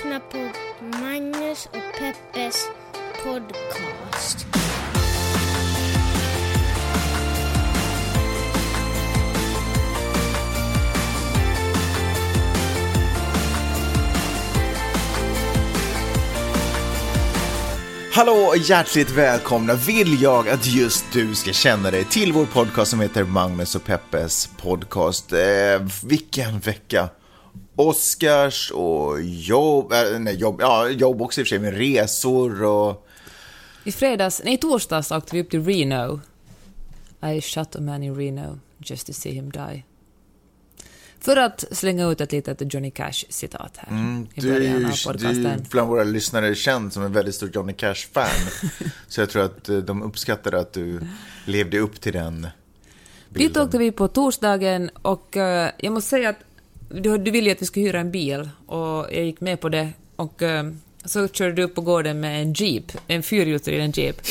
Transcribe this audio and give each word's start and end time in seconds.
lyssnar 0.00 0.20
på 0.20 0.52
Magnus 0.98 1.66
och 1.66 1.98
Peppes 1.98 2.68
podcast. 3.24 4.46
Hallå 18.12 18.32
och 18.32 18.56
hjärtligt 18.56 19.10
välkomna 19.10 19.74
vill 19.74 20.22
jag 20.22 20.48
att 20.48 20.66
just 20.66 21.04
du 21.12 21.34
ska 21.34 21.52
känna 21.52 21.90
dig 21.90 22.04
till 22.04 22.32
vår 22.32 22.46
podcast 22.46 22.90
som 22.90 23.00
heter 23.00 23.24
Magnus 23.24 23.74
och 23.74 23.84
Peppes 23.84 24.50
podcast. 24.56 25.32
Eh, 25.32 25.38
vilken 26.02 26.58
vecka! 26.58 27.08
Oscars 27.76 28.70
och 28.70 29.22
jobb, 29.22 29.92
äh, 29.92 30.18
nej, 30.18 30.34
jobb, 30.34 30.60
ja, 30.60 30.88
jobb 30.88 31.22
också 31.22 31.40
i 31.40 31.42
och 31.42 31.46
för 31.46 31.48
sig 31.48 31.58
med 31.58 31.74
resor 31.76 32.62
och... 32.62 33.06
I 33.84 33.92
fredags, 33.92 34.42
nej 34.44 34.56
torsdags 34.58 35.10
åkte 35.10 35.36
vi 35.36 35.42
upp 35.42 35.50
till 35.50 35.64
Reno. 35.64 36.20
I 37.36 37.40
shot 37.40 37.76
a 37.76 37.80
man 37.80 38.02
in 38.02 38.14
Reno 38.16 38.58
just 38.78 39.06
to 39.06 39.12
see 39.12 39.30
him 39.32 39.50
die. 39.52 39.84
För 41.20 41.36
att 41.36 41.64
slänga 41.70 42.06
ut 42.06 42.20
ett 42.20 42.32
litet 42.32 42.74
Johnny 42.74 42.90
Cash-citat 42.90 43.76
här 43.76 43.88
Mm, 43.90 44.26
i 44.34 44.40
du, 44.40 44.52
början 44.52 44.74
av 44.76 44.80
du 44.80 45.04
podcasten. 45.04 45.64
bland 45.70 45.88
våra 45.88 46.04
lyssnare 46.04 46.48
är 46.48 46.54
känd 46.54 46.92
som 46.92 47.02
en 47.02 47.12
väldigt 47.12 47.34
stor 47.34 47.50
Johnny 47.54 47.72
Cash-fan. 47.72 48.50
så 49.08 49.20
jag 49.20 49.30
tror 49.30 49.42
att 49.44 49.68
eh, 49.68 49.76
de 49.76 50.02
uppskattar 50.02 50.52
att 50.52 50.72
du 50.72 51.00
levde 51.44 51.78
upp 51.78 52.00
till 52.00 52.12
den 52.12 52.40
Dit 52.42 52.48
bilden. 53.28 53.62
åkte 53.62 53.78
vi 53.78 53.92
på 53.92 54.08
torsdagen 54.08 54.90
och 55.02 55.36
eh, 55.36 55.70
jag 55.78 55.92
måste 55.92 56.10
säga 56.10 56.28
att 56.28 56.38
du, 56.90 57.18
du 57.18 57.30
ville 57.30 57.46
ju 57.46 57.52
att 57.52 57.62
vi 57.62 57.66
skulle 57.66 57.86
hyra 57.86 58.00
en 58.00 58.10
bil 58.10 58.48
och 58.66 59.06
jag 59.12 59.24
gick 59.24 59.40
med 59.40 59.60
på 59.60 59.68
det 59.68 59.88
och 60.16 60.42
eh, 60.42 60.70
så 61.04 61.28
körde 61.28 61.52
du 61.52 61.62
upp 61.62 61.74
på 61.74 61.80
gården 61.80 62.20
med 62.20 62.42
en 62.42 62.52
jeep, 62.52 62.92
en 63.06 63.22
fyrhjulsdriven 63.22 63.90
jeep. 63.90 64.16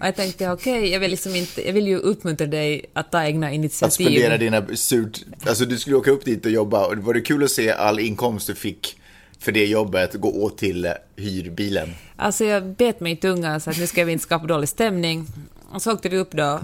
Och 0.00 0.06
jag 0.06 0.16
tänkte 0.16 0.50
okej, 0.50 0.88
jag 0.88 1.00
vill 1.00 1.10
liksom 1.10 1.34
inte, 1.34 1.66
jag 1.66 1.72
vill 1.72 1.88
ju 1.88 1.98
uppmuntra 1.98 2.46
dig 2.46 2.84
att 2.92 3.12
ta 3.12 3.24
egna 3.24 3.46
Att 3.46 3.52
initiativ. 3.52 4.04
spendera 4.04 4.36
dina 4.36 4.66
surt... 4.76 5.20
Alltså 5.46 5.64
du 5.64 5.78
skulle 5.78 5.96
åka 5.96 6.10
upp 6.10 6.24
dit 6.24 6.46
och 6.46 6.52
jobba 6.52 6.86
och 6.86 6.96
var 6.98 7.14
det 7.14 7.20
kul 7.20 7.44
att 7.44 7.50
se 7.50 7.70
all 7.70 8.00
inkomst 8.00 8.46
du 8.46 8.54
fick 8.54 8.96
för 9.38 9.52
det 9.52 9.66
jobbet 9.66 10.14
gå 10.14 10.42
åt 10.42 10.58
till 10.58 10.84
eh, 10.84 10.92
hyrbilen? 11.16 11.88
Alltså 12.16 12.44
jag 12.44 12.66
bet 12.66 13.00
mig 13.00 13.12
i 13.12 13.16
tungan 13.16 13.60
så 13.60 13.70
att 13.70 13.78
nu 13.78 13.86
ska 13.86 14.04
vi 14.04 14.12
inte 14.12 14.22
skapa 14.22 14.46
dålig 14.46 14.68
stämning. 14.68 15.26
Och 15.70 15.82
så 15.82 15.92
åkte 15.92 16.08
vi 16.08 16.16
upp 16.16 16.32
då, 16.32 16.60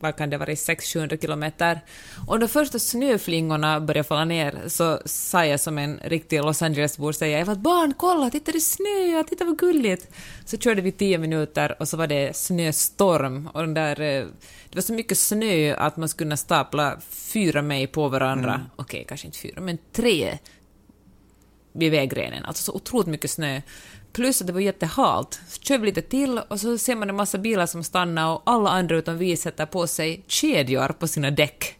vad 0.00 0.16
kan 0.16 0.30
det 0.30 0.38
vara, 0.38 0.50
600-700 0.50 1.20
kilometer. 1.20 1.80
Och 2.26 2.38
de 2.38 2.48
första 2.48 2.78
snöflingorna 2.78 3.80
började 3.80 4.08
falla 4.08 4.24
ner 4.24 4.62
så 4.66 5.00
sa 5.04 5.46
jag 5.46 5.60
som 5.60 5.78
en 5.78 6.00
riktig 6.04 6.42
Los 6.42 6.62
Angeles-bor 6.62 7.12
säger 7.12 7.38
jag 7.38 7.46
var 7.46 7.52
ett 7.52 7.58
barn, 7.58 7.94
kolla, 7.96 8.30
titta 8.30 8.52
det 8.52 8.60
snöar, 8.60 9.22
titta 9.22 9.44
vad 9.44 9.58
gulligt. 9.58 10.08
Så 10.44 10.58
körde 10.58 10.82
vi 10.82 10.92
10 10.92 11.18
minuter 11.18 11.76
och 11.78 11.88
så 11.88 11.96
var 11.96 12.06
det 12.06 12.36
snöstorm 12.36 13.48
och 13.52 13.60
den 13.60 13.74
där, 13.74 14.00
eh, 14.00 14.26
det 14.68 14.74
var 14.74 14.82
så 14.82 14.92
mycket 14.92 15.18
snö 15.18 15.74
att 15.74 15.96
man 15.96 16.08
skulle 16.08 16.26
kunna 16.26 16.36
stapla 16.36 16.96
fyra 17.08 17.62
mig 17.62 17.86
på 17.86 18.08
varandra. 18.08 18.52
Okej, 18.76 19.04
kanske 19.08 19.26
inte 19.26 19.38
fyra, 19.38 19.60
men 19.60 19.78
tre 19.92 20.38
vid 21.72 21.90
vägrenen. 21.90 22.44
Alltså 22.44 22.62
så 22.62 22.72
otroligt 22.72 23.06
mycket 23.06 23.30
snö. 23.30 23.60
Plus 24.16 24.40
att 24.40 24.46
det 24.46 24.52
var 24.52 24.60
jättehalt. 24.60 25.40
Så 25.48 25.60
kör 25.60 25.78
vi 25.78 25.86
lite 25.86 26.02
till 26.02 26.40
och 26.48 26.60
så 26.60 26.78
ser 26.78 26.96
man 26.96 27.10
en 27.10 27.16
massa 27.16 27.38
bilar 27.38 27.66
som 27.66 27.84
stannar 27.84 28.34
och 28.34 28.42
alla 28.44 28.70
andra 28.70 28.96
utom 28.96 29.18
vi 29.18 29.36
sätter 29.36 29.66
på 29.66 29.86
sig 29.86 30.24
kedjor 30.26 30.88
på 30.88 31.08
sina 31.08 31.30
däck. 31.30 31.78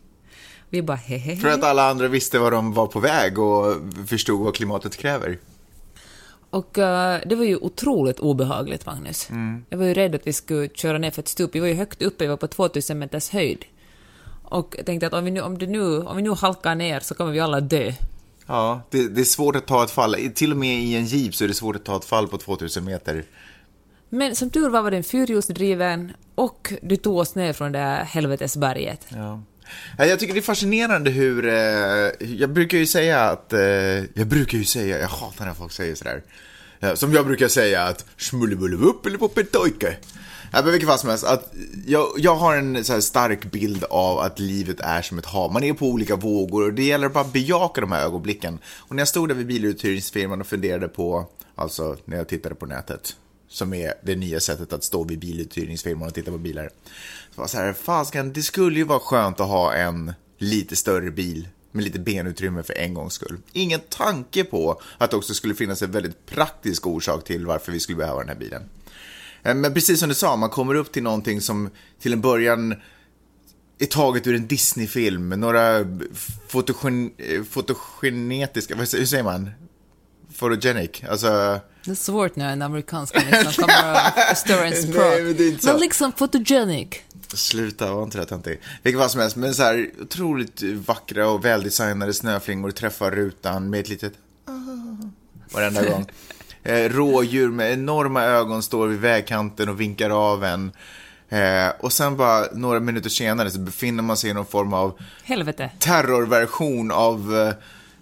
Vi 0.71 0.83
bara 0.83 0.97
hehehe. 0.97 1.37
För 1.37 1.49
att 1.49 1.65
alla 1.65 1.91
andra 1.91 2.09
visste 2.09 2.39
var 2.39 2.51
de 2.51 2.73
var 2.73 2.87
på 2.87 3.01
väg 3.01 3.39
och 3.39 3.75
förstod 4.07 4.41
vad 4.41 4.55
klimatet 4.55 4.97
kräver. 4.97 5.39
Och 6.51 6.79
eh, 6.79 7.21
det 7.27 7.35
var 7.35 7.45
ju 7.45 7.57
otroligt 7.57 8.21
obehagligt, 8.21 8.87
Magnus. 8.87 9.29
Jag 9.69 9.79
var 9.79 9.87
ju 9.87 9.95
rädd 9.95 10.15
att 10.15 10.27
vi 10.27 10.33
skulle 10.33 10.69
köra 10.69 10.99
ner 10.99 11.11
för 11.11 11.23
ett 11.23 11.29
stup. 11.29 11.55
Vi 11.55 11.61
var 11.61 11.67
ju 11.67 11.75
högt 11.75 12.03
uppe, 12.03 12.25
vi 12.25 12.29
var 12.29 12.37
på 12.37 12.47
2000 12.47 12.99
meters 12.99 13.31
höjd. 13.31 13.65
Och 14.45 14.75
jag 14.77 14.87
tänkte 14.87 15.07
att 15.07 15.13
om 15.13 15.25
vi 15.25 15.31
nu, 15.31 15.41
om 15.41 15.59
det 15.59 15.67
nu, 15.67 16.03
om 16.03 16.17
vi 16.17 16.23
nu 16.23 16.31
halkar 16.31 16.75
ner 16.75 17.01
så 17.01 17.15
kommer 17.15 17.33
vi 17.33 17.41
alla 17.41 17.61
dö. 17.61 17.93
Ja, 18.47 18.83
det, 18.91 19.09
det 19.09 19.21
är 19.21 19.25
svårt 19.25 19.57
att 19.57 19.67
ta 19.67 19.85
ett 19.85 19.91
fall. 19.91 20.17
Till 20.35 20.51
och 20.53 20.59
med 20.59 20.83
i 20.83 20.95
en 20.95 21.07
jeep 21.07 21.35
så 21.35 21.45
är 21.45 21.49
det 21.49 21.55
svårt 21.55 21.77
att 21.77 21.85
ta 21.85 21.97
ett 21.97 22.05
fall 22.05 22.29
på 22.29 22.39
2000 22.39 22.85
meter. 22.85 23.25
Men 24.09 24.37
som 24.37 24.51
tur 24.51 24.69
var 24.69 24.83
var 24.83 24.91
den 24.91 25.05
fyrhjulsdriven 25.05 26.13
och 26.35 26.73
du 26.83 26.97
tog 26.97 27.17
oss 27.17 27.35
ner 27.35 27.53
från 27.53 27.73
det 27.73 27.79
här 27.79 28.05
helvetesberget. 28.05 29.07
Ja. 29.09 29.43
Ja, 29.99 30.07
Jag 30.07 30.19
tycker 30.21 30.35
det 30.35 30.41
är 30.41 30.43
fascinerande 30.43 31.11
hur, 31.11 31.47
eh, 31.47 31.55
jag 32.21 32.51
brukar 32.51 32.79
ju 32.79 32.87
säga 32.87 33.21
att, 33.21 33.53
eh, 33.53 33.61
jag 34.15 34.27
brukar 34.27 34.59
ju 34.59 34.65
säga, 34.65 34.99
jag 34.99 35.09
hatar 35.09 35.47
när 35.47 35.55
folk 35.55 35.73
säger 35.73 35.95
sådär. 35.95 36.23
Som 36.95 37.13
jag 37.13 37.27
brukar 37.27 37.49
säga 37.49 37.83
att, 37.83 38.05
smullebulleup 38.17 39.07
eller 39.07 39.19
poppetoike. 39.19 39.97
Ja, 40.53 40.63
men 40.63 40.73
vilket 40.73 40.89
fall 40.89 40.99
som 40.99 41.11
helst, 41.11 41.25
att 41.25 41.55
jag, 41.87 42.09
jag 42.17 42.37
har 42.37 42.57
en 42.57 42.85
så 42.85 42.93
här 42.93 43.01
stark 43.01 43.51
bild 43.51 43.85
av 43.85 44.19
att 44.19 44.39
livet 44.39 44.81
är 44.81 45.03
som 45.03 45.19
ett 45.19 45.27
hav. 45.27 45.53
Man 45.53 45.65
är 45.65 45.73
på 45.73 45.87
olika 45.87 46.17
vågor 46.17 46.65
och 46.65 46.75
det 46.75 46.85
gäller 46.85 47.07
att 47.07 47.13
bara 47.13 47.25
bejaka 47.25 47.81
de 47.81 47.93
här 47.93 48.05
ögonblicken. 48.05 48.59
Och 48.77 48.97
när 48.97 49.01
jag 49.01 49.09
stod 49.09 49.29
där 49.29 49.35
vid 49.35 49.47
biluthyrningsfirman 49.47 50.41
och 50.41 50.47
funderade 50.47 50.89
på, 50.89 51.27
alltså 51.55 51.97
när 52.05 52.17
jag 52.17 52.29
tittade 52.29 52.55
på 52.55 52.67
nätet, 52.67 53.17
som 53.49 53.75
är 53.75 53.95
det 54.03 54.17
nya 54.17 54.41
sättet 54.41 54.73
att 54.73 54.85
stå 54.85 55.05
vid 55.05 55.19
biluthyrningsfirman 55.19 56.09
och 56.09 56.15
titta 56.15 56.31
på 56.31 56.39
bilar. 56.39 56.71
Så 57.35 57.41
var 57.41 57.49
så 57.49 57.57
här, 57.57 57.73
fasken, 57.73 58.33
det 58.33 58.43
skulle 58.43 58.79
ju 58.79 58.85
vara 58.85 59.01
skönt 59.01 59.41
att 59.41 59.49
ha 59.49 59.75
en 59.75 60.13
lite 60.39 60.77
större 60.77 61.11
bil 61.11 61.49
med 61.73 61.85
lite 61.85 61.99
benutrymme 61.99 62.63
för 62.63 62.79
en 62.79 62.95
gångs 62.95 63.13
skull. 63.13 63.39
Ingen 63.53 63.81
tanke 63.89 64.45
på 64.45 64.81
att 64.99 65.11
det 65.11 65.17
också 65.17 65.35
skulle 65.35 65.55
finnas 65.55 65.83
en 65.83 65.91
väldigt 65.91 66.27
praktisk 66.27 66.87
orsak 66.87 67.25
till 67.25 67.47
varför 67.47 67.73
vi 67.73 67.81
skulle 67.81 67.99
behöva 67.99 68.19
den 68.19 68.29
här 68.29 68.37
bilen. 68.37 68.63
Eh, 69.47 69.55
Men 69.55 69.75
precis 69.75 70.01
som 70.01 70.09
du 70.09 70.15
sa, 70.15 70.37
man 70.37 70.51
kommer 70.51 70.75
upp 70.75 70.93
till 70.93 71.03
någonting 71.03 71.41
som 71.41 71.71
till 72.01 72.13
en 72.13 72.21
början 72.21 72.75
är 73.79 73.87
taget 73.87 74.27
ur 74.27 74.35
en 74.35 74.47
Disney-film. 74.47 75.29
Några 75.29 75.87
fotogen, 76.49 77.11
eh, 77.19 77.43
fotogenetiska, 77.51 78.75
hur 78.75 79.07
säger 79.07 79.25
man? 79.25 79.51
Photogenic, 80.39 80.91
alltså... 81.11 81.61
Det 81.85 81.91
är 81.91 81.95
svårt 81.95 82.37
när 82.37 82.53
en 82.53 82.63
amerikansk 82.63 83.15
liksom 83.15 83.53
kommer 83.53 84.01
och 84.31 84.37
större 84.37 84.67
en 84.67 84.71
Nej, 84.73 84.83
språk. 84.83 85.65
men 85.73 85.81
liksom 85.81 86.13
photogenic. 86.13 86.89
Sluta, 87.35 87.93
var 87.95 88.03
inte 88.03 88.19
det 88.19 88.25
töntig. 88.27 88.61
Vilket 88.83 88.99
vad 88.99 89.11
som 89.11 89.21
helst, 89.21 89.37
men 89.37 89.55
så 89.55 89.63
här 89.63 89.91
otroligt 90.01 90.63
vackra 90.63 91.29
och 91.29 91.45
väldesignade 91.45 92.15
snöflingor 92.15 92.71
träffar 92.71 93.11
rutan 93.11 93.71
med 93.71 93.81
ett 93.81 93.89
litet 93.89 94.13
ah, 94.45 94.53
varenda 95.51 95.91
gång. 95.91 96.07
Eh, 96.67 96.89
rådjur 96.89 97.51
med 97.51 97.73
enorma 97.73 98.23
ögon 98.23 98.63
står 98.63 98.87
vid 98.87 99.01
vägkanten 99.01 99.69
och 99.69 99.81
vinkar 99.81 100.11
av 100.11 100.45
en. 100.45 100.73
Eh, 101.29 101.69
och 101.81 101.93
sen 101.93 102.17
bara 102.17 102.47
några 102.53 102.81
minuter 102.81 103.11
senare 103.11 103.51
så 103.51 103.59
befinner 103.59 104.03
man 104.03 104.17
sig 104.17 104.31
i 104.31 104.35
någon 104.35 104.47
form 104.47 104.73
av 104.73 104.99
Helvete. 105.25 105.71
terrorversion 105.79 106.91
av 106.91 107.37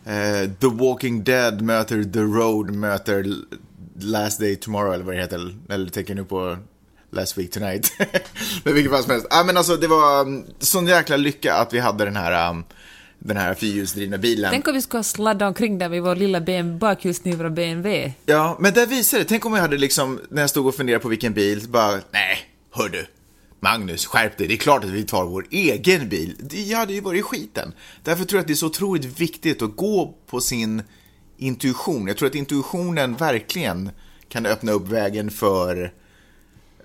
eh, 0.04 0.14
eh, 0.14 0.50
The 0.60 0.66
Walking 0.66 1.24
Dead 1.24 1.62
möter 1.62 2.04
The 2.04 2.18
Road 2.18 2.70
möter 2.70 3.26
Last 4.00 4.40
Day 4.40 4.56
Tomorrow 4.56 4.94
eller 4.94 5.04
vad 5.04 5.14
det 5.14 5.20
heter. 5.20 5.54
Eller 5.68 5.90
tänker 5.90 6.14
nu 6.14 6.24
på 6.24 6.56
Last 7.10 7.38
Week 7.38 7.50
Tonight. 7.50 7.92
men 8.64 8.74
vilket 8.74 8.92
fall 8.92 9.02
som 9.02 9.10
helst. 9.10 9.26
Ja, 9.30 9.44
men 9.46 9.56
alltså 9.56 9.76
det 9.76 9.86
var 9.86 10.20
um, 10.20 10.44
sån 10.58 10.86
jäkla 10.86 11.16
lycka 11.16 11.54
att 11.54 11.72
vi 11.72 11.78
hade 11.78 12.04
den 12.04 12.16
här, 12.16 12.50
um, 12.50 12.64
den 13.24 13.36
här 13.36 13.54
fyrhjulsdrivna 13.54 14.18
bilen. 14.18 14.50
Tänk 14.50 14.68
om 14.68 14.74
vi 14.74 14.82
skulle 14.82 14.98
ha 14.98 15.04
sladdat 15.04 15.48
omkring 15.48 15.78
där 15.78 15.88
med 15.88 16.02
vår 16.02 16.16
lilla 16.16 16.40
BMW, 16.40 16.78
bakhjulsdrivna 16.78 17.50
BMW. 17.50 18.12
Ja, 18.26 18.56
men 18.60 18.74
där 18.74 18.86
visar 18.86 19.18
det. 19.18 19.24
Tänk 19.24 19.46
om 19.46 19.54
jag 19.54 19.60
hade 19.60 19.76
liksom, 19.76 20.20
när 20.28 20.42
jag 20.42 20.50
stod 20.50 20.66
och 20.66 20.74
funderade 20.74 21.02
på 21.02 21.08
vilken 21.08 21.32
bil, 21.34 21.68
bara, 21.68 21.92
nej, 21.92 22.38
hör 22.70 22.88
du. 22.88 23.06
Magnus, 23.60 24.06
skärp 24.06 24.38
dig. 24.38 24.46
Det 24.48 24.54
är 24.54 24.58
klart 24.58 24.84
att 24.84 24.90
vi 24.90 25.04
tar 25.04 25.24
vår 25.24 25.46
egen 25.50 26.08
bil. 26.08 26.36
Det 26.40 26.72
hade 26.72 26.92
ju 26.92 27.00
varit 27.00 27.24
skiten. 27.24 27.72
Därför 28.02 28.24
tror 28.24 28.38
jag 28.38 28.40
att 28.40 28.46
det 28.46 28.52
är 28.52 28.54
så 28.54 28.66
otroligt 28.66 29.20
viktigt 29.20 29.62
att 29.62 29.76
gå 29.76 30.14
på 30.26 30.40
sin 30.40 30.82
intuition. 31.36 32.06
Jag 32.06 32.16
tror 32.16 32.28
att 32.28 32.34
intuitionen 32.34 33.14
verkligen 33.14 33.90
kan 34.28 34.46
öppna 34.46 34.72
upp 34.72 34.88
vägen 34.88 35.30
för 35.30 35.92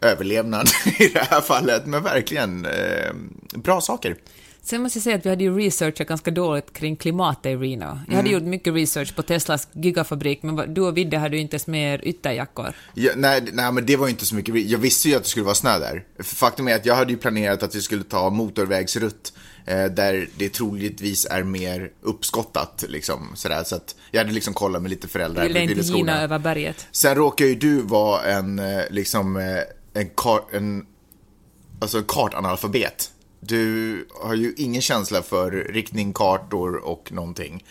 överlevnad 0.02 0.68
i 1.00 1.08
det 1.08 1.28
här 1.30 1.42
fallet. 1.42 1.86
Men 1.86 2.04
verkligen 2.04 2.66
eh, 2.66 3.14
bra 3.56 3.82
saker. 3.82 4.16
Sen 4.70 4.82
måste 4.82 4.98
jag 5.00 5.04
säga 5.04 5.16
att 5.16 5.26
vi 5.26 5.30
hade 5.30 5.44
ju 5.44 5.58
researchat 5.58 6.08
ganska 6.08 6.32
dåligt 6.32 6.74
kring 6.74 6.96
klimatet 6.96 7.46
i 7.46 7.56
Reno. 7.56 7.86
Jag 7.86 8.04
Mm. 8.08 8.16
hade 8.16 8.30
gjort 8.30 8.44
mycket 8.44 8.74
research 8.74 9.16
på 9.16 9.24
Teslas 9.24 9.68
gigafabrik, 9.74 10.44
men 10.44 10.74
du 10.74 10.82
och 10.82 10.98
Vidde 10.98 11.18
hade 11.18 11.36
ju 11.36 11.42
inte 11.42 11.56
ens 11.56 11.68
med 11.68 11.94
er 11.94 12.02
ytterjackor. 12.04 12.74
Ja, 12.94 13.12
nej, 13.16 13.42
nej, 13.54 13.72
men 13.72 13.86
det 13.86 13.96
var 13.96 14.08
ju 14.08 14.12
inte 14.12 14.26
så 14.26 14.36
mycket. 14.36 14.56
Jag 14.70 14.80
visste 14.80 15.10
ju 15.10 15.16
att 15.16 15.24
det 15.24 15.30
skulle 15.30 15.46
vara 15.46 15.56
snö 15.56 15.80
där. 15.80 16.04
Faktum 16.24 16.68
är 16.68 16.76
att 16.76 16.86
jag 16.86 16.96
hade 16.96 17.12
ju 17.12 17.18
planerat 17.18 17.64
att 17.64 17.76
vi 17.76 17.82
skulle 17.82 18.04
ta 18.04 18.30
motorvägsrutt 18.30 19.34
eh, 19.66 19.86
där 19.86 20.28
det 20.38 20.50
troligtvis 20.50 21.26
är 21.26 21.44
mer 21.44 21.92
uppskottat. 22.02 22.86
Liksom, 22.88 23.32
sådär. 23.36 23.64
Så 23.64 23.76
att 23.76 23.96
jag 24.12 24.20
hade 24.22 24.34
liksom 24.34 24.54
kollat 24.54 24.82
med 24.82 24.90
lite 24.90 25.08
föräldrar. 25.08 25.44
Ville 25.48 25.62
inte 25.62 25.82
gina 25.82 26.22
över 26.22 26.40
berget. 26.40 26.88
Sen 26.92 27.16
råkar 27.16 27.46
ju 27.46 27.56
du 27.56 27.82
vara 27.82 28.24
en, 28.24 28.60
eh, 28.60 28.82
liksom, 28.90 29.38
eh, 29.38 30.02
en, 30.02 30.10
kar, 30.18 30.42
en, 30.52 30.86
alltså 31.82 31.98
en 31.98 32.04
kartanalfabet. 32.08 33.12
Du 33.40 34.08
har 34.22 34.34
ju 34.36 34.54
ingen 34.58 34.82
känsla 34.82 35.22
för 35.24 35.52
riktning, 35.52 36.14
kartor 36.14 36.76
och 36.76 37.12
någonting. 37.12 37.64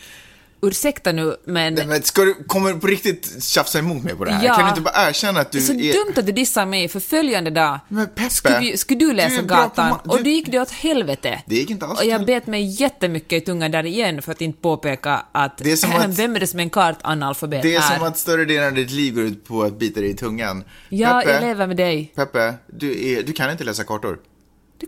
ursäkta 0.61 1.11
nu, 1.11 1.35
men... 1.45 1.73
Nej, 1.73 1.87
men 1.87 2.03
ska 2.03 2.21
du, 2.25 2.33
kommer 2.47 2.73
du 2.73 2.79
på 2.79 2.87
riktigt 2.87 3.43
tjafsa 3.43 3.79
emot 3.79 4.03
mig 4.03 4.15
på 4.15 4.25
det 4.25 4.31
här? 4.31 4.45
Ja. 4.45 4.53
Kan 4.53 4.63
du 4.63 4.69
inte 4.69 4.81
bara 4.81 5.09
erkänna 5.09 5.39
att 5.39 5.51
du 5.51 5.57
det 5.59 5.63
är 5.63 5.67
så 5.67 5.73
är... 5.73 5.93
dumt 6.05 6.13
att 6.17 6.25
du 6.25 6.31
dissar 6.31 6.65
mig, 6.65 6.87
för 6.87 6.99
följande 6.99 7.49
dag 7.49 7.79
Men 7.87 8.07
Peppe, 8.07 8.29
skulle, 8.29 8.77
skulle 8.77 8.99
du 8.99 9.13
läsa 9.13 9.29
du 9.35 9.41
är 9.41 9.43
gatan 9.47 9.91
ma- 9.93 10.07
och 10.09 10.17
du- 10.17 10.23
då 10.23 10.29
gick 10.29 10.47
det 10.51 10.59
åt 10.59 10.71
helvete. 10.71 11.43
Det 11.45 11.55
gick 11.55 11.69
inte 11.69 11.85
alls 11.85 11.99
Och 11.99 12.05
jag 12.05 12.25
bet 12.25 12.47
mig 12.47 12.81
jättemycket 12.81 13.43
i 13.43 13.45
tungan 13.45 13.71
där 13.71 13.85
igen 13.85 14.21
för 14.21 14.31
att 14.31 14.41
inte 14.41 14.61
påpeka 14.61 15.25
att, 15.31 15.57
Det 15.57 15.71
är 15.71 15.75
som 15.75 15.91
att- 15.95 16.19
vem 16.19 16.35
är 16.35 16.39
det 16.39 16.47
som 16.47 16.59
är 16.59 16.63
en 16.63 16.69
kartanalfabet 16.69 17.61
Det 17.61 17.75
är 17.75 17.79
här? 17.79 17.97
som 17.97 18.07
att 18.07 18.17
större 18.17 18.45
delen 18.45 18.67
av 18.67 18.73
ditt 18.73 18.91
liv 18.91 19.13
går 19.15 19.23
ut 19.23 19.45
på 19.47 19.63
att 19.63 19.79
bita 19.79 19.99
dig 20.01 20.09
i 20.09 20.13
tungan. 20.13 20.63
Ja, 20.89 21.19
Peppe, 21.23 21.33
jag 21.33 21.41
lever 21.41 21.67
med 21.67 21.77
dig. 21.77 22.11
Peppe, 22.15 22.53
du, 22.67 23.07
är, 23.13 23.23
du 23.23 23.33
kan 23.33 23.51
inte 23.51 23.63
läsa 23.63 23.83
kartor. 23.83 24.19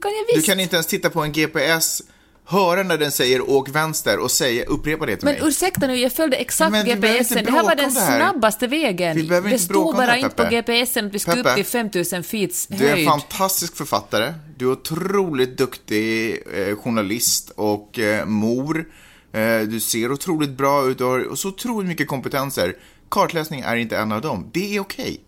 Kan 0.02 0.12
jag 0.12 0.26
Du 0.28 0.36
visst. 0.36 0.48
kan 0.48 0.60
inte 0.60 0.76
ens 0.76 0.88
titta 0.88 1.10
på 1.10 1.22
en 1.22 1.32
GPS, 1.32 2.02
höra 2.46 2.84
när 2.84 2.98
den 2.98 3.12
säger 3.12 3.50
åk 3.50 3.70
vänster 3.70 4.20
och 4.20 4.32
säga, 4.32 4.66
upprepa 4.66 5.06
det 5.06 5.16
till 5.16 5.26
Men 5.26 5.34
mig. 5.40 5.48
ursäkta 5.50 5.88
nu, 5.88 5.96
jag 5.96 6.12
följde 6.14 6.38
exakt 6.38 6.72
Men 6.72 6.86
GPSen. 6.86 7.46
Det 7.46 7.52
här 7.52 7.64
var 7.64 7.76
den 7.76 7.92
här. 7.92 8.20
snabbaste 8.20 8.68
vägen. 8.68 9.16
Vi 9.18 9.24
behöver 9.28 9.50
det 9.50 9.54
inte 9.54 9.66
stod 9.66 9.86
om 9.88 9.92
det 9.92 9.98
bara 9.98 10.12
här, 10.12 10.18
inte 10.18 10.30
på. 10.66 10.74
GPSen 10.84 11.06
att 11.08 11.14
vi 11.14 11.20
skulle 11.20 11.42
upp 11.42 11.56
till 11.56 11.66
5000 11.66 12.24
feets 12.24 12.68
Du 12.68 12.76
är 12.76 12.88
en 12.90 12.94
höjd. 12.94 13.08
fantastisk 13.08 13.76
författare, 13.76 14.34
du 14.58 14.66
är 14.66 14.72
otroligt 14.72 15.58
duktig 15.58 16.40
eh, 16.56 16.76
journalist 16.76 17.52
och 17.56 18.00
eh, 18.00 18.26
mor. 18.26 18.86
Eh, 19.34 19.60
du 19.60 19.80
ser 19.80 20.12
otroligt 20.12 20.50
bra 20.50 20.86
ut 20.88 21.02
och 21.02 21.08
har 21.08 21.36
så 21.36 21.48
otroligt 21.48 21.88
mycket 21.90 22.08
kompetenser. 22.08 22.76
Kartläsning 23.10 23.60
är 23.60 23.76
inte 23.76 23.98
en 23.98 24.12
av 24.12 24.22
dem. 24.22 24.50
Det 24.54 24.76
är 24.76 24.80
okej. 24.80 25.22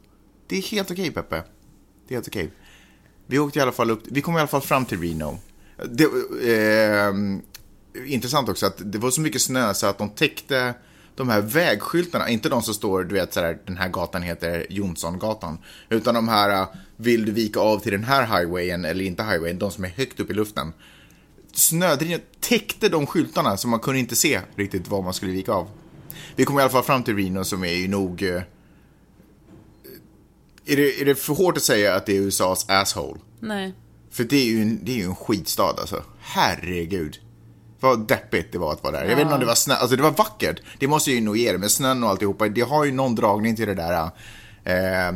Det 0.48 0.58
är 0.58 0.62
helt 0.62 0.92
okej, 0.92 1.12
Peppe. 1.12 1.44
Det 2.08 2.14
är 2.14 2.18
helt 2.18 2.28
okej. 2.28 2.52
Vi 3.34 3.40
åkte 3.40 3.60
i 3.60 3.62
alla 3.62 3.72
fall 3.72 3.92
upp, 3.92 4.04
vi 4.06 4.22
kom 4.22 4.36
i 4.36 4.40
alla 4.40 4.48
fall 4.48 4.62
fram 4.62 4.86
till 4.86 5.02
Reno. 5.02 5.40
Det, 5.90 6.04
eh, 6.04 7.14
intressant 8.06 8.50
också 8.50 8.66
att 8.66 8.92
det 8.92 8.98
var 8.98 9.12
så 9.12 9.22
mycket 9.22 9.42
snö 9.42 9.74
så 9.74 9.88
att 9.88 9.98
de 9.98 10.10
täckte 10.10 10.74
de 11.16 11.30
här 11.30 11.42
vägskyltarna, 11.42 12.30
inte 12.30 12.50
de 12.50 12.62
som 12.62 12.74
står, 12.74 13.04
du 13.04 13.16
vet 13.16 13.34
sådär, 13.34 13.58
den 13.66 13.78
här 13.78 13.90
gatan 13.90 14.22
heter 14.22 14.66
Jonssongatan, 14.70 15.58
utan 15.90 16.16
de 16.16 16.28
här, 16.28 16.62
äh, 16.62 16.68
vill 16.96 17.26
du 17.26 17.32
vika 17.32 17.60
av 17.60 17.80
till 17.80 17.92
den 17.92 18.04
här 18.04 18.40
highwayen 18.40 18.86
eller 18.86 19.06
inte 19.06 19.24
highwayen, 19.24 19.60
de 19.60 19.72
som 19.72 19.84
är 19.84 19.90
högt 19.90 20.20
upp 20.20 20.32
i 20.32 20.34
luften. 20.34 20.74
Snödrinet 21.54 22.24
täckte 22.40 22.90
de 22.90 23.08
skyltarna 23.08 23.58
så 23.58 23.68
man 23.68 23.80
kunde 23.80 24.00
inte 24.00 24.16
se 24.16 24.42
riktigt 24.56 24.88
vad 24.88 25.04
man 25.04 25.14
skulle 25.14 25.32
vika 25.32 25.52
av. 25.52 25.68
Vi 26.36 26.46
kom 26.46 26.60
i 26.60 26.62
alla 26.62 26.72
fall 26.72 26.84
fram 26.84 27.04
till 27.04 27.16
Reno 27.16 27.44
som 27.44 27.64
är 27.64 27.74
ju 27.74 27.88
nog... 27.88 28.24
Äh, 28.24 28.42
är 30.66 30.76
det, 30.76 31.02
är 31.02 31.06
det 31.06 31.16
för 31.16 31.34
hårt 31.34 31.58
att 31.58 31.64
säga 31.64 31.96
att 31.96 32.06
det 32.06 32.18
är 32.18 32.22
USAs 32.22 32.66
asshole? 32.70 33.20
Nej. 33.40 33.74
För 34.12 34.24
det 34.24 34.36
är 34.36 34.46
ju 34.46 34.62
en, 34.62 34.80
det 34.84 34.92
är 34.92 34.96
ju 34.96 35.04
en 35.04 35.16
skitstad 35.16 35.76
alltså. 35.80 36.04
Herregud. 36.20 37.20
Vad 37.80 38.08
deppigt 38.08 38.52
det 38.52 38.58
var 38.58 38.74
att 38.74 38.84
vara 38.84 38.98
där. 38.98 39.06
Jag 39.06 39.16
vet 39.16 39.22
inte 39.22 39.34
om 39.34 39.40
det 39.40 39.46
var 39.46 39.56
snö, 39.56 39.74
alltså 39.74 39.96
det 39.96 40.04
var 40.04 40.12
vackert. 40.12 40.62
Det 40.80 40.88
måste 40.88 41.10
jag 41.12 41.16
ju 41.16 41.26
nog 41.26 41.38
ge 41.38 41.52
det, 41.52 41.58
med 41.58 41.72
snön 41.72 42.04
och 42.04 42.10
alltihopa. 42.10 42.48
Det 42.48 42.62
har 42.62 42.86
ju 42.86 42.92
någon 42.92 43.16
dragning 43.16 43.56
till 43.56 43.68
det 43.68 43.74
där. 43.74 44.10
Eh, 44.64 45.14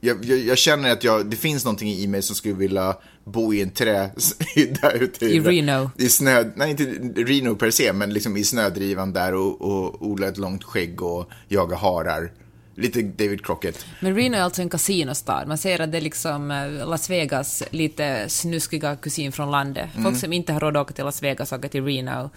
jag, 0.00 0.24
jag, 0.24 0.38
jag 0.38 0.58
känner 0.58 0.92
att 0.92 1.04
jag, 1.04 1.26
det 1.26 1.36
finns 1.36 1.64
någonting 1.64 1.92
i 1.92 2.06
mig 2.06 2.22
som 2.22 2.36
skulle 2.36 2.54
vilja 2.54 2.96
bo 3.24 3.54
i 3.54 3.62
en 3.62 3.70
trähydda 3.70 4.92
ute 4.94 5.26
I 5.26 5.40
Reno. 5.40 5.90
I 5.96 6.08
snö, 6.08 6.44
nej 6.56 6.70
inte 6.70 6.84
Reno 7.22 7.56
per 7.56 7.70
se, 7.70 7.92
men 7.92 8.12
liksom 8.12 8.36
i 8.36 8.44
snödrivan 8.44 9.12
där 9.12 9.34
och, 9.34 9.62
och 9.62 10.06
odla 10.06 10.28
ett 10.28 10.38
långt 10.38 10.64
skägg 10.64 11.02
och 11.02 11.30
jaga 11.48 11.76
harar. 11.76 12.32
Lite 12.74 13.02
David 13.02 13.46
Crockett. 13.46 13.86
Men 14.00 14.16
Reno 14.16 14.36
är 14.36 14.42
alltså 14.42 14.62
en 14.62 14.68
kasinostad. 14.68 15.46
Man 15.46 15.58
säger 15.58 15.80
att 15.80 15.92
det 15.92 15.98
är 15.98 16.02
liksom 16.02 16.50
eh, 16.50 16.88
Las 16.88 17.10
Vegas 17.10 17.62
lite 17.70 18.28
snuskiga 18.28 18.96
kusin 18.96 19.32
från 19.32 19.50
landet. 19.50 19.88
Mm. 19.92 20.04
Folk 20.04 20.16
som 20.20 20.32
inte 20.32 20.52
har 20.52 20.60
råd 20.60 20.76
att 20.76 20.82
åka 20.82 20.94
till 20.94 21.04
Las 21.04 21.22
Vegas 21.22 21.52
åker 21.52 21.68
till 21.68 21.84
Reno 21.84 22.30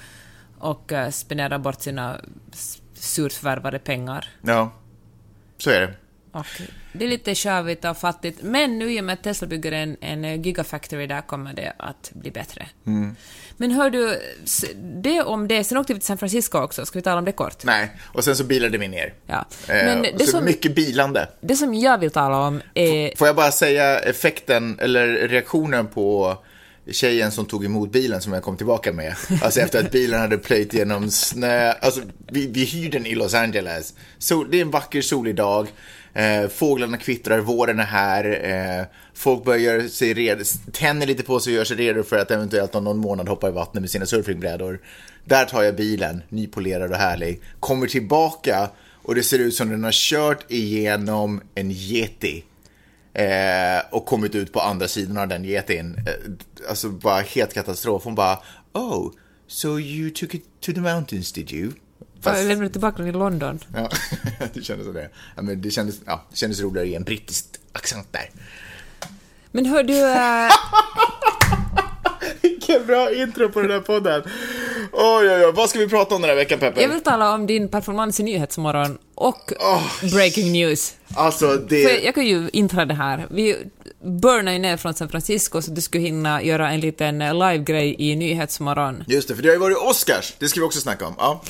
och 0.59 0.91
uh, 0.91 1.09
spenderar 1.09 1.57
bort 1.57 1.81
sina 1.81 2.21
surt 2.93 3.33
förvärvade 3.33 3.79
pengar. 3.79 4.29
Ja, 4.41 4.71
så 5.57 5.69
är 5.69 5.81
det. 5.81 5.93
Och 6.35 6.61
det 6.93 7.05
är 7.05 7.09
lite 7.09 7.35
sjövigt 7.35 7.85
och 7.85 7.97
fattigt, 7.97 8.39
men 8.41 8.79
nu 8.79 8.93
i 8.93 8.99
och 8.99 9.03
med 9.03 9.13
att 9.13 9.23
Tesla 9.23 9.47
bygger 9.47 9.71
en, 9.71 9.97
en 10.01 10.25
eh, 10.25 10.41
gigafactory 10.41 11.07
där 11.07 11.21
kommer 11.21 11.53
det 11.53 11.73
att 11.77 12.11
bli 12.13 12.31
bättre. 12.31 12.67
Mm. 12.87 13.15
Men 13.57 13.71
hör 13.71 13.89
du, 13.89 14.19
det 15.03 15.21
om 15.21 15.47
det, 15.47 15.63
sen 15.63 15.77
åkte 15.77 15.93
vi 15.93 15.99
till 15.99 16.05
San 16.07 16.17
Francisco 16.17 16.57
också, 16.59 16.85
ska 16.85 16.99
vi 16.99 17.03
tala 17.03 17.17
om 17.17 17.25
det 17.25 17.31
kort? 17.31 17.63
Nej, 17.63 17.89
och 18.13 18.23
sen 18.23 18.35
så 18.35 18.43
bilade 18.43 18.77
vi 18.77 18.87
ner. 18.87 19.13
Ja. 19.27 19.45
Eh, 19.67 19.73
Men 19.73 19.99
och 19.99 20.05
det 20.17 20.25
så 20.25 20.31
som, 20.31 20.45
mycket 20.45 20.75
bilande. 20.75 21.27
det 21.41 21.55
som 21.55 21.73
jag 21.73 21.97
vill 21.97 22.11
tala 22.11 22.37
om 22.47 22.61
är... 22.73 23.17
Får 23.17 23.27
jag 23.27 23.35
bara 23.35 23.51
säga 23.51 23.99
effekten, 23.99 24.79
eller 24.81 25.07
reaktionen 25.07 25.87
på 25.87 26.37
tjejen 26.91 27.31
som 27.31 27.45
tog 27.45 27.65
emot 27.65 27.91
bilen 27.91 28.21
som 28.21 28.33
jag 28.33 28.43
kom 28.43 28.57
tillbaka 28.57 28.93
med. 28.93 29.15
Alltså 29.41 29.59
efter 29.59 29.79
att 29.79 29.91
bilen 29.91 30.19
hade 30.19 30.37
plöjt 30.37 30.73
genom 30.73 31.11
snö. 31.11 31.71
Alltså 31.71 32.01
vi, 32.31 32.47
vi 32.47 32.65
hyr 32.65 32.91
den 32.91 33.05
i 33.05 33.15
Los 33.15 33.33
Angeles. 33.33 33.93
Så 34.17 34.43
det 34.43 34.57
är 34.57 34.61
en 34.61 34.71
vacker 34.71 35.01
solig 35.01 35.35
dag. 35.35 35.67
Eh, 36.15 36.47
fåglarna 36.47 36.97
kvittrar, 36.97 37.39
våren 37.39 37.79
är 37.79 37.83
här. 37.83 38.25
Eh, 38.43 38.85
folk 39.13 39.43
börjar 39.43 39.59
göra 39.59 39.89
sig 39.89 40.13
redo, 40.13 40.43
tänder 40.71 41.07
lite 41.07 41.23
på 41.23 41.39
sig 41.39 41.53
och 41.53 41.57
gör 41.57 41.65
sig 41.65 41.77
redo 41.77 42.03
för 42.03 42.17
att 42.17 42.31
eventuellt 42.31 42.75
om 42.75 42.83
någon 42.83 42.97
månad 42.97 43.29
hoppa 43.29 43.49
i 43.49 43.51
vattnet 43.51 43.81
med 43.81 43.89
sina 43.89 44.05
surfingbrädor. 44.05 44.79
Där 45.25 45.45
tar 45.45 45.63
jag 45.63 45.75
bilen, 45.75 46.21
nypolerad 46.29 46.91
och 46.91 46.97
härlig. 46.97 47.41
Kommer 47.59 47.87
tillbaka 47.87 48.69
och 49.03 49.15
det 49.15 49.23
ser 49.23 49.39
ut 49.39 49.53
som 49.55 49.69
den 49.69 49.83
har 49.83 49.91
kört 49.91 50.51
igenom 50.51 51.41
en 51.55 51.71
yeti. 51.71 52.43
Eh, 53.13 53.79
och 53.91 54.05
kommit 54.05 54.35
ut 54.35 54.53
på 54.53 54.59
andra 54.59 54.87
sidan 54.87 55.17
av 55.17 55.27
den 55.27 55.43
getin. 55.43 55.95
Eh, 55.97 56.31
alltså 56.69 56.89
bara 56.89 57.21
helt 57.21 57.53
katastrof. 57.53 58.03
Hon 58.03 58.15
bara, 58.15 58.39
oh, 58.73 59.11
so 59.47 59.79
you 59.79 60.09
took 60.09 60.33
it 60.33 60.43
to 60.61 60.73
the 60.73 60.81
mountains 60.81 61.31
did 61.31 61.51
you? 61.51 61.71
Fast, 62.25 62.41
Jag 62.41 62.47
lämnade 62.47 62.69
tillbaka 62.69 62.97
den 62.97 63.07
i 63.07 63.11
London. 63.11 63.59
ja, 63.75 63.89
det 64.53 64.63
kändes 64.63 64.93
det. 64.93 65.09
Ja, 65.35 65.41
men 65.41 65.61
det 65.61 65.71
kändes, 65.71 65.95
ja, 66.05 66.23
det 66.31 66.37
kändes 66.37 66.61
roligare 66.61 66.87
i 66.87 66.95
en 66.95 67.03
brittisk 67.03 67.45
accent 67.71 68.07
där. 68.11 68.29
Men 69.51 69.65
hör 69.65 69.83
du... 69.83 69.99
äh, 70.11 70.51
Vilken 72.41 72.85
bra 72.85 73.13
intro 73.13 73.49
på 73.49 73.61
den 73.61 73.71
här 73.71 73.79
podden. 73.79 74.21
Oj, 74.91 75.29
oj, 75.29 75.45
oj. 75.45 75.51
Vad 75.55 75.69
ska 75.69 75.79
vi 75.79 75.87
prata 75.89 76.15
om 76.15 76.21
den 76.21 76.29
här 76.29 76.35
veckan, 76.35 76.59
Peppe? 76.59 76.81
jag 76.81 76.89
vill 76.89 77.01
tala 77.01 77.33
om 77.33 77.47
din 77.47 77.69
performance 77.69 78.21
i 78.21 78.25
Nyhetsmorgon 78.25 78.97
och 79.15 79.53
Åh, 79.59 79.83
breaking 80.13 80.51
news. 80.51 80.95
Alltså, 81.15 81.47
För 81.47 81.57
det... 81.69 81.81
jag 82.03 82.15
kan 82.15 82.25
ju 82.25 82.49
intra 82.53 82.85
det 82.85 82.93
här. 82.93 83.27
Vi 83.31 83.57
burnade 84.03 84.53
ju 84.53 84.59
ner 84.59 84.77
från 84.77 84.93
San 84.93 85.09
Francisco 85.09 85.61
så 85.61 85.71
du 85.71 85.81
skulle 85.81 86.03
hinna 86.03 86.43
göra 86.43 86.71
en 86.71 86.79
liten 86.79 87.21
eh, 87.21 87.33
live-grej 87.33 87.95
i 87.99 88.15
Nyhetsmorgon. 88.15 89.03
Just 89.07 89.27
det, 89.27 89.35
för 89.35 89.41
det 89.43 89.49
har 89.49 89.53
ju 89.53 89.59
varit 89.59 89.77
Oscars. 89.77 90.33
Det 90.39 90.47
ska 90.47 90.59
vi 90.59 90.65
också 90.65 90.79
snacka 90.79 91.07
om. 91.07 91.13
Ja. 91.17 91.41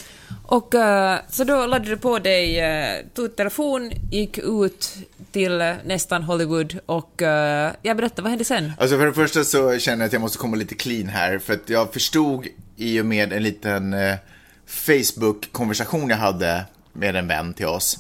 Och 0.48 0.74
uh, 0.74 1.16
så 1.30 1.44
då 1.44 1.66
laddade 1.66 1.90
du 1.90 1.98
på 1.98 2.20
dig, 2.20 2.62
uh, 2.62 3.08
tog 3.14 3.36
telefon, 3.36 3.92
gick 4.12 4.38
ut 4.38 4.94
till 5.32 5.62
uh, 5.62 5.74
nästan 5.86 6.24
Hollywood 6.24 6.80
och 6.86 7.22
uh, 7.22 7.28
jag 7.82 7.98
berättade, 7.98 8.22
vad 8.22 8.30
hände 8.30 8.46
sen? 8.46 8.72
Alltså 8.80 8.98
för 8.98 9.06
det 9.06 9.14
första 9.14 9.44
så 9.44 9.80
känner 9.80 9.98
jag 9.98 10.08
att 10.08 10.14
jag 10.14 10.22
måste 10.22 10.38
komma 10.38 10.56
lite 10.56 10.76
clean 10.76 11.08
här, 11.08 11.40
för 11.40 11.54
att 11.54 11.70
jag 11.70 11.94
förstod 11.94 12.48
i 12.76 13.02
och 13.02 13.06
med 13.06 13.34
en 13.34 13.44
liten 13.44 13.96
Facebook-konversation 14.68 16.10
jag 16.10 16.18
hade 16.18 16.66
med 16.94 17.16
en 17.16 17.28
vän 17.28 17.54
till 17.54 17.66
oss, 17.66 18.00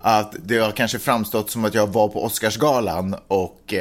att 0.00 0.34
det 0.44 0.58
har 0.58 0.70
kanske 0.70 0.98
framstått 0.98 1.50
som 1.50 1.64
att 1.64 1.74
jag 1.74 1.86
var 1.86 2.08
på 2.08 2.24
Oscarsgalan 2.24 3.16
och 3.28 3.74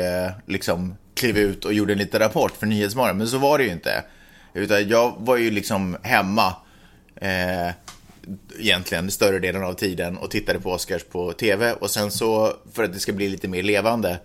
liksom 0.45 0.95
klev 1.15 1.37
ut 1.37 1.65
och 1.65 1.73
gjorde 1.73 1.93
en 1.93 1.99
liten 1.99 2.19
rapport 2.19 2.57
för 2.59 2.65
Nyhetsmorgon, 2.65 3.17
men 3.17 3.27
så 3.27 3.37
var 3.37 3.57
det 3.57 3.63
ju 3.63 3.71
inte. 3.71 4.03
Utan 4.53 4.87
jag 4.89 5.13
var 5.17 5.37
ju 5.37 5.51
liksom 5.51 5.97
hemma 6.01 6.53
egentligen 8.59 9.11
större 9.11 9.39
delen 9.39 9.63
av 9.63 9.73
tiden 9.73 10.17
och 10.17 10.31
tittade 10.31 10.59
på 10.59 10.71
Oscars 10.71 11.03
på 11.03 11.33
TV 11.33 11.73
och 11.73 11.91
sen 11.91 12.11
så 12.11 12.53
för 12.73 12.83
att 12.83 12.93
det 12.93 12.99
ska 12.99 13.13
bli 13.13 13.29
lite 13.29 13.47
mer 13.47 13.63
levande 13.63 14.19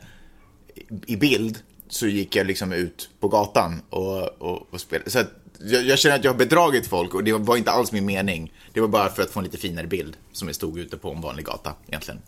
i 1.07 1.17
bild 1.17 1.59
så 1.89 2.07
gick 2.07 2.37
jag 2.37 2.47
liksom 2.47 2.73
ut 2.73 3.11
på 3.21 3.29
gatan 3.29 3.83
och, 3.91 4.43
och, 4.43 4.75
och 4.75 4.81
spelade. 4.81 5.11
Så 5.11 5.19
att 5.19 5.31
jag, 5.59 5.85
jag 5.85 5.99
känner 5.99 6.17
att 6.17 6.25
jag 6.25 6.33
har 6.33 6.39
bedragit 6.39 6.87
folk 6.87 7.15
och 7.15 7.25
det 7.25 7.33
var 7.33 7.57
inte 7.57 7.71
alls 7.71 7.93
min 7.93 8.07
mening. 8.07 8.53
Det 8.73 8.81
var 8.81 8.89
bara 8.89 9.09
för 9.09 9.23
att 9.23 9.31
få 9.31 9.41
en 9.41 9.45
lite 9.45 9.59
finare 9.59 9.87
bild 9.87 10.17
som 10.33 10.49
jag 10.49 10.55
stod 10.55 10.79
ute 10.79 10.97
på 10.97 11.11
en 11.11 11.21
vanlig 11.21 11.47
gata 11.47 11.75
egentligen. 11.89 12.21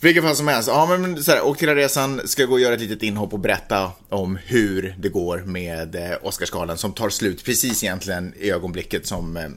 Vilken 0.00 0.22
fall 0.22 0.36
som 0.36 0.48
helst, 0.48 0.68
ja 0.68 0.86
men 0.86 1.22
så 1.22 1.30
här, 1.30 1.46
åk 1.46 1.58
till 1.58 1.68
den 1.68 1.76
resan, 1.76 2.20
ska 2.24 2.44
gå 2.44 2.52
och 2.52 2.60
göra 2.60 2.74
ett 2.74 2.80
litet 2.80 3.02
inhopp 3.02 3.32
och 3.32 3.38
berätta 3.38 3.90
om 4.08 4.38
hur 4.46 4.94
det 4.98 5.08
går 5.08 5.38
med 5.38 5.94
eh, 5.94 6.16
Oscarsgalan 6.22 6.78
som 6.78 6.92
tar 6.92 7.08
slut 7.08 7.44
precis 7.44 7.84
egentligen 7.84 8.34
i 8.38 8.50
ögonblicket 8.50 9.06
som 9.06 9.36
eh, 9.36 9.48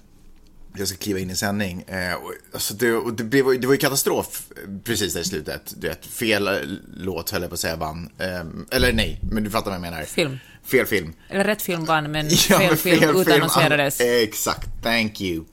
jag 0.77 0.87
ska 0.87 0.97
kliva 0.97 1.19
in 1.19 1.29
i 1.29 1.35
sändning. 1.35 1.81
Eh, 1.81 2.13
och, 2.13 2.33
alltså 2.53 2.73
det, 2.73 2.93
och 2.93 3.13
det, 3.13 3.23
blev, 3.23 3.59
det 3.61 3.67
var 3.67 3.73
ju 3.73 3.79
katastrof 3.79 4.43
precis 4.83 5.13
där 5.13 5.21
i 5.21 5.23
slutet. 5.23 5.73
Du 5.77 5.87
vet, 5.87 6.05
fel 6.05 6.79
låt 6.97 7.29
höll 7.29 7.41
jag 7.41 7.49
på 7.49 7.53
att 7.53 7.59
säga 7.59 7.75
vann. 7.75 8.09
Eh, 8.19 8.75
eller 8.77 8.93
nej, 8.93 9.19
men 9.31 9.43
du 9.43 9.49
fattar 9.49 9.65
vad 9.65 9.75
jag 9.75 9.81
menar. 9.81 10.03
Film. 10.03 10.37
Fel 10.63 10.85
film. 10.85 11.13
Eller 11.29 11.43
rätt 11.43 11.61
film 11.61 11.85
vann, 11.85 12.11
men 12.11 12.29
Ja, 12.49 12.57
fel 12.57 12.67
men 12.67 12.77
film 12.77 13.17
utannonserades. 13.17 14.01
Exakt, 14.01 14.69
thank 14.83 15.21
you. 15.21 15.45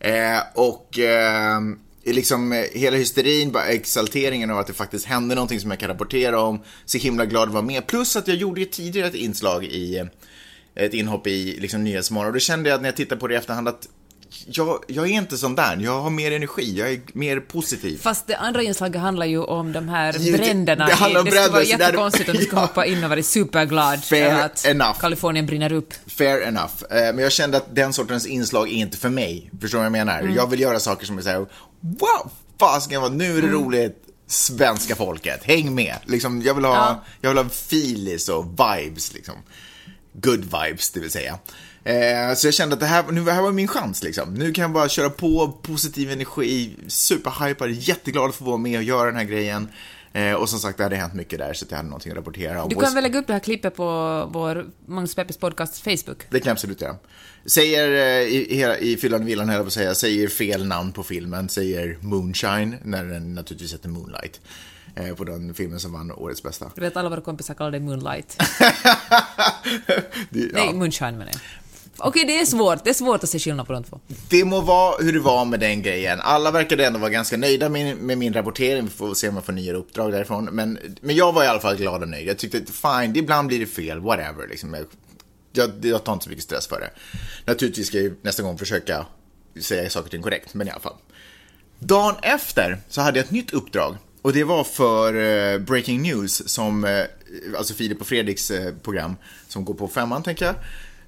Eh, 0.00 0.40
och 0.54 0.98
eh, 0.98 1.60
liksom 2.04 2.52
eh, 2.52 2.64
hela 2.72 2.96
hysterin, 2.96 3.52
bara 3.52 3.64
exalteringen 3.64 4.50
av 4.50 4.58
att 4.58 4.66
det 4.66 4.72
faktiskt 4.72 5.06
hände 5.06 5.34
någonting 5.34 5.60
som 5.60 5.70
jag 5.70 5.80
kan 5.80 5.88
rapportera 5.88 6.40
om. 6.40 6.62
Så 6.84 6.98
himla 6.98 7.26
glad 7.26 7.48
att 7.48 7.54
vara 7.54 7.64
med. 7.64 7.86
Plus 7.86 8.16
att 8.16 8.28
jag 8.28 8.36
gjorde 8.36 8.60
ju 8.60 8.66
tidigare 8.66 9.08
ett 9.08 9.14
inslag 9.14 9.64
i, 9.64 9.98
eh, 9.98 10.06
ett 10.74 10.94
inhopp 10.94 11.26
i 11.26 11.60
liksom, 11.60 11.84
Nyhetsmorgon. 11.84 12.26
Och 12.26 12.32
då 12.32 12.38
kände 12.38 12.68
jag 12.68 12.76
att 12.76 12.82
när 12.82 12.88
jag 12.88 12.96
tittade 12.96 13.20
på 13.20 13.28
det 13.28 13.34
i 13.34 13.36
efterhand 13.36 13.68
att 13.68 13.88
jag, 14.46 14.84
jag 14.88 15.04
är 15.06 15.10
inte 15.10 15.36
sån 15.38 15.54
där. 15.54 15.76
Jag 15.76 16.00
har 16.00 16.10
mer 16.10 16.32
energi, 16.32 16.78
jag 16.78 16.92
är 16.92 17.00
mer 17.12 17.40
positiv. 17.40 17.98
Fast 18.02 18.26
det 18.26 18.36
andra 18.36 18.62
inslaget 18.62 19.00
handlar 19.00 19.26
ju 19.26 19.38
om 19.44 19.72
de 19.72 19.88
här 19.88 20.16
Jo, 20.18 20.32
det- 20.32 20.38
bränderna. 20.38 20.86
det 20.86 20.94
handlar 20.94 21.20
om 21.20 21.24
det 21.26 21.30
skulle 21.30 21.48
vara 21.48 21.60
bränder, 21.64 21.84
jättekonstigt 21.86 22.28
om 22.28 22.36
du 22.36 22.48
Ja. 22.52 22.58
hoppa 22.60 22.86
in 22.86 23.04
och 23.04 23.10
vara 23.10 23.22
superglad 23.22 24.04
Fair 24.04 24.24
över 24.30 24.44
att 24.44 24.66
enough. 24.66 25.00
Kalifornien 25.00 25.46
brinner 25.46 25.72
upp. 25.72 25.94
Fair 26.06 26.40
enough. 26.42 26.72
Eh, 26.90 26.96
Men 26.96 27.18
jag 27.18 27.32
kände 27.32 27.56
att 27.56 27.74
den 27.74 27.92
sortens 27.92 28.26
inslag 28.26 28.68
är 28.68 28.72
inte 28.72 28.96
för 28.96 29.08
mig. 29.08 29.50
Förstår 29.60 29.78
du 29.78 29.80
vad 29.80 29.84
jag 29.86 29.92
menar? 29.92 30.20
Mm. 30.20 30.34
Jag 30.34 30.50
vill 30.50 30.60
göra 30.60 30.80
saker 30.80 31.06
som 31.06 31.18
är 31.18 31.22
såhär, 31.22 31.38
wow, 31.80 32.30
fasiken 32.60 33.00
vad, 33.00 33.12
nu 33.12 33.38
är 33.38 33.42
det 33.42 33.48
Mm. 33.48 33.60
roligt. 33.64 34.00
Svenska 34.26 34.96
folket, 34.96 35.44
häng 35.44 35.74
med. 35.74 35.96
Liksom, 36.06 36.42
jag, 36.42 36.54
vill 36.54 36.64
ha, 36.64 36.74
Ja. 36.74 37.04
jag 37.20 37.30
vill 37.30 37.38
ha 37.38 37.48
filis 37.50 38.28
och 38.28 38.44
vibes, 38.46 39.14
liksom. 39.14 39.34
Good 40.12 40.40
vibes, 40.44 40.90
det 40.90 41.00
vill 41.00 41.10
säga. 41.10 41.38
Eh, 41.84 42.34
så 42.34 42.46
jag 42.46 42.54
kände 42.54 42.74
att 42.74 42.80
det 42.80 42.86
här, 42.86 43.04
nu, 43.10 43.24
det 43.24 43.32
här 43.32 43.42
var 43.42 43.52
min 43.52 43.68
chans 43.68 44.02
liksom. 44.02 44.34
Nu 44.34 44.52
kan 44.52 44.62
jag 44.62 44.72
bara 44.72 44.88
köra 44.88 45.10
på, 45.10 45.58
positiv 45.62 46.10
energi, 46.10 46.76
superhypad, 46.88 47.70
jätteglad 47.70 48.28
att 48.28 48.34
få 48.34 48.44
vara 48.44 48.56
med 48.56 48.78
och 48.78 48.84
göra 48.84 49.06
den 49.06 49.16
här 49.16 49.24
grejen. 49.24 49.68
Eh, 50.12 50.32
och 50.32 50.48
som 50.48 50.58
sagt, 50.58 50.78
det 50.78 50.84
hade 50.84 50.96
hänt 50.96 51.14
mycket 51.14 51.38
där 51.38 51.52
så 51.52 51.64
att 51.64 51.70
jag 51.70 51.76
hade 51.76 51.88
någonting 51.88 52.12
att 52.12 52.18
rapportera. 52.18 52.66
Du 52.66 52.76
kan 52.76 52.94
väl 52.94 53.02
lägga 53.02 53.18
upp 53.18 53.26
det 53.26 53.32
här 53.32 53.40
klippet 53.40 53.76
på 53.76 53.84
vår 54.32 54.66
Magnus 54.86 55.14
Peppers 55.14 55.36
podcast 55.36 55.78
Facebook? 55.78 56.22
Det 56.30 56.40
kan 56.40 56.48
jag 56.48 56.52
absolut 56.52 56.80
göra. 56.80 56.96
Säger 57.46 57.88
eh, 57.88 58.28
i, 58.28 58.76
i, 58.80 58.96
Fyllan 58.96 59.24
villan, 59.24 59.48
höll 59.48 59.56
jag 59.56 59.64
på 59.64 59.66
att 59.66 59.72
säga, 59.72 59.94
säger 59.94 60.28
fel 60.28 60.66
namn 60.66 60.92
på 60.92 61.02
filmen, 61.02 61.48
säger 61.48 61.98
Moonshine, 62.00 62.76
när 62.84 63.04
den 63.04 63.34
naturligtvis 63.34 63.74
heter 63.74 63.88
Moonlight. 63.88 64.40
Eh, 64.96 65.14
på 65.14 65.24
den 65.24 65.54
filmen 65.54 65.80
som 65.80 65.92
vann 65.92 66.12
årets 66.12 66.42
bästa. 66.42 66.70
Du 66.74 66.80
vet 66.80 66.96
alla 66.96 67.08
våra 67.08 67.20
kompisar 67.20 67.54
kallar 67.54 67.70
det 67.70 67.80
Moonlight. 67.80 68.36
Det, 70.30 70.52
Nej, 70.52 70.66
ja. 70.66 70.72
Moonshine 70.72 71.18
menar 71.18 71.32
jag. 71.32 71.40
Okej, 71.98 72.24
det 72.24 72.40
är 72.40 72.46
svårt. 72.46 72.84
Det 72.84 72.90
är 72.90 72.94
svårt 72.94 73.24
att 73.24 73.30
se 73.30 73.38
skillnad 73.38 73.66
på 73.66 73.72
de 73.72 73.84
två. 73.84 74.00
det 74.28 74.44
må 74.44 74.60
vara 74.60 74.96
hur 75.02 75.12
det 75.12 75.20
var 75.20 75.44
med 75.44 75.60
den 75.60 75.82
grejen. 75.82 76.20
Alla 76.20 76.50
verkade 76.50 76.86
ändå 76.86 76.98
vara 76.98 77.10
ganska 77.10 77.36
nöjda 77.36 77.68
med, 77.68 77.96
med 77.96 78.18
min 78.18 78.32
rapportering. 78.32 78.84
Vi 78.84 78.90
får 78.90 79.14
se 79.14 79.28
om 79.28 79.34
jag 79.34 79.44
får 79.44 79.52
nya 79.52 79.74
uppdrag 79.74 80.12
därifrån. 80.12 80.44
Men, 80.44 80.78
men 81.00 81.16
jag 81.16 81.32
var 81.32 81.44
i 81.44 81.46
alla 81.46 81.60
fall 81.60 81.76
glad 81.76 82.02
och 82.02 82.08
nöjd. 82.08 82.28
Jag 82.28 82.38
tyckte 82.38 82.58
att 82.58 82.70
fine, 82.70 83.16
ibland 83.16 83.48
blir 83.48 83.60
det 83.60 83.66
fel, 83.66 84.00
whatever. 84.00 84.48
Liksom. 84.48 84.74
Jag, 84.74 84.86
jag, 85.52 85.70
jag 85.84 86.04
tar 86.04 86.12
inte 86.12 86.24
så 86.24 86.30
mycket 86.30 86.44
stress 86.44 86.66
för 86.66 86.80
det. 86.80 86.90
Naturligtvis 87.46 87.86
ska 87.86 88.00
jag 88.00 88.14
nästa 88.22 88.42
gång 88.42 88.58
försöka 88.58 89.06
säga 89.60 89.90
saker 89.90 90.04
och 90.04 90.10
ting 90.10 90.22
korrekt, 90.22 90.54
men 90.54 90.68
i 90.68 90.70
alla 90.70 90.80
fall. 90.80 90.96
Dagen 91.78 92.14
efter 92.22 92.78
så 92.88 93.00
hade 93.00 93.18
jag 93.18 93.24
ett 93.24 93.30
nytt 93.30 93.52
uppdrag. 93.52 93.96
Och 94.22 94.32
det 94.32 94.44
var 94.44 94.64
för 94.64 95.14
eh, 95.14 95.58
Breaking 95.58 96.02
News, 96.02 96.48
som, 96.48 96.84
eh, 96.84 97.04
alltså 97.58 97.74
Filip 97.74 98.00
och 98.00 98.06
Fredriks 98.06 98.50
eh, 98.50 98.74
program, 98.74 99.16
som 99.48 99.64
går 99.64 99.74
på 99.74 99.88
femman, 99.88 100.22
tänker 100.22 100.46
jag. 100.46 100.54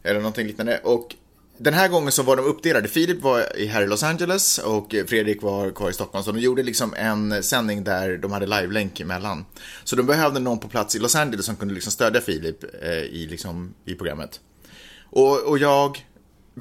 Eller 0.07 0.21
någonting 0.21 0.47
liknande. 0.47 0.81
Och 0.85 1.15
den 1.59 1.75
här 1.75 1.89
gången 1.89 2.13
så 2.13 2.23
var 2.23 2.37
de 2.37 2.45
uppdelade. 2.45 2.89
Filip 2.89 3.23
var 3.23 3.67
här 3.69 3.83
i 3.83 3.87
Los 3.87 4.03
Angeles 4.03 4.59
och 4.59 4.95
Fredrik 5.07 5.43
var 5.43 5.71
kvar 5.71 5.91
i 5.91 5.93
Stockholm. 5.93 6.25
Så 6.25 6.33
de 6.33 6.41
gjorde 6.41 6.63
liksom 6.63 6.95
en 6.95 7.43
sändning 7.43 7.85
där 7.85 8.17
de 8.17 8.33
hade 8.33 8.47
live-länk 8.47 9.01
emellan. 9.01 9.45
Så 9.85 9.97
de 9.97 10.07
behövde 10.07 10.41
någon 10.41 10.59
på 10.59 10.69
plats 10.69 10.97
i 10.97 10.99
Los 10.99 11.17
Angeles 11.17 11.47
som 11.47 11.57
kunde 11.57 11.75
liksom 11.75 11.93
stödja 11.93 12.21
Filip 12.21 12.65
eh, 12.83 12.91
i, 12.91 13.27
liksom, 13.31 13.75
i 13.85 13.95
programmet. 13.95 14.41
Och, 15.11 15.43
och 15.43 15.59
jag 15.59 16.05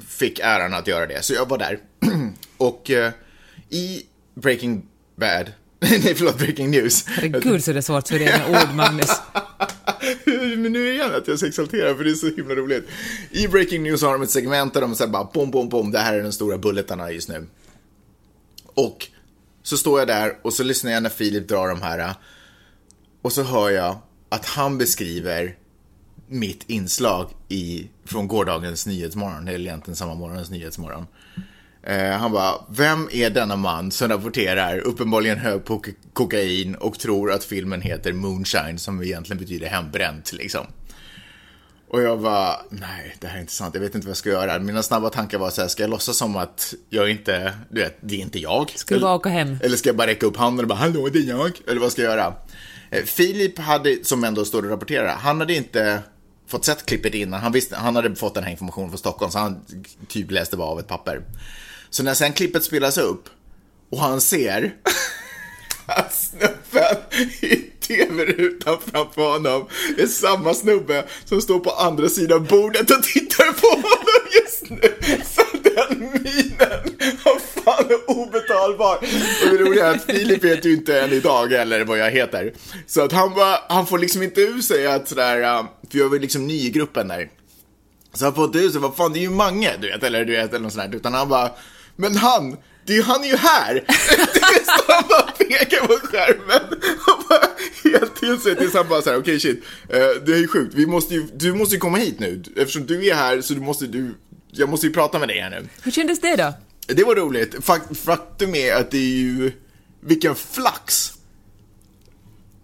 fick 0.08 0.38
äran 0.38 0.74
att 0.74 0.86
göra 0.86 1.06
det, 1.06 1.24
så 1.24 1.34
jag 1.34 1.48
var 1.48 1.58
där. 1.58 1.78
och 2.56 2.90
eh, 2.90 3.12
i 3.68 4.02
Breaking 4.34 4.86
Bad, 5.16 5.52
nej 5.80 6.14
förlåt, 6.14 6.38
Breaking 6.38 6.70
News. 6.70 7.06
Herregud 7.06 7.64
så 7.64 7.72
det 7.72 7.78
är 7.78 7.82
svårt 7.82 8.08
för 8.08 8.18
dig 8.18 8.26
med 8.26 8.62
ord, 8.62 8.74
Magnus. 8.74 9.10
Men 10.56 10.72
nu 10.72 10.92
igen 10.92 11.14
att 11.14 11.26
jag 11.26 11.34
är 11.34 11.36
så 11.36 11.46
exalterad 11.46 11.96
för 11.96 12.04
det 12.04 12.10
är 12.10 12.14
så 12.14 12.30
himla 12.30 12.54
roligt. 12.54 12.88
I 13.30 13.48
Breaking 13.48 13.82
News 13.82 14.02
har 14.02 14.12
de 14.12 14.22
ett 14.22 14.30
segment 14.30 14.74
där 14.74 14.80
de 14.80 14.94
säger 14.94 15.10
bara 15.10 15.30
bom, 15.32 15.50
bom, 15.50 15.68
bom, 15.68 15.92
det 15.92 15.98
här 15.98 16.14
är 16.14 16.22
de 16.22 16.32
stora 16.32 16.58
bulletarna 16.58 17.12
just 17.12 17.28
nu. 17.28 17.46
Och 18.74 19.08
så 19.62 19.76
står 19.76 19.98
jag 19.98 20.08
där 20.08 20.38
och 20.42 20.52
så 20.52 20.62
lyssnar 20.62 20.92
jag 20.92 21.02
när 21.02 21.10
Filip 21.10 21.48
drar 21.48 21.68
de 21.68 21.82
här. 21.82 22.14
Och 23.22 23.32
så 23.32 23.42
hör 23.42 23.70
jag 23.70 23.98
att 24.28 24.44
han 24.44 24.78
beskriver 24.78 25.56
mitt 26.28 26.70
inslag 26.70 27.30
i, 27.48 27.88
från 28.04 28.28
gårdagens 28.28 28.86
Nyhetsmorgon, 28.86 29.48
eller 29.48 29.60
egentligen 29.60 29.96
samma 29.96 30.14
morgons 30.14 30.50
Nyhetsmorgon. 30.50 31.06
Eh, 31.86 32.10
han 32.10 32.32
bara, 32.32 32.54
vem 32.68 33.08
är 33.12 33.30
denna 33.30 33.56
man 33.56 33.90
som 33.90 34.08
rapporterar 34.08 34.78
uppenbarligen 34.78 35.38
hög 35.38 35.64
på 35.64 35.82
kokain 36.12 36.74
och 36.74 36.98
tror 36.98 37.32
att 37.32 37.44
filmen 37.44 37.80
heter 37.80 38.12
Moonshine 38.12 38.78
som 38.78 39.02
egentligen 39.02 39.38
betyder 39.38 39.66
hembränt 39.66 40.32
liksom. 40.32 40.66
Och 41.88 42.02
jag 42.02 42.20
bara, 42.20 42.56
nej, 42.70 43.16
det 43.20 43.26
här 43.26 43.36
är 43.36 43.40
inte 43.40 43.52
sant, 43.52 43.74
jag 43.74 43.80
vet 43.80 43.94
inte 43.94 44.06
vad 44.06 44.10
jag 44.10 44.16
ska 44.16 44.30
göra. 44.30 44.58
Mina 44.58 44.82
snabba 44.82 45.10
tankar 45.10 45.38
var 45.38 45.50
så 45.50 45.60
här, 45.60 45.68
ska 45.68 45.82
jag 45.82 45.90
låtsas 45.90 46.16
som 46.16 46.36
att 46.36 46.74
jag 46.90 47.10
inte, 47.10 47.52
du 47.70 47.80
vet, 47.80 47.98
det 48.00 48.14
är 48.14 48.20
inte 48.20 48.38
jag? 48.38 48.70
Ska 48.70 48.94
du 48.94 49.00
bara 49.00 49.14
åka 49.14 49.28
hem? 49.28 49.58
Eller 49.62 49.76
ska 49.76 49.88
jag 49.88 49.96
bara 49.96 50.06
räcka 50.06 50.26
upp 50.26 50.36
handen 50.36 50.64
och 50.64 50.68
bara 50.68 50.78
hallå 50.78 51.08
det 51.12 51.18
är 51.18 51.28
jag? 51.28 51.52
Eller 51.68 51.80
vad 51.80 51.92
ska 51.92 52.02
jag 52.02 52.10
göra? 52.10 52.34
Eh, 52.90 53.04
Filip 53.04 53.58
hade, 53.58 54.04
som 54.04 54.24
ändå 54.24 54.44
står 54.44 54.62
och 54.62 54.70
rapporterar, 54.70 55.16
han 55.16 55.40
hade 55.40 55.54
inte 55.54 56.02
fått 56.46 56.64
sett 56.64 56.86
klippet 56.86 57.14
innan. 57.14 57.40
Han, 57.40 57.52
visste, 57.52 57.76
han 57.76 57.96
hade 57.96 58.14
fått 58.14 58.34
den 58.34 58.44
här 58.44 58.50
informationen 58.50 58.90
från 58.90 58.98
Stockholm 58.98 59.32
så 59.32 59.38
han 59.38 59.64
typ 60.08 60.30
läste 60.30 60.56
bara 60.56 60.68
av 60.68 60.80
ett 60.80 60.88
papper. 60.88 61.22
Så 61.90 62.02
när 62.02 62.14
sen 62.14 62.32
klippet 62.32 62.64
spelas 62.64 62.98
upp 62.98 63.28
och 63.90 63.98
han 63.98 64.20
ser 64.20 64.74
att 65.86 66.14
snubben 66.14 66.96
i 67.40 67.56
tv-rutan 67.56 68.78
framför 68.86 69.32
honom 69.32 69.68
är 69.98 70.06
samma 70.06 70.54
snubbe 70.54 71.04
som 71.24 71.40
står 71.40 71.58
på 71.58 71.70
andra 71.70 72.08
sidan 72.08 72.44
bordet 72.44 72.90
och 72.90 73.02
tittar 73.02 73.52
på 73.52 73.66
honom 73.66 74.26
just 74.42 74.70
nu. 74.70 74.94
Så 75.24 75.42
den 75.62 76.00
minen, 76.00 76.96
vad 77.24 77.42
fan 77.64 77.84
är 77.90 78.10
obetalbar. 78.10 78.96
Och 78.96 79.50
det 79.50 79.58
roliga 79.58 79.86
är 79.86 79.94
att 79.94 80.04
Filip 80.04 80.44
vet 80.44 80.64
ju 80.64 80.72
inte 80.72 81.00
än 81.00 81.12
idag 81.12 81.52
eller 81.52 81.84
vad 81.84 81.98
jag 81.98 82.10
heter. 82.10 82.52
Så 82.86 83.04
att 83.04 83.12
han 83.12 83.34
bara, 83.34 83.58
han 83.68 83.86
får 83.86 83.98
liksom 83.98 84.22
inte 84.22 84.40
ur 84.40 84.60
sig 84.60 84.86
att 84.86 85.08
sådär, 85.08 85.42
äh, 85.42 85.64
för 85.90 85.98
jag 85.98 86.08
var 86.08 86.18
liksom 86.18 86.46
ny 86.46 86.66
i 86.66 86.70
gruppen 86.70 87.08
där. 87.08 87.30
Så 88.12 88.24
han 88.24 88.34
får 88.34 88.44
inte 88.44 88.58
ur 88.58 88.70
sig, 88.70 88.80
vad 88.80 88.96
fan 88.96 89.12
det 89.12 89.18
är 89.18 89.20
ju 89.20 89.30
Mange, 89.30 89.72
du 89.80 89.90
vet, 89.90 90.02
eller 90.02 90.24
du 90.24 90.32
vet, 90.32 90.50
eller 90.50 90.60
något 90.60 90.72
sånt 90.72 90.90
där. 90.90 90.98
Utan 90.98 91.14
han 91.14 91.28
bara, 91.28 91.50
men 91.96 92.16
han, 92.16 92.56
det 92.86 93.00
han 93.00 93.24
är 93.24 93.28
ju 93.28 93.36
här! 93.36 93.74
Det 94.34 94.40
är 94.40 94.64
så 94.64 94.92
han 94.92 95.04
bara 95.08 95.22
pekar 95.32 95.86
på 95.86 95.92
skärmen 96.06 96.78
och 97.06 97.24
bara 97.28 97.46
helt 97.84 98.16
till 98.16 98.38
sig 98.40 98.56
tills 98.56 98.74
han 98.74 98.88
bara 98.88 99.02
såhär, 99.02 99.18
okej 99.18 99.40
shit, 99.40 99.64
eh, 99.88 99.98
det 100.26 100.32
är 100.32 100.36
ju 100.38 100.48
sjukt, 100.48 100.74
vi 100.74 100.86
måste 100.86 101.14
ju, 101.14 101.26
du 101.34 101.52
måste 101.54 101.74
ju 101.74 101.80
komma 101.80 101.98
hit 101.98 102.20
nu. 102.20 102.42
Eftersom 102.56 102.86
du 102.86 103.06
är 103.06 103.14
här 103.14 103.40
så 103.40 103.54
du 103.54 103.60
måste, 103.60 103.86
du, 103.86 104.14
jag 104.50 104.68
måste 104.68 104.86
ju 104.86 104.92
prata 104.92 105.18
med 105.18 105.28
dig 105.28 105.40
här 105.40 105.50
nu. 105.50 105.68
Hur 105.82 105.90
kändes 105.92 106.20
det 106.20 106.36
då? 106.36 106.52
Det 106.86 107.04
var 107.04 107.14
roligt. 107.14 107.54
Fak- 107.54 107.94
Faktum 107.94 108.54
är 108.54 108.74
att 108.74 108.90
det 108.90 108.98
är 108.98 109.16
ju, 109.18 109.52
vilken 110.00 110.34
flax 110.34 111.12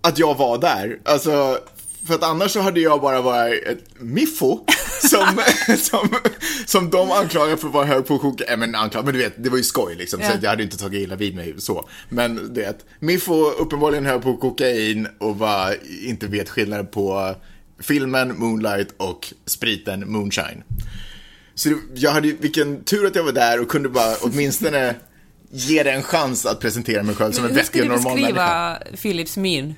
att 0.00 0.18
jag 0.18 0.34
var 0.38 0.58
där. 0.58 0.98
Alltså, 1.04 1.58
för 2.06 2.14
att 2.14 2.22
annars 2.22 2.50
så 2.50 2.60
hade 2.60 2.80
jag 2.80 3.00
bara 3.00 3.20
varit 3.20 3.64
ett 3.64 3.84
miffo 4.00 4.60
som, 5.10 5.40
som, 5.78 6.08
som 6.66 6.90
de 6.90 7.10
anklagar 7.12 7.56
för 7.56 7.68
att 7.68 7.74
vara 7.74 7.84
hög 7.86 8.06
på 8.06 8.18
kokain. 8.18 8.50
Äh, 8.50 8.56
men 8.58 8.74
anklagar, 8.74 9.04
men 9.04 9.14
du 9.14 9.20
vet, 9.20 9.44
det 9.44 9.50
var 9.50 9.56
ju 9.56 9.62
skoj 9.62 9.94
liksom, 9.94 10.20
så 10.20 10.26
Ja. 10.26 10.32
att 10.34 10.42
jag 10.42 10.50
hade 10.50 10.62
inte 10.62 10.76
tagit 10.78 11.02
illa 11.02 11.16
vid 11.16 11.34
mig 11.36 11.54
så. 11.58 11.88
Men 12.08 12.54
du 12.54 12.60
vet, 12.60 12.84
miffo 13.00 13.44
uppenbarligen 13.50 14.06
hög 14.06 14.22
på 14.22 14.36
kokain 14.36 15.08
och 15.20 15.36
bara 15.36 15.74
inte 16.02 16.26
vet 16.26 16.48
skillnaden 16.50 16.86
på 16.86 17.34
filmen 17.80 18.38
Moonlight 18.38 18.94
och 18.96 19.32
spriten 19.46 20.12
Moonshine. 20.12 20.62
Så 21.54 21.72
jag 21.94 22.10
hade, 22.10 22.32
vilken 22.32 22.84
tur 22.84 23.06
att 23.06 23.14
jag 23.14 23.24
var 23.24 23.32
där 23.32 23.60
och 23.60 23.68
kunde 23.68 23.88
bara 23.88 24.14
åtminstone 24.20 24.94
ge 25.50 25.82
det 25.82 25.90
en 25.90 26.02
chans 26.02 26.46
att 26.46 26.60
presentera 26.60 27.02
mig 27.02 27.14
själv 27.14 27.32
som 27.32 27.44
en 27.44 27.50
Hur 27.50 27.56
vettig 27.56 27.68
skulle 27.80 27.92
och 27.94 27.98
du 27.98 28.04
normal 28.04 28.20
människa. 28.20 28.78
beskriva 28.78 28.96
Philips 29.02 29.36
min? 29.36 29.74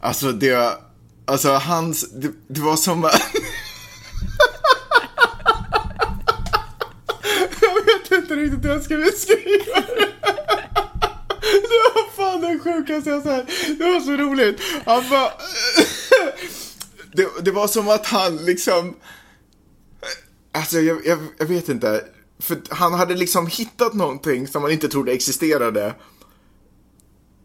Alltså 0.00 0.32
det, 0.32 0.72
alltså 1.26 1.48
hans, 1.48 2.10
det, 2.10 2.32
det 2.48 2.60
var 2.60 2.76
som 2.76 3.04
att... 3.04 3.20
jag 7.60 7.74
vet 7.74 8.12
inte 8.22 8.36
riktigt 8.36 8.64
hur 8.64 8.70
jag 8.70 8.82
ska 8.82 8.96
beskriva 8.96 9.80
det. 9.80 10.08
Det 11.52 11.78
var 11.94 12.10
fan 12.16 12.40
det 12.40 12.58
sjukaste 12.58 13.10
jag 13.10 13.22
sett. 13.22 13.46
Det 13.78 13.84
var 13.84 14.00
så 14.00 14.12
roligt. 14.12 14.60
Han 14.86 15.08
bara... 15.10 15.30
Det, 17.12 17.28
det 17.44 17.50
var 17.50 17.68
som 17.68 17.88
att 17.88 18.06
han 18.06 18.36
liksom... 18.36 18.96
Alltså 20.52 20.80
jag, 20.80 21.06
jag, 21.06 21.18
jag 21.38 21.46
vet 21.46 21.68
inte. 21.68 22.04
För 22.40 22.60
han 22.70 22.94
hade 22.94 23.14
liksom 23.14 23.46
hittat 23.46 23.94
någonting 23.94 24.48
som 24.48 24.62
man 24.62 24.70
inte 24.70 24.88
trodde 24.88 25.12
existerade. 25.12 25.94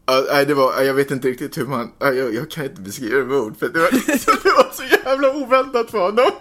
Ja, 0.10 0.26
nej, 0.32 0.46
det 0.46 0.54
var, 0.54 0.82
jag 0.82 0.94
vet 0.94 1.12
inte 1.12 1.28
riktigt 1.28 1.58
hur 1.58 1.66
man, 1.66 1.92
ja, 2.00 2.12
jag, 2.12 2.34
jag 2.34 2.52
kan 2.52 2.64
inte 2.66 2.82
beskriva 2.82 3.18
det 3.18 3.26
med 3.26 3.38
ord 3.38 3.60
för 3.60 3.70
det 3.70 3.80
var, 3.80 3.92
det 4.44 4.52
var 4.58 4.74
så 4.74 4.84
jävla 5.06 5.34
oväntat 5.36 5.92
för 5.92 5.98
honom. 6.00 6.32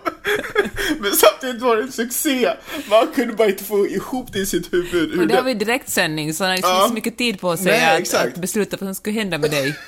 Men 1.00 1.12
samtidigt 1.12 1.62
var 1.62 1.76
det 1.76 1.82
en 1.82 1.92
succé. 1.92 2.50
Man 2.90 3.06
kunde 3.14 3.34
bara 3.34 3.48
inte 3.48 3.64
få 3.64 3.86
ihop 3.86 4.32
det 4.32 4.38
i 4.38 4.46
sitt 4.46 4.72
huvud. 4.72 5.20
Och 5.20 5.26
det 5.26 5.34
har 5.34 5.42
vi 5.42 5.54
direktsändning, 5.54 6.34
så 6.34 6.44
han 6.44 6.50
har 6.50 6.56
liksom 6.56 6.70
Ja. 6.70 6.76
inte 6.76 6.88
så 6.88 6.94
mycket 6.94 7.18
tid 7.18 7.40
på 7.40 7.56
sig 7.56 7.66
Nej, 7.66 8.02
att, 8.02 8.14
att 8.14 8.36
besluta 8.36 8.76
vad 8.80 8.86
som 8.88 8.94
skulle 8.94 9.14
hända 9.14 9.38
med 9.38 9.50
dig. 9.50 9.78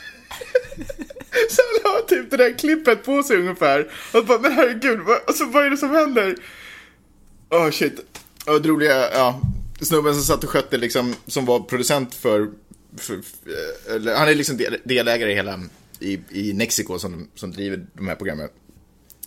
Så 1.51 1.63
han 1.83 1.93
har 1.93 2.01
typ 2.01 2.31
det 2.31 2.37
där 2.37 2.59
klippet 2.59 3.05
på 3.05 3.23
sig 3.23 3.37
ungefär. 3.37 3.91
Och 4.13 4.27
bara, 4.27 4.39
men 4.39 4.53
herregud, 4.53 5.01
vad, 5.01 5.19
alltså, 5.27 5.45
vad 5.45 5.67
är 5.67 5.71
det 5.71 5.77
som 5.77 5.91
händer? 5.91 6.37
Åh 7.51 7.67
oh, 7.67 7.71
shit. 7.71 8.21
Och 8.47 8.63
det 8.63 8.69
roliga, 8.69 9.13
ja. 9.13 9.41
snubben 9.81 10.15
som 10.15 10.23
satt 10.23 10.45
och 10.45 10.51
skötte 10.51 10.77
liksom, 10.77 11.15
som 11.27 11.45
var 11.45 11.61
producent 11.61 12.15
för, 12.15 12.49
för, 12.99 13.23
för 13.23 13.95
eller, 13.95 14.15
han 14.15 14.29
är 14.29 14.35
liksom 14.35 14.57
del, 14.57 14.77
delägare 14.85 15.33
i 15.33 15.35
hela, 15.35 15.61
i, 16.01 16.21
i 16.31 16.53
Nexiko 16.53 16.99
som, 16.99 17.29
som 17.35 17.53
driver 17.53 17.87
de 17.93 18.09
här 18.09 18.15
programmen. 18.15 18.49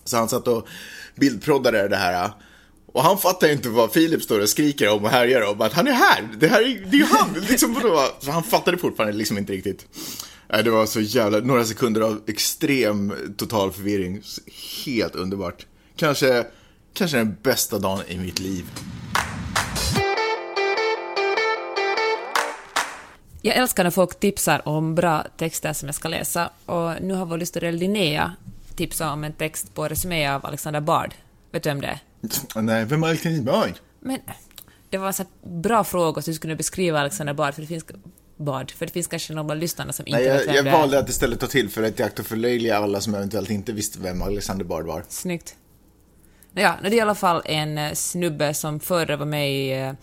Så 0.03 0.17
han 0.17 0.29
satt 0.29 0.47
och 0.47 0.67
bildproddade 1.15 1.87
det 1.87 1.95
här. 1.95 2.31
Och 2.85 3.03
han 3.03 3.17
fattar 3.17 3.47
ju 3.47 3.53
inte 3.53 3.69
vad 3.69 3.93
Filip 3.93 4.23
står 4.23 4.39
och 4.39 4.49
skriker 4.49 4.89
om 4.89 5.03
och 5.03 5.09
härjar 5.09 5.41
om, 5.41 5.61
att 5.61 5.73
han 5.73 5.87
är 5.87 5.91
här, 5.91 6.29
det 6.39 6.47
här 6.47 6.61
är, 6.61 6.65
det 6.65 6.97
är 6.97 6.99
ju 6.99 7.05
han, 7.05 7.33
liksom? 7.49 7.75
Så 8.19 8.31
han 8.31 8.43
fattade 8.43 8.77
fortfarande 8.77 9.17
liksom 9.17 9.37
inte 9.37 9.53
riktigt. 9.53 9.85
Det 10.47 10.69
var 10.69 10.85
så 10.85 11.01
jävla, 11.01 11.39
några 11.39 11.65
sekunder 11.65 12.01
av 12.01 12.21
extrem 12.27 13.13
total 13.37 13.71
förvirring. 13.71 14.21
Helt 14.85 15.15
underbart. 15.15 15.65
Kanske, 15.95 16.45
kanske 16.93 17.17
den 17.17 17.37
bästa 17.43 17.79
dagen 17.79 18.03
i 18.07 18.17
mitt 18.17 18.39
liv. 18.39 18.65
Jag 23.41 23.55
älskar 23.55 23.83
när 23.83 23.91
folk 23.91 24.19
tipsar 24.19 24.67
om 24.67 24.95
bra 24.95 25.25
texter 25.37 25.73
som 25.73 25.87
jag 25.87 25.95
ska 25.95 26.07
läsa 26.07 26.49
och 26.65 27.01
nu 27.01 27.13
har 27.13 27.25
vår 27.25 27.37
lyssnare 27.37 27.71
Linnea 27.71 28.35
tipsat 28.75 29.13
om 29.13 29.23
en 29.23 29.33
text 29.33 29.73
på 29.73 29.87
Resumé 29.87 30.27
av 30.27 30.45
Alexander 30.45 30.81
Bard. 30.81 31.13
Vet 31.51 31.63
du 31.63 31.69
vem 31.69 31.81
det 31.81 31.87
är? 31.87 31.99
Nej, 32.61 32.85
vem 32.85 33.03
är 33.03 33.07
Alexander 33.07 33.41
Bard? 33.41 33.73
Men 33.99 34.19
det 34.89 34.97
var 34.97 35.17
här 35.17 35.25
bra 35.61 35.83
fråga 35.83 36.21
så 36.21 36.31
du 36.31 36.35
skulle 36.35 36.55
beskriva 36.55 36.99
Alexander 36.99 37.33
Bard, 37.33 37.53
för 37.53 37.61
det 37.61 37.67
finns 37.67 37.85
Bard, 38.37 38.71
för 38.71 38.85
det 38.85 38.91
finns 38.91 39.07
kanske 39.07 39.33
någon 39.33 39.51
av 39.51 39.57
lyssnarna 39.57 39.93
som 39.93 40.07
inte 40.07 40.19
Nej, 40.19 40.27
jag, 40.27 40.37
vet 40.37 40.47
vem 40.47 40.55
jag 40.55 40.65
det 40.65 40.69
är. 40.71 40.77
valde 40.77 40.99
att 40.99 41.09
istället 41.09 41.39
ta 41.39 41.47
till 41.47 41.69
för 41.69 41.83
att 41.83 41.99
i 41.99 42.03
akt 42.03 42.19
och 42.19 42.25
förlöjliga 42.25 42.77
alla 42.77 43.01
som 43.01 43.15
eventuellt 43.15 43.49
inte 43.49 43.71
visste 43.71 43.99
vem 43.99 44.21
Alexander 44.21 44.65
Bard 44.65 44.85
var. 44.85 45.03
Snyggt. 45.09 45.55
Ja, 46.53 46.75
det 46.81 46.87
är 46.87 46.93
i 46.93 47.01
alla 47.01 47.15
fall 47.15 47.41
en 47.45 47.77
eh, 47.77 47.93
snubbe 47.93 48.53
som 48.53 48.79
förr 48.79 49.17
var 49.17 49.25
med 49.25 49.51
i, 49.51 49.71
eh, 49.71 49.93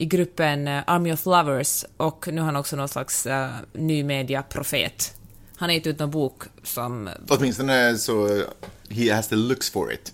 i 0.00 0.06
gruppen 0.06 0.68
eh, 0.68 0.82
Army 0.86 1.12
of 1.12 1.26
Lovers 1.26 1.84
och 1.96 2.28
nu 2.32 2.40
har 2.40 2.46
han 2.46 2.56
också 2.56 2.76
någon 2.76 2.88
slags 2.88 3.26
uh, 3.26 3.48
ny 3.72 4.04
media-profet. 4.04 5.14
Han 5.56 5.68
har 5.68 5.74
gett 5.74 5.86
ut 5.86 5.98
någon 5.98 6.10
bok 6.10 6.42
som... 6.62 7.10
Åtminstone 7.28 7.98
så, 7.98 8.26
eh, 8.26 8.42
he 8.90 9.14
has 9.14 9.28
the 9.28 9.36
looks 9.36 9.70
for 9.70 9.92
it. 9.92 10.12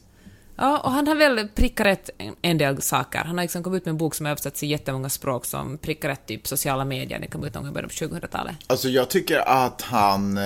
Ja, 0.57 0.79
och 0.79 0.91
han 0.91 1.07
har 1.07 1.15
väl 1.15 1.49
prickat 1.49 1.87
rätt 1.87 2.11
en- 2.43 2.59
del 2.59 2.83
saker. 2.83 3.19
Han 3.19 3.39
har 3.39 3.45
liksom 3.45 3.63
kommit 3.63 3.81
ut 3.83 3.85
med 3.85 3.91
en 3.93 3.99
bok 3.99 4.15
som 4.15 4.27
översatts 4.27 4.63
i 4.63 4.67
jättemånga 4.67 5.09
språk 5.09 5.45
som 5.45 5.79
prickar 5.79 6.09
rätt 6.09 6.27
typ 6.27 6.47
sociala 6.47 6.85
medier. 6.85 7.19
Den 7.19 7.31
kom 7.31 7.45
ut 7.45 7.55
någon 7.55 7.63
gång 7.63 7.71
i 7.71 7.75
början 7.75 7.89
på 7.89 7.95
2000-talet. 7.95 8.55
Alltså 8.67 8.89
jag 8.89 9.11
tycker 9.11 9.39
att 9.49 9.83
han 9.83 10.39
eh, 10.39 10.43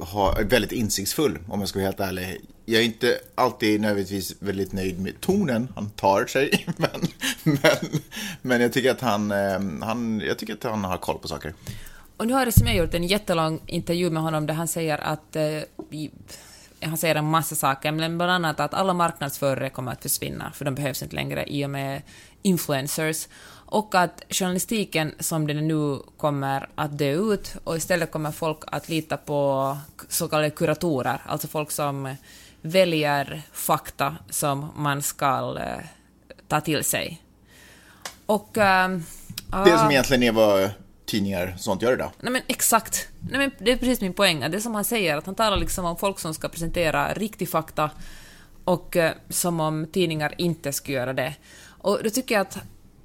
har, 0.00 0.40
är 0.40 0.44
väldigt 0.44 0.72
insiktsfull, 0.72 1.38
om 1.48 1.60
jag 1.60 1.68
ska 1.68 1.78
vara 1.78 1.86
helt 1.86 2.00
ärlig. 2.00 2.40
Jag 2.64 2.80
är 2.80 2.84
inte 2.84 3.18
alltid 3.34 3.80
nödvändigtvis 3.80 4.34
väldigt 4.38 4.72
nöjd 4.72 5.00
med 5.00 5.20
tonen 5.20 5.68
han 5.74 5.90
tar 5.90 6.26
sig, 6.26 6.66
men, 6.76 6.90
men, 7.42 8.00
men 8.42 8.60
jag 8.60 8.72
tycker 8.72 8.90
att 8.90 9.00
han, 9.00 9.30
eh, 9.30 9.86
han, 9.86 10.20
jag 10.26 10.38
tycker 10.38 10.52
att 10.52 10.64
han 10.64 10.84
har 10.84 10.96
koll 10.96 11.18
på 11.18 11.28
saker. 11.28 11.54
Och 12.16 12.26
nu 12.26 12.32
har 12.32 12.46
Resumé 12.46 12.76
gjort 12.76 12.94
en 12.94 13.04
jättelång 13.04 13.60
intervju 13.66 14.10
med 14.10 14.22
honom 14.22 14.46
där 14.46 14.54
han 14.54 14.68
säger 14.68 14.98
att... 14.98 15.36
Eh, 15.36 15.42
han 16.84 16.98
säger 16.98 17.14
en 17.14 17.24
massa 17.30 17.54
saker, 17.54 17.92
men 17.92 18.18
bland 18.18 18.32
annat 18.32 18.60
att 18.60 18.74
alla 18.74 18.94
marknadsförare 18.94 19.70
kommer 19.70 19.92
att 19.92 20.02
försvinna, 20.02 20.52
för 20.54 20.64
de 20.64 20.74
behövs 20.74 21.02
inte 21.02 21.16
längre 21.16 21.44
i 21.46 21.66
och 21.66 21.70
med 21.70 22.02
influencers. 22.42 23.28
Och 23.66 23.94
att 23.94 24.22
journalistiken 24.30 25.14
som 25.18 25.46
den 25.46 25.68
nu 25.68 25.98
kommer 26.16 26.68
att 26.74 26.98
dö 26.98 27.12
ut 27.12 27.56
och 27.64 27.76
istället 27.76 28.12
kommer 28.12 28.32
folk 28.32 28.58
att 28.66 28.88
lita 28.88 29.16
på 29.16 29.78
så 30.08 30.28
kallade 30.28 30.50
kuratorer, 30.50 31.22
alltså 31.26 31.48
folk 31.48 31.70
som 31.70 32.16
väljer 32.60 33.42
fakta 33.52 34.16
som 34.30 34.72
man 34.76 35.02
ska 35.02 35.56
eh, 35.60 35.84
ta 36.48 36.60
till 36.60 36.84
sig. 36.84 37.22
Och... 38.26 38.58
ehm, 38.58 39.04
Det 39.50 39.70
ja. 39.70 39.78
som 39.78 39.90
egentligen 39.90 40.22
är 40.22 40.32
vad 40.32 40.70
tidningar 41.06 41.52
och 41.54 41.60
sånt 41.60 41.82
gör 41.82 41.92
idag. 41.92 42.10
Nej 42.20 42.32
men 42.32 42.42
exakt. 42.46 43.08
Nej, 43.30 43.38
men 43.38 43.50
det 43.58 43.72
är 43.72 43.76
precis 43.76 44.00
min 44.00 44.14
poäng. 44.14 44.40
Det 44.40 44.56
är 44.56 44.60
som 44.60 44.74
han 44.74 44.84
säger, 44.84 45.16
att 45.16 45.26
han 45.26 45.34
talar 45.34 45.56
liksom 45.56 45.84
om 45.84 45.96
folk 45.96 46.18
som 46.18 46.34
ska 46.34 46.48
presentera 46.48 47.14
riktig 47.14 47.48
fakta 47.48 47.90
och 48.64 48.96
eh, 48.96 49.12
som 49.28 49.60
om 49.60 49.86
tidningar 49.92 50.34
inte 50.38 50.72
skulle 50.72 50.98
göra 50.98 51.12
det. 51.12 51.34
Och 51.66 52.00
då 52.04 52.10
tycker 52.10 52.34
jag 52.34 52.42
att 52.42 52.58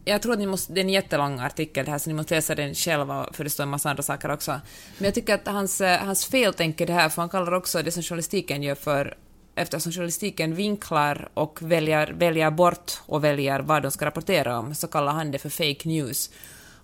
jag 0.06 0.22
tror 0.22 0.34
att 0.34 0.40
ni 0.40 0.46
måste, 0.46 0.74
det 0.74 0.80
är 0.80 0.84
en 0.84 0.90
jättelång 0.90 1.40
artikel 1.40 1.86
det 1.86 1.92
här, 1.92 1.98
så 1.98 2.10
ni 2.10 2.14
måste 2.14 2.36
läsa 2.36 2.56
den 2.56 2.76
själva, 2.76 3.30
för 3.34 3.44
det 3.44 3.50
står 3.50 3.64
en 3.64 3.70
massa 3.70 3.90
andra 3.90 4.04
saker 4.04 4.32
också. 4.32 4.52
Men 4.98 5.06
jag 5.06 5.14
tycker 5.14 5.34
att 5.34 5.48
hans, 5.48 5.82
eh, 5.82 6.00
hans 6.00 6.26
fel 6.26 6.54
tänker 6.54 6.88
det 6.88 6.94
här, 6.94 7.10
för 7.10 7.22
han 7.22 7.30
kallar 7.30 7.54
också 7.54 7.84
det 7.84 7.92
som 7.92 8.04
journalistiken 8.04 8.64
gör 8.64 8.76
för 8.76 9.18
eftersom 9.56 9.92
journalistiken 9.92 10.56
vinklar 10.56 11.30
och 11.34 11.62
väljer, 11.62 12.14
väljer 12.18 12.52
bort 12.52 13.02
och 13.06 13.24
väljer 13.24 13.60
vad 13.60 13.84
de 13.84 13.92
ska 13.92 14.06
rapportera 14.06 14.60
om, 14.60 14.76
så 14.76 14.88
kallar 14.88 15.12
han 15.12 15.32
det 15.32 15.40
för 15.40 15.50
fake 15.50 15.90
news. 15.90 16.30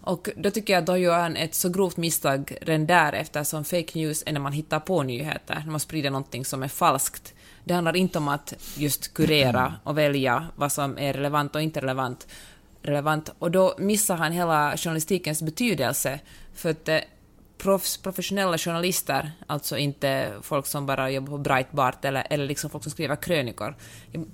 Och 0.06 0.30
då 0.36 0.52
tycker 0.52 0.74
jag 0.74 0.82
att 0.82 0.86
då 0.86 0.98
gör 0.98 1.20
han 1.20 1.36
ett 1.36 1.56
så 1.56 1.70
grovt 1.70 1.98
misstag 1.98 2.58
redan 2.62 2.86
där 2.86 3.14
eftersom 3.14 3.66
fake 3.66 3.92
news 4.00 4.24
är 4.26 4.34
när 4.34 4.40
man 4.40 4.54
hittar 4.54 4.80
på 4.80 5.04
nyheter, 5.04 5.62
när 5.66 5.72
man 5.72 5.80
sprider 5.80 6.10
någonting 6.10 6.46
som 6.46 6.64
är 6.64 6.68
falskt. 6.68 7.34
Det 7.64 7.74
handlar 7.74 7.96
inte 7.96 8.18
om 8.18 8.28
att 8.28 8.54
just 8.78 9.14
kurera 9.14 9.74
och 9.84 9.98
välja 9.98 10.48
vad 10.56 10.72
som 10.72 10.98
är 10.98 11.14
relevant 11.14 11.56
och 11.56 11.62
inte 11.62 11.82
relevant. 11.82 12.28
relevant. 12.82 13.30
Och 13.40 13.52
då 13.52 13.76
missar 13.78 14.16
han 14.16 14.32
hela 14.32 14.78
journalistikens 14.78 15.42
betydelse, 15.42 16.20
för 16.56 16.70
att 16.70 16.90
eh, 16.90 17.00
proffs, 17.58 17.98
professionella 17.98 18.58
journalister, 18.58 19.32
alltså 19.48 19.78
inte 19.78 20.34
folk 20.42 20.66
som 20.66 20.86
bara 20.86 21.10
jobbar 21.10 21.30
på 21.30 21.38
Breitbart 21.38 22.06
eller, 22.06 22.28
eller 22.30 22.46
liksom 22.46 22.70
folk 22.70 22.84
som 22.84 22.92
skriver 22.92 23.16
krönikor, 23.16 23.76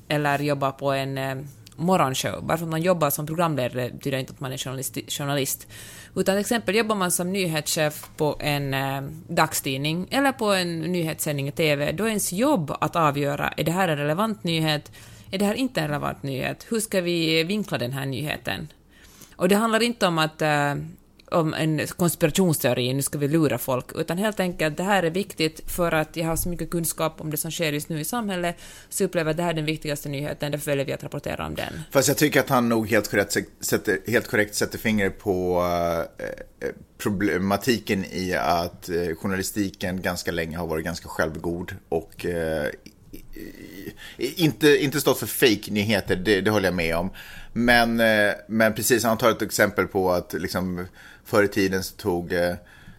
eller 0.07 0.39
jobbar 0.39 0.71
på 0.71 0.91
en 0.91 1.17
eh, 1.17 1.35
morgonshow. 1.81 2.43
Bara 2.43 2.57
för 2.57 2.65
att 2.65 2.71
man 2.71 2.81
jobbar 2.81 3.09
som 3.09 3.25
programledare 3.25 3.89
betyder 3.89 4.17
inte 4.17 4.33
att 4.33 4.39
man 4.39 4.51
är 4.51 4.57
journalist. 4.57 4.97
journalist. 5.07 5.67
Utan 6.15 6.35
till 6.35 6.41
exempel 6.41 6.75
jobbar 6.75 6.95
man 6.95 7.11
som 7.11 7.31
nyhetschef 7.31 8.09
på 8.17 8.37
en 8.39 8.73
eh, 8.73 9.01
dagstidning 9.27 10.07
eller 10.11 10.31
på 10.31 10.53
en 10.53 10.79
nyhetssändning 10.79 11.47
i 11.47 11.51
TV, 11.51 11.91
då 11.91 12.03
är 12.03 12.07
ens 12.07 12.33
jobb 12.33 12.75
att 12.81 12.95
avgöra 12.95 13.53
är 13.57 13.63
det 13.63 13.71
här 13.71 13.87
en 13.87 13.97
relevant 13.97 14.43
nyhet, 14.43 14.91
är 15.31 15.37
det 15.37 15.45
här 15.45 15.53
inte 15.53 15.81
en 15.81 15.87
relevant 15.87 16.23
nyhet, 16.23 16.65
hur 16.69 16.79
ska 16.79 17.01
vi 17.01 17.43
vinkla 17.43 17.77
den 17.77 17.93
här 17.93 18.05
nyheten? 18.05 18.67
Och 19.35 19.49
det 19.49 19.55
handlar 19.55 19.83
inte 19.83 20.07
om 20.07 20.17
att 20.17 20.41
eh, 20.41 20.75
om 21.31 21.53
en 21.53 21.87
konspirationsteori, 21.87 22.93
nu 22.93 23.01
ska 23.01 23.17
vi 23.17 23.27
lura 23.27 23.57
folk, 23.57 23.85
utan 23.95 24.17
helt 24.17 24.39
enkelt 24.39 24.77
det 24.77 24.83
här 24.83 25.03
är 25.03 25.09
viktigt 25.09 25.71
för 25.71 25.91
att 25.91 26.15
jag 26.15 26.25
har 26.25 26.35
så 26.35 26.49
mycket 26.49 26.69
kunskap 26.69 27.21
om 27.21 27.31
det 27.31 27.37
som 27.37 27.51
sker 27.51 27.73
just 27.73 27.89
nu 27.89 27.99
i 27.99 28.05
samhället, 28.05 28.55
så 28.89 29.03
upplever 29.03 29.29
jag 29.29 29.31
att 29.31 29.37
det 29.37 29.43
här 29.43 29.49
är 29.49 29.53
den 29.53 29.65
viktigaste 29.65 30.09
nyheten, 30.09 30.51
därför 30.51 30.71
väljer 30.71 30.85
vi 30.85 30.93
att 30.93 31.03
rapportera 31.03 31.45
om 31.45 31.55
den. 31.55 31.81
Fast 31.91 32.07
jag 32.07 32.17
tycker 32.17 32.39
att 32.39 32.49
han 32.49 32.69
nog 32.69 32.89
helt 32.89 33.11
korrekt 33.11 33.37
sätter, 33.59 33.99
helt 34.07 34.27
korrekt 34.27 34.55
sätter 34.55 34.77
fingret 34.77 35.19
på 35.19 35.61
eh, 36.19 36.27
eh, 36.67 36.73
problematiken 36.97 38.05
i 38.05 38.33
att 38.33 38.89
eh, 38.89 39.15
journalistiken 39.15 40.01
ganska 40.01 40.31
länge 40.31 40.57
har 40.57 40.67
varit 40.67 40.85
ganska 40.85 41.09
självgod 41.09 41.75
och 41.89 42.25
eh, 42.25 42.69
inte, 44.21 44.83
inte 44.83 45.01
stått 45.01 45.19
för 45.19 45.27
fake-nyheter, 45.27 46.15
det, 46.15 46.41
det 46.41 46.51
håller 46.51 46.67
jag 46.67 46.75
med 46.75 46.95
om. 46.95 47.09
Men, 47.53 47.99
eh, 47.99 48.33
men 48.47 48.73
precis, 48.73 49.03
han 49.03 49.17
tar 49.17 49.31
ett 49.31 49.41
exempel 49.41 49.87
på 49.87 50.11
att 50.11 50.33
liksom, 50.33 50.85
förr 51.25 51.43
i 51.43 51.47
tiden 51.47 51.83
så 51.83 51.95
tog 51.95 52.33
eh, 52.33 52.55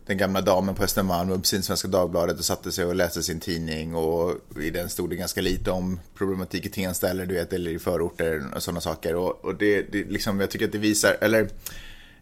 den 0.07 0.19
gamla 0.19 0.41
damen 0.41 0.75
på 0.75 0.83
Östermalm 0.85 1.31
upp 1.31 1.47
sin 1.47 1.63
Svenska 1.63 1.89
Dagbladet 1.89 2.39
och 2.39 2.45
satte 2.45 2.73
sig 2.73 2.85
och 2.85 2.95
läste 2.95 3.23
sin 3.23 3.41
tidning 3.41 3.95
och 3.95 4.35
i 4.61 4.71
den 4.71 4.89
stod 4.89 5.11
det 5.11 5.17
ganska 5.17 5.41
lite 5.41 5.71
om 5.71 6.01
problematik 6.15 6.67
i 6.67 6.69
Tensta 6.69 7.09
eller, 7.09 7.27
du 7.27 7.35
vet, 7.35 7.53
eller 7.53 7.71
i 7.71 7.79
förorter 7.79 8.43
och 8.55 8.63
sådana 8.63 8.81
saker. 8.81 9.15
Och, 9.15 9.45
och 9.45 9.55
det, 9.55 9.83
det 9.93 10.05
liksom, 10.05 10.41
jag 10.41 10.51
tycker 10.51 10.67
att 10.67 10.73
det 10.73 10.79
visar, 10.79 11.17
eller 11.21 11.49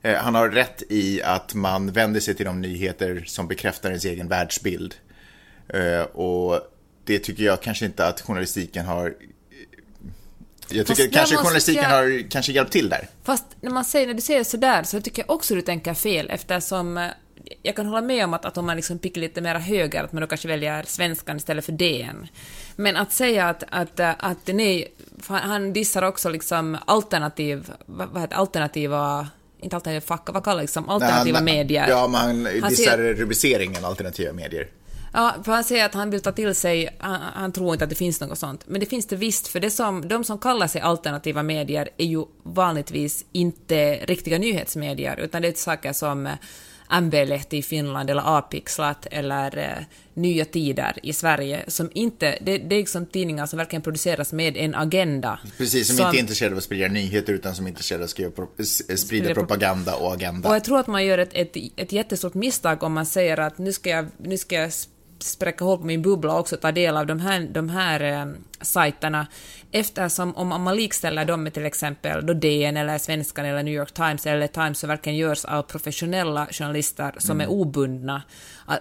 eh, 0.02 0.14
han 0.14 0.34
har 0.34 0.48
rätt 0.48 0.82
i 0.88 1.22
att 1.22 1.54
man 1.54 1.92
vänder 1.92 2.20
sig 2.20 2.34
till 2.34 2.46
de 2.46 2.60
nyheter 2.60 3.24
som 3.26 3.48
bekräftar 3.48 3.88
ens 3.88 4.04
egen 4.04 4.28
världsbild. 4.28 4.94
Eh, 5.68 6.02
och 6.02 6.60
det 7.10 7.18
tycker 7.18 7.42
jag 7.44 7.60
kanske 7.62 7.84
inte 7.84 8.06
att 8.06 8.20
journalistiken 8.20 8.86
har 8.86 9.14
jag 10.72 10.86
tycker 10.86 11.02
Fast 11.02 11.12
kanske 11.14 11.36
journalistiken 11.36 11.82
jag- 11.82 11.90
har 11.90 12.30
kanske 12.30 12.52
hjälpt 12.52 12.72
till 12.72 12.88
där. 12.88 13.08
Fast 13.24 13.44
när, 13.60 13.70
man 13.70 13.84
säger, 13.84 14.06
när 14.06 14.14
du 14.14 14.20
säger 14.20 14.44
sådär 14.44 14.82
så 14.82 15.00
tycker 15.00 15.22
jag 15.22 15.30
också 15.30 15.54
du 15.54 15.62
tänker 15.62 15.94
fel 15.94 16.30
eftersom 16.30 16.98
eh, 16.98 17.06
jag 17.62 17.76
kan 17.76 17.86
hålla 17.86 18.02
med 18.02 18.24
om 18.24 18.34
att, 18.34 18.44
att 18.44 18.58
om 18.58 18.66
man 18.66 18.76
liksom 18.76 18.98
pickar 18.98 19.20
lite 19.20 19.40
mer 19.40 19.54
höger, 19.54 20.04
att 20.04 20.12
man 20.12 20.20
då 20.20 20.26
kanske 20.26 20.48
väljer 20.48 20.82
svenskan 20.86 21.36
istället 21.36 21.64
för 21.64 21.72
DN. 21.72 22.26
Men 22.76 22.96
att 22.96 23.12
säga 23.12 23.48
att, 23.48 23.64
att, 23.70 24.00
eh, 24.00 24.10
att 24.18 24.46
nej, 24.46 24.92
han- 25.26 25.72
dissar 25.72 26.02
också 26.02 26.28
liksom 26.28 26.78
alternativ, 26.86 27.70
vad, 27.86 28.20
heter 28.22 28.36
alternativa, 28.36 29.28
inte 29.60 29.76
alternativa 29.76 30.06
fack, 30.06 30.28
vad 30.32 30.44
kallar 30.44 30.62
liksom 30.62 30.88
alternativa 30.88 31.36
Han- 31.38 31.44
medier. 31.44 31.86
Ja, 31.88 32.06
Han 32.14 32.44
dissar 32.44 32.84
ser- 32.84 33.14
rubriceringen 33.14 33.84
alternativa 33.84 34.32
medier. 34.32 34.68
Ja, 35.12 35.34
för 35.44 35.52
han 35.52 35.64
säger 35.64 35.84
att 35.84 35.94
han 35.94 36.10
vill 36.10 36.20
ta 36.20 36.32
till 36.32 36.54
sig, 36.54 36.96
han, 36.98 37.20
han 37.34 37.52
tror 37.52 37.72
inte 37.72 37.84
att 37.84 37.90
det 37.90 37.96
finns 37.96 38.20
något 38.20 38.38
sånt. 38.38 38.64
Men 38.66 38.80
det 38.80 38.86
finns 38.86 39.06
det 39.06 39.16
visst, 39.16 39.48
för 39.48 39.60
det 39.60 39.70
som, 39.70 40.08
de 40.08 40.24
som 40.24 40.38
kallar 40.38 40.66
sig 40.66 40.80
alternativa 40.80 41.42
medier 41.42 41.88
är 41.96 42.06
ju 42.06 42.24
vanligtvis 42.42 43.24
inte 43.32 43.94
riktiga 43.94 44.38
nyhetsmedier, 44.38 45.20
utan 45.20 45.42
det 45.42 45.48
är 45.48 45.52
saker 45.52 45.92
som 45.92 46.26
eh, 46.26 46.32
MB-lehti 46.90 47.56
i 47.56 47.62
Finland 47.62 48.10
eller 48.10 48.22
A-pixlat 48.38 49.06
eller 49.10 49.58
eh, 49.58 49.84
Nya 50.14 50.44
Tider 50.44 50.96
i 51.02 51.12
Sverige 51.12 51.64
som 51.68 51.90
inte, 51.94 52.38
det, 52.40 52.58
det 52.58 52.74
är 52.74 52.78
liksom 52.78 53.06
tidningar 53.06 53.46
som 53.46 53.56
verkligen 53.56 53.82
produceras 53.82 54.32
med 54.32 54.56
en 54.56 54.74
agenda. 54.74 55.38
Precis, 55.58 55.96
som, 55.96 56.06
inte 56.06 56.18
är 56.18 56.20
intresserade 56.20 56.54
av 56.54 56.58
att 56.58 56.64
sprida 56.64 56.88
nyheter 56.88 57.32
utan 57.32 57.54
som 57.54 57.64
är 57.66 57.68
intresserade 57.70 58.02
av 58.02 58.04
att 58.04 58.10
skriva, 58.10 58.30
pro- 58.30 58.48
s- 58.58 59.00
sprida 59.00 59.34
propaganda 59.34 59.94
och 59.96 60.12
agenda. 60.14 60.48
Och 60.48 60.54
jag 60.54 60.64
tror 60.64 60.78
att 60.78 60.86
man 60.86 61.04
gör 61.04 61.18
ett, 61.18 61.30
ett, 61.32 61.56
ett 61.76 61.92
jättestort 61.92 62.34
misstag 62.34 62.82
om 62.82 62.92
man 62.92 63.06
säger 63.06 63.40
att 63.40 63.58
nu 63.58 63.72
ska 63.72 63.90
jag, 63.90 64.06
nu 64.18 64.38
ska 64.38 64.54
jag 64.56 64.70
spräcka 65.22 65.64
hål 65.64 65.78
på 65.78 65.84
min 65.84 66.02
bubbla 66.02 66.32
och 66.32 66.40
också 66.40 66.56
ta 66.56 66.72
del 66.72 66.96
av 66.96 67.06
de 67.06 67.20
här, 67.20 67.40
de 67.40 67.68
här 67.68 68.00
eh, 68.00 68.26
sajterna 68.60 69.26
eftersom 69.72 70.36
om 70.36 70.62
man 70.62 70.76
likställer 70.76 71.24
dem 71.24 71.42
med 71.42 71.54
till 71.54 71.66
exempel 71.66 72.26
då 72.26 72.32
DN 72.32 72.76
eller 72.76 72.98
Svenskan 72.98 73.44
eller 73.44 73.62
New 73.62 73.74
York 73.74 73.92
Times 73.92 74.26
eller 74.26 74.46
Times 74.46 74.78
som 74.78 74.88
verkligen 74.88 75.18
görs 75.18 75.44
av 75.44 75.62
professionella 75.62 76.46
journalister 76.50 77.14
som 77.18 77.40
är 77.40 77.50
obundna. 77.50 78.22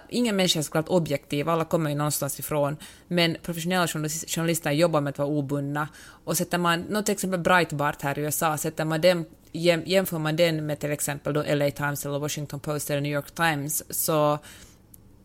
Ingen 0.08 0.36
människa 0.36 0.58
är 0.58 0.62
såklart 0.62 0.88
objektiv, 0.88 1.48
alla 1.48 1.64
kommer 1.64 1.90
ju 1.90 1.96
någonstans 1.96 2.38
ifrån, 2.38 2.76
men 3.08 3.36
professionella 3.42 3.86
journalis- 3.86 4.34
journalister 4.34 4.70
jobbar 4.70 5.00
med 5.00 5.10
att 5.10 5.18
vara 5.18 5.28
obundna. 5.28 5.88
Och 6.24 6.36
sätter 6.36 6.58
man, 6.58 6.80
nå 6.80 7.02
till 7.02 7.12
exempel 7.12 7.40
Breitbart 7.40 8.02
här 8.02 8.18
i 8.18 8.22
USA, 8.22 8.56
sätter 8.56 8.84
man 8.84 9.00
dem 9.00 9.24
jäm, 9.52 9.82
jämför 9.86 10.18
man 10.18 10.36
den 10.36 10.66
med 10.66 10.78
till 10.78 10.92
exempel 10.92 11.34
då 11.34 11.42
LA 11.42 11.70
Times 11.70 12.06
eller 12.06 12.18
Washington 12.18 12.60
Post 12.60 12.90
eller 12.90 13.00
New 13.00 13.12
York 13.12 13.30
Times 13.30 13.84
så 14.04 14.38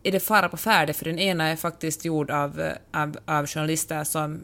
är 0.08 0.12
det 0.12 0.20
fara 0.20 0.48
på 0.48 0.56
färde, 0.56 0.92
för 0.92 1.04
den 1.04 1.18
ena 1.18 1.48
är 1.48 1.56
faktiskt 1.56 2.04
gjord 2.04 2.30
av, 2.30 2.60
eh, 2.60 2.72
av, 3.02 3.16
av 3.24 3.46
journalister 3.46 4.04
som, 4.04 4.40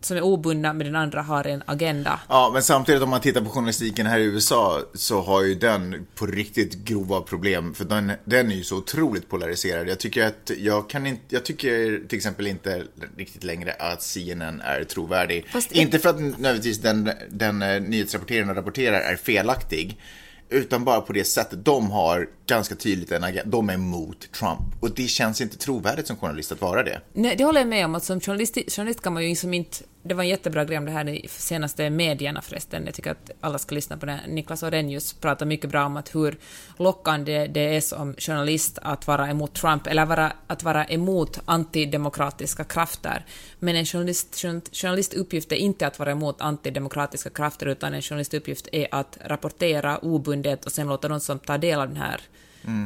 som 0.00 0.16
är 0.16 0.22
obundna, 0.22 0.72
men 0.72 0.86
den 0.86 0.96
andra 0.96 1.22
har 1.22 1.46
en 1.46 1.62
agenda. 1.66 2.20
Ja, 2.28 2.50
men 2.52 2.62
samtidigt 2.62 3.02
om 3.02 3.10
man 3.10 3.20
tittar 3.20 3.40
på 3.40 3.50
journalistiken 3.50 4.06
här 4.06 4.18
i 4.18 4.24
USA 4.24 4.82
så 4.94 5.20
har 5.22 5.42
ju 5.42 5.54
den 5.54 6.06
på 6.14 6.26
riktigt 6.26 6.74
grova 6.84 7.20
problem. 7.20 7.74
För 7.74 7.84
den, 7.84 8.12
den 8.24 8.50
är 8.52 8.54
ju 8.56 8.64
så 8.64 8.76
otroligt 8.76 9.28
polariserad. 9.28 9.88
Jag 9.88 9.98
tycker 9.98 10.26
att 10.26 10.50
jag 10.58 10.90
kan 10.90 11.06
inte, 11.06 11.22
jag 11.28 11.44
tycker 11.44 12.08
till 12.08 12.16
exempel 12.16 12.46
inte 12.46 12.82
riktigt 13.16 13.44
längre 13.44 13.72
att 13.72 14.02
CNN 14.02 14.60
är 14.60 14.84
trovärdig. 14.84 15.46
Fast- 15.52 15.72
Inte 15.72 15.98
för 15.98 16.08
att 16.08 16.20
nödvändigtvis 16.20 16.78
den, 16.80 17.10
den 17.30 17.62
eh, 17.62 17.80
nyhetsrapporteringen 17.80 18.50
och 18.50 18.56
rapporterar 18.56 19.00
är 19.00 19.16
felaktig. 19.16 20.00
Utan 20.48 20.84
bara 20.84 21.00
på 21.00 21.12
det 21.12 21.24
sättet 21.24 21.64
de 21.64 21.90
har 21.90 22.28
ganska 22.46 22.74
tydligt 22.74 23.12
en 23.12 23.24
agenda. 23.24 23.50
De 23.50 23.68
är 23.70 23.74
emot 23.74 24.32
Trump. 24.32 24.60
Och 24.80 24.90
det 24.90 25.06
känns 25.08 25.40
inte 25.40 25.58
trovärdigt 25.58 26.06
som 26.06 26.16
journalist 26.16 26.52
att 26.52 26.60
vara 26.60 26.82
det. 26.82 27.00
Nej, 27.12 27.36
det 27.36 27.44
håller 27.44 27.60
jag 27.60 27.68
med 27.68 27.84
om. 27.84 27.94
Att 27.94 28.04
som 28.04 28.20
journalist, 28.20 28.58
journalist 28.68 29.00
kan 29.00 29.12
man 29.12 29.22
ju 29.22 29.28
liksom 29.28 29.54
inte... 29.54 29.78
Det 30.06 30.14
var 30.14 30.22
en 30.22 30.28
jättebra 30.28 30.64
grej 30.64 30.78
om 30.78 30.84
det 30.84 30.90
här 30.90 31.08
i 31.08 31.28
senaste 31.28 31.90
medierna 31.90 32.42
förresten. 32.42 32.82
Jag 32.86 32.94
tycker 32.94 33.10
att 33.10 33.30
alla 33.40 33.58
ska 33.58 33.74
lyssna 33.74 33.96
på 33.96 34.06
det. 34.06 34.20
Niklas 34.28 34.62
Orrenius 34.62 35.12
pratar 35.12 35.46
mycket 35.46 35.70
bra 35.70 35.84
om 35.86 35.96
att 35.96 36.14
hur 36.14 36.36
lockande 36.78 37.46
det 37.46 37.76
är 37.76 37.80
som 37.80 38.14
journalist 38.18 38.78
att 38.82 39.06
vara 39.06 39.28
emot 39.30 39.54
Trump, 39.54 39.86
eller 39.86 40.06
vara, 40.06 40.32
att 40.46 40.62
vara 40.62 40.84
emot 40.84 41.40
antidemokratiska 41.44 42.64
krafter. 42.64 43.24
Men 43.58 43.76
en 43.76 43.86
journalist, 43.86 44.42
journalistuppgift 44.72 45.52
är 45.52 45.56
inte 45.56 45.86
att 45.86 45.98
vara 45.98 46.10
emot 46.10 46.40
antidemokratiska 46.40 47.30
krafter, 47.30 47.66
utan 47.66 47.94
en 47.94 48.02
journalistuppgift 48.02 48.68
är 48.72 48.86
att 48.90 49.18
rapportera 49.24 49.98
obundet 49.98 50.64
och 50.64 50.72
sen 50.72 50.86
låta 50.88 51.08
de 51.08 51.20
som 51.20 51.38
tar 51.38 51.58
del 51.58 51.80
av 51.80 51.88
den 51.88 51.96
här 51.96 52.20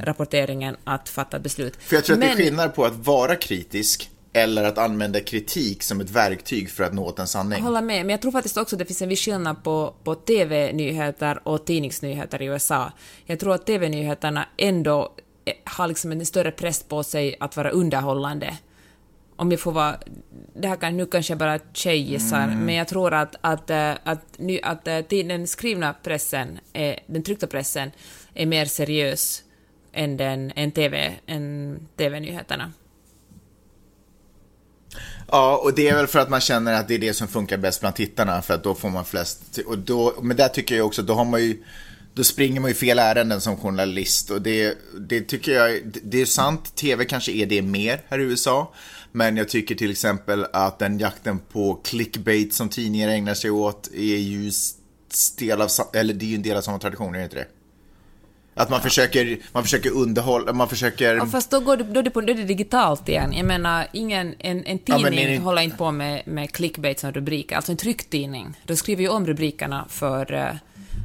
rapporteringen 0.04 0.76
att 0.85 1.09
fatta 1.09 1.38
beslut. 1.38 1.76
För 1.80 1.96
jag 1.96 2.04
tror 2.04 2.14
att 2.16 2.20
det 2.20 2.26
Men- 2.26 2.38
är 2.38 2.42
skillnad 2.42 2.74
på 2.74 2.85
att 2.85 2.94
vara 3.06 3.37
kritisk 3.37 4.11
eller 4.33 4.64
att 4.64 4.79
använda 4.79 5.21
kritik 5.21 5.83
som 5.83 6.01
ett 6.01 6.11
verktyg 6.11 6.71
för 6.71 6.85
att 6.85 6.95
nå 6.95 7.05
åt 7.05 7.19
en 7.19 7.27
sanning. 7.27 7.59
Jag 7.59 7.64
håller 7.64 7.83
med, 7.83 8.07
men 8.07 8.11
jag 8.11 8.23
tror 8.23 8.33
faktiskt 8.33 8.57
också 8.57 8.77
att 8.77 8.79
det 8.79 8.85
finns 8.85 9.03
en 9.03 9.09
viss 9.09 9.25
skillnad 9.25 9.64
på, 9.64 9.95
på 10.05 10.14
TV-nyheter 10.14 11.49
och 11.49 11.64
tidningsnyheter 11.64 12.43
i 12.43 12.45
USA. 12.45 12.93
Jag 13.27 13.40
tror 13.40 13.55
att 13.55 13.66
TV-nyheterna 13.66 14.49
ändå 14.57 15.12
eh, 15.45 15.55
har 15.64 15.88
liksom 15.88 16.12
en 16.12 16.27
större 16.27 16.51
press 16.51 16.83
på 16.83 17.03
sig 17.03 17.37
att 17.40 17.57
vara 17.57 17.71
underhållande. 17.71 18.57
Om 19.37 19.51
jag 19.51 19.61
får 19.61 19.73
vara... 19.73 19.97
Det 20.55 20.69
här 20.69 20.77
kan 20.77 20.97
nu 20.97 21.07
kanske 21.07 21.33
jag 21.33 21.38
bara 21.38 21.59
tjejgissar, 21.73 22.47
men 22.47 22.75
jag 22.75 22.88
tror 22.88 23.14
att, 23.14 23.37
att, 23.40 23.71
eh, 23.71 23.93
att, 24.05 24.38
ny, 24.38 24.61
att 24.62 24.88
eh, 24.88 24.99
den 25.09 25.47
skrivna 25.47 25.95
pressen, 26.03 26.59
den 27.07 27.23
tryckta 27.23 27.47
pressen, 27.47 27.90
är 28.35 28.47
mer 28.47 28.64
seriös 28.64 29.43
än, 29.93 30.16
den, 30.16 30.53
än, 30.57 30.71
TV, 30.71 31.12
TV-nyheterna. 31.97 32.73
Ja, 35.33 35.57
och 35.57 35.75
det 35.75 35.88
är 35.88 35.95
väl 35.95 36.07
för 36.07 36.19
att 36.19 36.31
man 36.31 36.40
känner 36.40 36.73
att 36.73 36.88
det 36.88 36.95
är 36.95 36.99
det 36.99 37.14
som 37.14 37.29
funkar 37.29 37.57
bäst 37.57 37.81
bland 37.81 37.97
tittarna, 37.97 38.43
för 38.43 38.55
att 38.55 38.64
då 38.64 38.75
får 38.75 38.88
man 38.90 39.05
flest... 39.05 39.59
Och 39.66 39.79
då, 39.79 40.14
men 40.23 40.37
där 40.37 40.49
tycker 40.49 40.77
jag 40.77 40.87
också, 40.87 41.03
då 41.03 41.14
har 41.14 41.25
man 41.25 41.43
ju... 41.43 41.64
Då 42.14 42.25
springer 42.25 42.61
man 42.61 42.71
ju 42.71 42.75
fel 42.75 42.99
ärenden 42.99 43.40
som 43.40 43.57
journalist 43.57 44.31
och 44.31 44.43
det, 44.43 44.79
det 45.09 45.21
tycker 45.21 45.53
jag, 45.53 45.81
det 46.03 46.21
är 46.21 46.27
sant, 46.27 46.77
tv 46.77 47.05
kanske 47.05 47.33
är 47.33 47.47
det 47.47 47.62
mer 47.62 48.01
här 48.09 48.19
i 48.19 48.23
USA. 48.23 48.73
Men 49.12 49.37
jag 49.37 49.49
tycker 49.49 49.75
till 49.75 49.90
exempel 49.90 50.47
att 50.53 50.79
den 50.79 50.99
jakten 50.99 51.38
på 51.38 51.81
clickbait 51.85 52.55
som 52.55 52.69
tidningar 52.69 53.09
ägnar 53.09 53.35
sig 53.35 53.51
åt 53.51 53.88
är 53.95 54.16
ju 54.16 54.51
del 55.38 55.62
av, 55.62 55.69
eller 55.93 56.14
det 56.14 56.25
är 56.25 56.29
ju 56.29 56.35
en 56.35 56.43
del 56.43 56.57
av 56.57 56.62
samma 56.62 56.79
tradition, 56.79 57.14
är 57.14 57.19
det 57.19 57.25
inte 57.25 57.37
det? 57.37 57.47
Att 58.61 58.70
man 58.70 58.81
försöker, 58.83 59.38
man 59.53 59.62
försöker 59.62 59.90
underhålla, 59.90 60.53
man 60.53 60.68
försöker... 60.68 61.14
Ja, 61.16 61.27
fast 61.27 61.51
då, 61.51 61.61
går 61.61 61.77
det, 61.77 61.85
då, 61.85 62.01
är 62.01 62.05
det 62.05 62.11
på, 62.11 62.20
då 62.20 62.33
är 62.33 62.37
det 62.37 62.44
digitalt 62.44 63.09
igen. 63.09 63.33
Jag 63.33 63.46
menar, 63.46 63.87
ingen, 63.92 64.35
en, 64.38 64.64
en 64.64 64.79
Ja, 64.85 64.96
tidning 64.99 65.25
är 65.25 65.29
det- 65.31 65.38
håller 65.38 65.62
inte 65.62 65.77
på 65.77 65.90
med, 65.90 66.23
med 66.27 66.53
clickbait 66.53 67.01
som 67.01 67.12
rubriker. 67.12 67.57
Alltså 67.57 67.73
en 67.73 67.79
trycktidning, 67.79 68.55
de 68.64 68.77
skriver 68.77 69.03
ju 69.03 69.09
om 69.09 69.27
rubrikerna 69.27 69.85
för, 69.88 70.33
eh, 70.33 70.49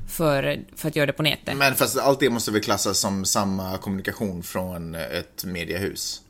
för, 0.09 0.59
för 0.75 0.87
att 0.87 0.95
göra 0.95 1.05
det 1.05 1.13
på 1.13 1.23
nätet. 1.23 1.57
Men 1.57 1.75
fast 1.75 1.97
allt 1.97 2.19
det 2.19 2.29
måste 2.29 2.51
väl 2.51 2.61
klassas 2.61 2.99
som 2.99 3.25
samma 3.25 3.77
kommunikation 3.77 4.43
från 4.43 4.95
ett 4.95 5.43
mediehus? 5.45 6.21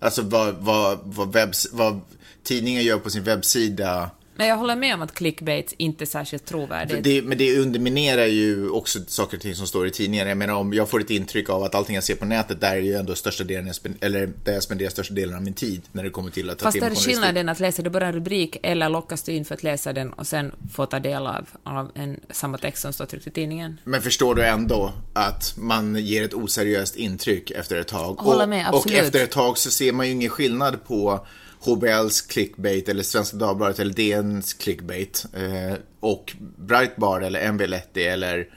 Alltså 0.00 0.22
vad, 0.22 0.54
vad, 0.54 0.98
vad, 1.04 1.32
webbs, 1.32 1.68
vad 1.72 2.00
tidningen 2.42 2.82
gör 2.82 2.98
på 2.98 3.10
sin 3.10 3.22
webbsida, 3.24 4.10
Men 4.40 4.48
jag 4.48 4.56
håller 4.56 4.76
med 4.76 4.94
om 4.94 5.02
att 5.02 5.14
clickbait 5.14 5.74
inte 5.76 6.04
är 6.04 6.06
särskilt 6.06 6.46
trovärdigt. 6.46 7.04
det, 7.04 7.22
men 7.22 7.38
det 7.38 7.58
underminerar 7.58 8.26
ju 8.26 8.70
också 8.70 8.98
saker 9.06 9.36
och 9.36 9.42
ting 9.42 9.54
som 9.54 9.66
står 9.66 9.86
i 9.86 9.90
tidningen. 9.90 10.28
Jag 10.28 10.38
menar 10.38 10.54
om 10.54 10.72
jag 10.72 10.88
får 10.88 11.00
ett 11.00 11.10
intryck 11.10 11.50
av 11.50 11.62
att 11.62 11.74
allting 11.74 11.94
jag 11.94 12.04
ser 12.04 12.14
på 12.14 12.24
nätet, 12.24 12.60
där 12.60 12.72
är 12.72 12.80
ju 12.80 12.94
ändå 12.94 13.14
största 13.14 13.44
delen, 13.44 13.66
jag 13.66 13.76
spen, 13.76 13.98
eller 14.00 14.32
där 14.44 14.52
jag 14.52 14.62
spenderar 14.62 14.90
största 14.90 15.14
delen 15.14 15.36
av 15.36 15.42
min 15.42 15.54
tid 15.54 15.82
när 15.92 16.04
det 16.04 16.10
kommer 16.10 16.30
till 16.30 16.50
att 16.50 16.58
ta 16.58 16.64
Fast 16.64 16.72
till 16.72 16.82
är 16.82 16.84
det 16.84 16.86
journalistik. 16.86 17.14
skillnaden 17.14 17.48
att 17.48 17.60
läsa 17.60 17.82
du 17.82 17.90
bara 17.90 18.06
en 18.06 18.12
rubrik 18.12 18.56
eller 18.62 18.88
lockas 18.88 19.22
du 19.22 19.32
in 19.32 19.44
för 19.44 19.54
att 19.54 19.62
läsa 19.62 19.92
den 19.92 20.12
och 20.12 20.26
sen 20.26 20.52
få 20.72 20.86
ta 20.86 20.98
del 20.98 21.26
av, 21.26 21.48
av 21.62 21.90
en, 21.94 22.20
samma 22.30 22.58
text 22.58 22.82
som 22.82 22.92
står 22.92 23.06
tryckt 23.06 23.26
i 23.26 23.30
tidningen? 23.30 23.80
Men 23.84 24.02
förstår 24.02 24.34
du 24.34 24.44
ändå 24.44 24.92
att 25.12 25.54
man 25.56 25.96
ger 25.96 26.24
ett 26.24 26.34
oseriöst 26.34 26.96
intryck 26.96 27.50
efter 27.50 27.76
ett 27.76 27.88
tag? 27.88 28.14
Håller 28.14 28.42
och, 28.42 28.48
med, 28.48 28.68
och 28.68 28.76
absolut. 28.76 28.98
efter 29.02 29.24
ett 29.24 29.30
tag 29.30 29.58
så 29.58 29.70
ser 29.70 29.92
man 29.92 30.06
ju 30.06 30.12
ingen 30.12 30.30
skillnad 30.30 30.84
på 30.84 31.26
HBLs 31.64 32.20
clickbait 32.20 32.88
eller 32.88 33.02
Svenska 33.02 33.36
Dagbladet 33.36 33.78
eller 33.78 33.94
DNs 33.94 34.54
clickbait 34.54 35.26
eh, 35.32 35.78
och 36.00 36.36
Breitbart 36.56 37.22
eller 37.22 37.40
MV30 37.40 37.82
eller 37.98 38.48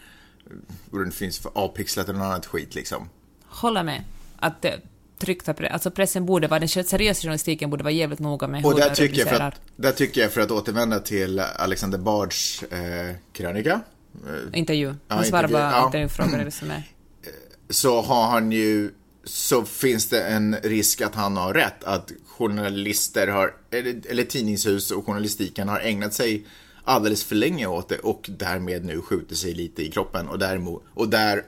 vad 0.90 1.06
det 1.06 1.12
finns 1.12 1.40
för 1.40 1.52
A-pixlat 1.56 2.10
eller 2.10 2.20
något 2.20 2.26
annat 2.26 2.46
skit 2.46 2.76
liksom. 2.76 3.10
Håller 3.46 3.84
med. 3.84 4.04
Att 4.40 4.62
det, 4.62 4.80
tryckta 5.20 5.54
pre- 5.54 5.70
alltså 5.70 5.92
pressen 5.92 6.26
borde 6.26 6.48
vara, 6.48 6.60
den 6.60 6.70
seriösa 6.70 7.22
journalistiken 7.22 7.70
borde 7.70 7.84
vara 7.84 7.92
jävligt 7.94 8.20
noga 8.20 8.48
med 8.48 8.66
Och 8.66 8.72
hur 8.72 8.80
där 8.80 8.86
den 8.86 8.96
tycker, 8.96 9.20
jag 9.20 9.30
för 9.30 9.40
att, 9.40 9.62
där 9.76 9.92
tycker 9.92 10.22
jag 10.22 10.32
för 10.32 10.42
att 10.42 10.52
återvända 10.52 11.00
till 11.00 11.40
Alexander 11.40 11.98
Bards 11.98 12.64
eh, 12.64 13.16
krönika 13.34 13.82
Intervju. 14.54 14.88
Ja, 15.08 15.16
Han 15.16 15.26
svarar 15.26 15.44
intervju, 15.44 15.64
bara 15.64 15.72
ja. 15.72 15.86
intervjufrågor, 15.86 16.50
som 16.50 16.72
är. 16.72 16.84
så 17.70 18.02
har 18.02 18.28
han 18.28 18.52
ju 18.52 18.92
så 19.24 19.66
finns 19.66 20.10
det 20.10 20.24
en 20.24 20.56
risk 20.64 21.02
att 21.02 21.16
han 21.16 21.38
har 21.38 21.54
rätt 21.54 21.84
att 21.84 22.12
journalister 22.38 23.28
har 23.28 23.54
eller, 23.72 24.24
tidningshus 24.24 24.92
och 24.92 25.06
journalistiken 25.06 25.70
har 25.70 25.80
ägnat 25.80 26.14
sig 26.14 26.46
alldeles 26.84 27.24
för 27.24 27.36
länge 27.36 27.66
åt 27.66 27.90
det 27.90 28.00
och 28.00 28.30
därmed 28.30 28.86
nu 28.86 29.02
skjuter 29.02 29.36
sig 29.36 29.54
lite 29.54 29.84
i 29.84 29.92
kroppen 29.92 30.28
och 30.28 30.40
däremot 30.40 30.84
och 30.94 31.10
där 31.10 31.44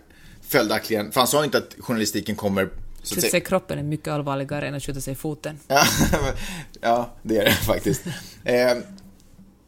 följaktligen 0.47 1.11
för 1.11 1.19
han 1.19 1.27
sa 1.27 1.43
inte 1.43 1.57
att 1.57 1.75
journalistiken 1.79 2.35
kommer 2.35 2.69
Skjuta 3.03 3.27
sig 3.27 3.39
i 3.39 3.41
kroppen 3.41 3.79
är 3.79 3.83
mycket 3.83 4.07
allvarligare 4.07 4.67
än 4.67 4.75
att 4.75 4.83
skjuta 4.83 5.01
sig 5.01 5.13
i 5.13 5.15
foten. 5.15 5.59
ja, 5.67 5.83
ja, 6.81 7.13
det 7.21 7.37
är 7.37 7.45
det 7.45 7.51
faktiskt. 7.51 8.01
Eh, 8.43 8.77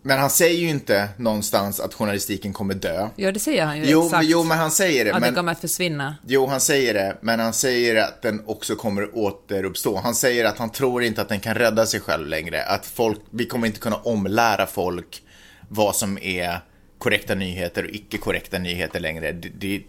men 0.07 0.19
han 0.19 0.29
säger 0.29 0.59
ju 0.59 0.69
inte 0.69 1.09
någonstans 1.17 1.79
att 1.79 1.93
journalistiken 1.93 2.53
kommer 2.53 2.73
dö. 2.73 3.09
Ja, 3.15 3.31
det 3.31 3.39
säger 3.39 3.65
han 3.65 3.77
ju 3.77 3.85
Jo, 3.85 4.05
exakt. 4.05 4.21
men, 4.21 4.31
jo, 4.31 4.43
men 4.43 4.57
han 4.57 4.71
säger 4.71 5.05
det. 5.05 5.13
att 5.13 5.21
men, 5.21 5.29
det 5.29 5.35
kommer 5.35 5.51
att 5.51 5.59
försvinna. 5.59 6.15
Jo, 6.27 6.47
han 6.47 6.61
säger 6.61 6.93
det, 6.93 7.17
men 7.21 7.39
han 7.39 7.53
säger 7.53 7.95
att 7.95 8.21
den 8.21 8.43
också 8.45 8.75
kommer 8.75 9.17
återuppstå. 9.17 9.97
Han 9.97 10.15
säger 10.15 10.45
att 10.45 10.57
han 10.57 10.69
tror 10.69 11.03
inte 11.03 11.21
att 11.21 11.29
den 11.29 11.39
kan 11.39 11.55
rädda 11.55 11.85
sig 11.85 11.99
själv 11.99 12.27
längre. 12.27 12.63
Att 12.63 12.85
folk, 12.85 13.19
vi 13.29 13.45
kommer 13.45 13.67
inte 13.67 13.79
kunna 13.79 13.95
omlära 13.95 14.65
folk 14.67 15.23
vad 15.69 15.95
som 15.95 16.17
är 16.17 16.59
korrekta 16.97 17.35
nyheter 17.35 17.83
och 17.83 17.89
icke 17.89 18.17
korrekta 18.17 18.59
nyheter 18.59 18.99
längre. 18.99 19.31
Det, 19.31 19.49
det, 19.49 19.81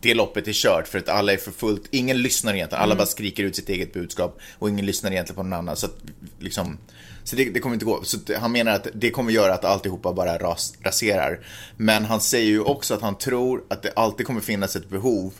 det 0.00 0.14
loppet 0.14 0.48
är 0.48 0.52
kört 0.52 0.88
för 0.88 0.98
att 0.98 1.08
alla 1.08 1.32
är 1.32 1.36
för 1.36 1.52
fullt. 1.52 1.82
Ingen 1.90 2.22
lyssnar 2.22 2.54
egentligen. 2.54 2.82
Alla 2.82 2.94
bara 2.94 3.06
skriker 3.06 3.44
ut 3.44 3.56
sitt 3.56 3.68
eget 3.68 3.92
budskap 3.92 4.38
och 4.58 4.68
ingen 4.68 4.86
lyssnar 4.86 5.10
egentligen 5.10 5.36
på 5.36 5.42
någon 5.42 5.52
annan. 5.52 5.76
Så, 5.76 5.86
att, 5.86 5.96
liksom, 6.38 6.78
så 7.24 7.36
det, 7.36 7.44
det 7.50 7.60
kommer 7.60 7.74
inte 7.74 7.84
gå. 7.84 8.02
Så 8.02 8.18
han 8.38 8.52
menar 8.52 8.72
att 8.72 8.86
det 8.94 9.10
kommer 9.10 9.32
göra 9.32 9.54
att 9.54 9.64
alltihopa 9.64 10.12
bara 10.12 10.38
ras, 10.38 10.74
raserar. 10.82 11.40
Men 11.76 12.04
han 12.04 12.20
säger 12.20 12.46
ju 12.46 12.60
också 12.60 12.94
att 12.94 13.02
han 13.02 13.18
tror 13.18 13.64
att 13.68 13.82
det 13.82 13.92
alltid 13.96 14.26
kommer 14.26 14.40
finnas 14.40 14.76
ett 14.76 14.88
behov 14.88 15.34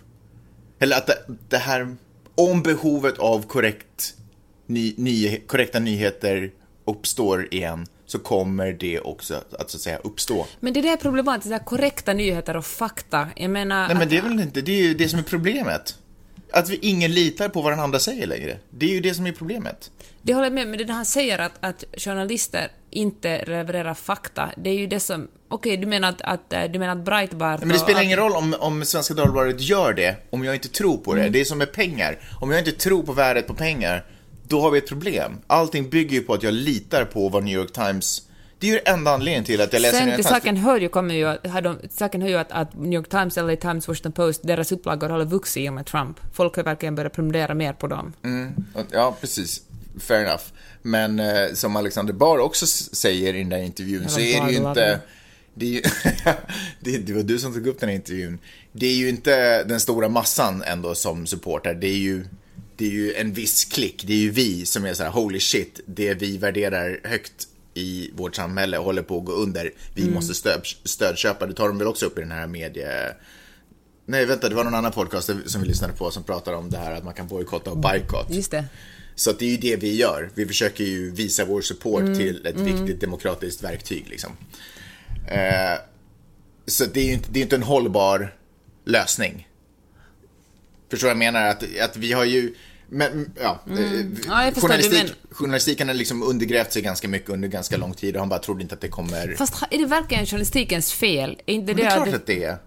Eller 0.79 0.97
att 0.97 1.07
det, 1.07 1.19
det 1.49 1.59
här, 1.59 1.97
om 2.35 2.63
behovet 2.63 3.19
av 3.19 3.47
korrekt, 3.47 4.15
ny, 4.67 4.95
ny, 4.97 5.41
korrekta 5.47 5.79
nyheter 5.79 6.51
uppstår 6.85 7.55
igen, 7.55 7.87
så 8.07 8.19
kommer 8.19 8.73
det 8.73 9.01
också 9.01 9.35
att 9.35 9.71
så 9.71 9.77
att 9.77 9.83
säga 9.83 9.99
uppstå. 10.05 10.47
Men 10.61 10.73
det 10.73 10.81
där 10.81 10.93
är 10.93 10.97
problematiskt, 10.97 11.49
det 11.49 11.55
där 11.55 11.65
korrekta 11.65 12.13
nyheter 12.13 12.57
och 12.57 12.67
fakta. 12.67 13.29
Jag 13.37 13.51
menar... 13.51 13.89
Nej 13.89 13.97
men 13.97 14.09
det 14.09 14.17
är 14.17 14.23
väl 14.23 14.41
inte, 14.41 14.61
det 14.61 14.73
är 14.73 14.83
ju 14.83 14.95
det 14.95 15.09
som 15.09 15.19
är 15.19 15.23
problemet. 15.23 15.99
Att 16.53 16.69
vi 16.69 16.79
ingen 16.83 17.13
litar 17.13 17.49
på 17.49 17.63
vad 17.63 17.73
den 17.73 17.81
andra 17.81 17.99
säger 17.99 18.27
längre. 18.27 18.59
Det 18.71 18.87
är 18.87 18.91
ju 18.91 19.01
det 19.01 19.15
som 19.15 19.27
är 19.27 19.33
problemet. 19.33 19.91
Det 20.23 20.35
håller 20.35 20.47
jag 20.47 20.53
med 20.53 20.69
men 20.69 20.87
det 20.87 20.93
han 20.93 21.05
säger 21.05 21.39
att, 21.39 21.53
att 21.61 21.85
journalister 21.97 22.71
inte 22.91 23.45
levererar 23.45 23.95
fakta, 23.95 24.51
det 24.57 24.71
är 24.71 24.75
ju 24.75 24.87
det 24.87 25.01
som... 25.01 25.29
Okej, 25.49 25.73
okay, 25.73 25.77
du 25.77 25.87
menar 25.87 26.09
att, 26.09 26.23
att, 26.23 26.53
eh, 26.53 26.65
du 26.65 26.79
menar 26.79 26.93
att 26.93 27.05
Breitbart... 27.05 27.61
Men 27.61 27.69
det 27.69 27.79
spelar 27.79 28.03
ingen 28.03 28.19
roll 28.19 28.33
om, 28.33 28.55
om 28.61 28.85
Svenska 28.85 29.15
Dagbladet 29.15 29.61
gör 29.61 29.93
det, 29.93 30.17
om 30.31 30.45
jag 30.45 30.55
inte 30.55 30.69
tror 30.69 30.97
på 30.97 31.15
det. 31.15 31.21
Mm. 31.21 31.33
Det 31.33 31.41
är 31.41 31.45
som 31.45 31.59
med 31.59 31.73
pengar. 31.73 32.19
Om 32.41 32.51
jag 32.51 32.61
inte 32.61 32.73
tror 32.73 33.03
på 33.03 33.13
värdet 33.13 33.47
på 33.47 33.55
pengar, 33.55 34.05
då 34.49 34.61
har 34.61 34.71
vi 34.71 34.79
ett 34.79 34.89
problem. 34.89 35.39
Allting 35.47 35.91
bygger 35.91 36.17
ju 36.17 36.23
på 36.23 36.35
att 36.35 36.43
jag 36.43 36.55
litar 36.55 37.05
på 37.05 37.29
vad 37.29 37.45
New 37.45 37.55
York 37.55 37.73
Times 37.73 38.23
det 38.59 38.69
är 38.69 38.73
ju 38.73 38.81
enda 38.85 39.11
anledningen 39.11 39.45
till 39.45 39.61
att 39.61 39.73
jag 39.73 39.83
läser 39.83 39.99
Sen 39.99 40.17
till 40.17 40.25
saken 40.25 40.57
hör 40.57 40.81
ju, 40.81 40.89
kommer 40.89 41.15
ju, 41.15 41.39
de, 41.63 41.79
saken 41.91 42.23
hör 42.23 42.29
ju 42.29 42.37
att, 42.37 42.53
att 42.53 42.75
New 42.75 42.93
York 42.93 43.09
Times, 43.09 43.37
LA 43.37 43.57
Times, 43.57 43.89
Washington 43.89 44.13
Post, 44.13 44.41
deras 44.45 44.73
upplagor 44.73 45.09
har 45.09 45.25
vuxit 45.25 45.63
i 45.63 45.69
och 45.69 45.73
med 45.73 45.87
Trump. 45.87 46.21
Folk 46.33 46.57
har 46.57 46.63
verkligen 46.63 46.95
börjat 46.95 47.13
prenumerera 47.13 47.55
mer 47.55 47.73
på 47.73 47.87
dem. 47.87 48.13
Mm, 48.23 48.55
ja, 48.91 49.17
precis. 49.21 49.63
Fair 50.01 50.25
enough. 50.25 50.43
Men 50.83 51.21
eh, 51.21 51.53
som 51.55 51.77
Alexander 51.77 52.13
Barr 52.13 52.39
också 52.39 52.67
säger 52.67 53.35
i 53.35 53.39
den 53.39 53.49
där 53.49 53.59
intervjun 53.59 54.09
så 54.09 54.21
är 54.21 54.45
det 54.45 54.51
ju 54.51 54.57
inte... 54.57 55.01
Det, 55.55 55.67
är 55.67 55.71
ju, 55.71 55.83
det, 56.81 56.99
det 56.99 57.13
var 57.13 57.23
du 57.23 57.39
som 57.39 57.55
tog 57.55 57.67
upp 57.67 57.81
den 57.81 57.89
här 57.89 57.97
intervjun. 57.97 58.39
Det 58.73 58.87
är 58.87 58.95
ju 58.95 59.09
inte 59.09 59.65
den 59.65 59.81
stora 59.81 60.09
massan 60.09 60.63
ändå 60.63 60.95
som 60.95 61.27
supportar. 61.27 61.75
Det 61.75 61.87
är 61.87 61.99
ju 61.99 62.25
det 62.77 62.87
är 62.87 62.91
ju 62.91 63.15
en 63.15 63.33
viss 63.33 63.65
klick, 63.65 64.05
det 64.07 64.13
är 64.13 64.19
ju 64.19 64.31
vi 64.31 64.67
som 64.67 64.85
är 64.85 64.95
så 64.95 65.03
här 65.03 65.11
holy 65.11 65.41
shit, 65.41 65.81
det 65.87 66.15
vi 66.15 66.39
värderar 66.39 67.01
högt 67.05 67.49
i 67.75 68.11
vårt 68.15 68.37
samhälle 68.37 68.77
håller 68.77 69.03
på 69.03 69.19
att 69.19 69.25
gå 69.25 69.33
under. 69.33 69.73
Vi 69.95 70.03
mm. 70.03 70.15
måste 70.15 70.35
stöd, 70.35 70.61
stödköpa. 70.85 71.47
Det 71.47 71.55
tar 71.55 71.69
de 71.69 71.79
väl 71.79 71.89
också 71.89 72.07
upp 72.07 72.19
i 72.19 72.21
den 72.21 72.31
här 72.31 72.47
medie... 72.47 73.15
Nej, 74.07 74.27
vänta, 74.27 74.49
det 74.49 74.55
var 74.55 74.65
någon 74.65 74.75
annan 74.75 74.93
podcast 74.93 75.31
som 75.47 75.63
vi 75.63 75.69
lyssnade 75.69 75.93
på 75.93 76.11
som 76.11 76.23
pratar 76.23 76.53
om 76.53 76.71
det 76.71 76.79
här 76.79 76.93
att 76.93 77.05
man 77.05 77.15
kan 77.15 77.27
bojkotta 77.27 77.71
och 77.71 77.79
bojkott. 77.79 78.27
Just 78.31 78.51
det. 78.51 78.65
Så 79.15 79.33
det 79.33 79.45
är 79.45 79.51
ju 79.51 79.57
det 79.57 79.77
vi 79.77 79.97
gör. 79.97 80.31
Vi 80.35 80.47
försöker 80.47 80.85
ju 80.85 81.11
visa 81.11 81.45
vår 81.45 81.61
support 81.61 82.01
mm. 82.01 82.19
till 82.19 82.47
ett 82.47 82.57
mm. 82.57 82.75
viktigt 82.75 83.01
demokratiskt 83.01 83.65
verktyg. 83.65 84.07
Liksom. 84.11 84.31
Eh, 85.27 85.79
så 86.67 86.85
det 86.85 87.01
är 87.01 87.05
ju 87.05 87.13
inte, 87.13 87.29
det 87.33 87.39
är 87.39 87.43
inte 87.43 87.57
en 87.57 87.63
hållbar 87.63 88.35
lösning. 88.85 89.49
Förstår 90.91 91.09
jag 91.09 91.17
menar? 91.17 91.47
Att, 91.47 91.63
att 91.81 91.97
vi 91.97 92.13
har 92.13 92.25
ju 92.25 92.55
men, 92.89 93.33
ja, 93.41 93.61
mm. 93.67 93.85
Eh, 93.85 94.19
ja 94.27 94.53
journalistik, 94.61 95.03
men... 95.03 95.37
Journalistiken 95.37 95.89
har 95.89 95.95
liksom 95.95 96.23
undergrävt 96.23 96.73
sig 96.73 96.83
ganska 96.83 97.09
mycket 97.09 97.31
under 97.31 97.49
ganska 97.49 97.77
lång 97.77 97.95
tid 97.95 98.15
och 98.15 98.21
han 98.21 98.29
bara 98.29 98.41
trodde 98.41 98.63
inte 98.63 98.75
att 98.75 98.81
det 98.81 98.89
kommer... 98.89 99.35
Fast 99.39 99.63
är 99.71 99.79
det 99.79 99.87
verkligen 99.87 100.27
journalistikens 100.27 100.93
fel? 100.93 101.41
Är 101.47 101.55
inte 101.55 101.73
det, 101.73 101.83
det 101.83 101.89
är 101.89 101.97
klart 101.97 102.15
att 102.15 102.27
det 102.27 102.45
är. 102.45 102.59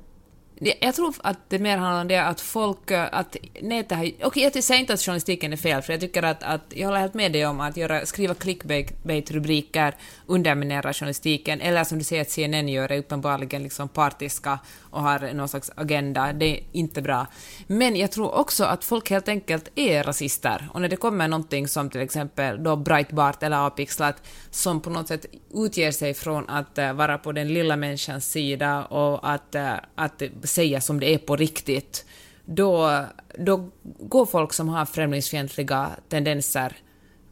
Jag 0.81 0.95
tror 0.95 1.15
att 1.17 1.49
det 1.49 1.59
mer 1.59 1.77
handlar 1.77 2.01
om 2.01 2.07
det 2.07 2.17
att 2.17 2.41
folk, 2.41 2.91
att 2.91 3.35
nätet 3.61 3.97
har... 3.97 4.05
Okej, 4.05 4.25
okay, 4.25 4.43
jag 4.43 4.63
säger 4.63 4.81
inte 4.81 4.93
att 4.93 5.01
journalistiken 5.01 5.53
är 5.53 5.57
fel, 5.57 5.81
för 5.81 5.93
jag 5.93 5.99
tycker 6.01 6.23
att, 6.23 6.43
att 6.43 6.65
jag 6.69 6.87
håller 6.87 6.99
helt 6.99 7.13
med 7.13 7.31
dig 7.31 7.45
om 7.45 7.59
att 7.59 7.77
göra, 7.77 8.05
skriva 8.05 8.33
clickbait-rubriker 8.33 9.95
underminerar 10.29 10.93
journalistiken, 10.93 11.61
eller 11.61 11.83
som 11.83 11.97
du 11.97 12.03
säger 12.03 12.21
att 12.21 12.29
CNN 12.29 12.69
gör, 12.69 12.91
är 12.91 12.97
uppenbarligen 12.97 13.63
liksom 13.63 13.89
partiska 13.89 14.59
och 14.89 15.01
har 15.01 15.33
någon 15.33 15.49
slags 15.49 15.71
agenda. 15.75 16.33
Det 16.33 16.45
är 16.45 16.63
inte 16.71 17.01
bra. 17.01 17.27
Men 17.67 17.95
jag 17.95 18.11
tror 18.11 18.35
också 18.35 18.63
att 18.63 18.83
folk 18.83 19.09
helt 19.09 19.27
enkelt 19.27 19.69
är 19.75 20.03
rasister, 20.03 20.69
och 20.73 20.81
när 20.81 20.89
det 20.89 20.95
kommer 20.95 21.27
någonting 21.27 21.67
som 21.67 21.89
till 21.89 22.01
exempel 22.01 22.63
då 22.63 22.75
Breitbart 22.75 23.43
eller 23.43 23.67
Apixlat, 23.67 24.23
som 24.51 24.81
på 24.81 24.89
något 24.89 25.07
sätt 25.07 25.25
utger 25.53 25.91
sig 25.91 26.13
från 26.13 26.49
att 26.49 26.77
eh, 26.77 26.93
vara 26.93 27.17
på 27.17 27.31
den 27.31 27.53
lilla 27.53 27.75
människans 27.75 28.31
sida 28.31 28.83
och 28.85 29.31
att, 29.31 29.55
eh, 29.55 29.73
att 29.95 30.21
säga 30.43 30.81
som 30.81 30.99
det 30.99 31.13
är 31.13 31.17
på 31.17 31.35
riktigt, 31.35 32.05
då, 32.45 33.05
då 33.37 33.69
går 33.99 34.25
folk 34.25 34.53
som 34.53 34.69
har 34.69 34.85
främlingsfientliga 34.85 35.89
tendenser 36.09 36.75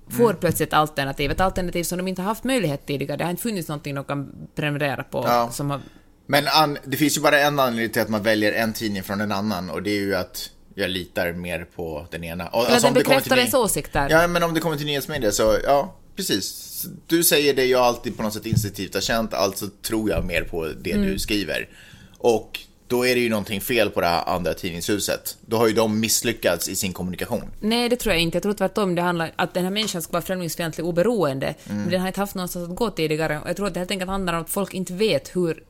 får 0.09 0.29
mm. 0.29 0.37
plötsligt 0.39 0.73
alternativ, 0.73 1.31
ett 1.31 1.41
alternativ 1.41 1.83
som 1.83 1.97
de 1.97 2.07
inte 2.07 2.21
har 2.21 2.29
haft 2.29 2.43
möjlighet 2.43 2.85
tidigare. 2.85 3.17
Det 3.17 3.23
har 3.23 3.31
inte 3.31 3.43
funnits 3.43 3.67
någonting 3.67 3.95
de 3.95 4.03
kan 4.03 4.47
prenumerera 4.55 5.03
på. 5.03 5.23
Ja. 5.27 5.49
Som 5.51 5.69
har... 5.69 5.81
Men 6.25 6.47
an, 6.47 6.77
det 6.85 6.97
finns 6.97 7.17
ju 7.17 7.21
bara 7.21 7.39
en 7.39 7.59
anledning 7.59 7.93
till 7.93 8.01
att 8.01 8.09
man 8.09 8.23
väljer 8.23 8.51
en 8.51 8.73
tidning 8.73 9.03
från 9.03 9.21
en 9.21 9.31
annan 9.31 9.69
och 9.69 9.83
det 9.83 9.89
är 9.89 9.99
ju 9.99 10.15
att 10.15 10.49
jag 10.75 10.89
litar 10.89 11.33
mer 11.33 11.67
på 11.75 12.07
den 12.11 12.23
ena. 12.23 12.47
Och, 12.47 12.63
Eller 12.63 12.71
alltså, 12.71 12.87
den 12.87 12.93
bekräftar 12.93 13.37
ens 13.37 13.53
åsikter. 13.53 14.07
Ja, 14.09 14.27
men 14.27 14.43
om 14.43 14.53
det 14.53 14.59
kommer 14.59 14.77
till 14.77 14.85
nyhetsmedia 14.85 15.31
så, 15.31 15.57
ja, 15.63 15.95
precis. 16.15 16.85
Du 17.07 17.23
säger 17.23 17.53
det 17.53 17.65
jag 17.65 17.81
alltid 17.81 18.17
på 18.17 18.23
något 18.23 18.33
sätt 18.33 18.45
instinktivt 18.45 18.93
har 18.93 19.01
känt, 19.01 19.33
alltså 19.33 19.67
tror 19.87 20.09
jag 20.09 20.25
mer 20.25 20.41
på 20.41 20.65
det 20.81 20.91
mm. 20.91 21.07
du 21.07 21.19
skriver. 21.19 21.69
Och 22.17 22.59
då 22.87 23.05
är 23.05 23.15
det 23.15 23.21
ju 23.21 23.29
någonting 23.29 23.61
fel 23.61 23.89
på 23.89 24.01
det 24.01 24.07
här 24.07 24.23
andra 24.29 24.53
tidningshuset. 24.53 25.37
Då 25.41 25.57
har 25.57 25.67
ju 25.67 25.73
de 25.73 25.99
misslyckats 25.99 26.69
i 26.69 26.75
sin 26.75 26.93
kommunikation. 26.93 27.43
Nej, 27.59 27.89
det 27.89 27.95
tror 27.95 28.13
jag 28.13 28.21
inte. 28.21 28.35
Jag 28.35 28.43
tror 28.43 28.53
tvärtom 28.53 28.95
det 28.95 29.01
handlar 29.01 29.25
om 29.25 29.31
att 29.35 29.53
den 29.53 29.63
här 29.63 29.71
människan 29.71 30.01
ska 30.01 30.11
vara 30.11 30.21
främlingsfientlig 30.21 30.85
oberoende. 30.85 31.55
Mm. 31.65 31.81
Men 31.81 31.89
den 31.89 32.01
har 32.01 32.07
inte 32.07 32.19
haft 32.19 32.35
någonstans 32.35 32.69
att 32.69 32.75
gå 32.75 32.89
tidigare. 32.89 33.39
Och 33.39 33.49
jag 33.49 33.55
tror 33.55 33.67
att 33.67 33.73
det 33.73 33.79
helt 33.79 33.91
enkelt 33.91 34.11
handlar 34.11 34.33
om 34.33 34.41
att 34.41 34.49
folk 34.49 34.73
inte 34.73 34.93
vet 34.93 35.35
hur 35.35 35.63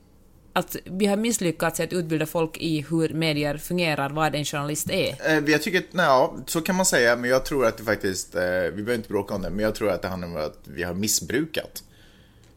att 0.57 0.75
vi 0.83 1.05
har 1.05 1.17
misslyckats 1.17 1.79
i 1.79 1.83
att 1.83 1.93
utbilda 1.93 2.25
folk 2.25 2.57
i 2.57 2.85
hur 2.89 3.09
medier 3.09 3.57
fungerar, 3.57 4.09
vad 4.09 4.35
en 4.35 4.45
journalist 4.45 4.89
är. 4.89 5.15
Eh, 5.25 5.43
jag 5.51 5.61
tycker 5.61 5.79
att, 5.79 5.85
ja, 5.91 6.35
så 6.45 6.61
kan 6.61 6.75
man 6.75 6.85
säga, 6.85 7.15
men 7.15 7.29
jag 7.29 7.45
tror 7.45 7.65
att 7.65 7.77
det 7.77 7.83
faktiskt, 7.83 8.35
eh, 8.35 8.41
vi 8.41 8.71
behöver 8.71 8.95
inte 8.95 9.09
bråka 9.09 9.35
om 9.35 9.41
det, 9.41 9.49
men 9.49 9.59
jag 9.59 9.75
tror 9.75 9.91
att 9.91 10.01
det 10.01 10.07
handlar 10.07 10.27
om 10.27 10.35
att 10.35 10.59
vi 10.63 10.83
har 10.83 10.93
missbrukat 10.93 11.83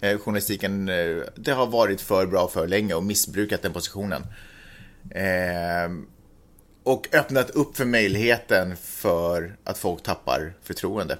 eh, 0.01 0.18
journalistiken. 0.18 0.87
Det 1.35 1.53
har 1.53 1.66
varit 1.66 2.01
för 2.01 2.27
bra 2.27 2.49
för 2.49 2.66
länge 2.66 2.94
och 2.94 3.05
missbrukat 3.05 3.62
den 3.62 3.73
positionen. 3.73 4.23
Eh, 5.10 5.90
och 6.82 7.08
öppnat 7.12 7.50
upp 7.50 7.76
för 7.76 7.84
möjligheten 7.84 8.76
för 8.76 9.56
att 9.64 9.78
folk 9.78 10.02
tappar 10.02 10.52
förtroende. 10.62 11.18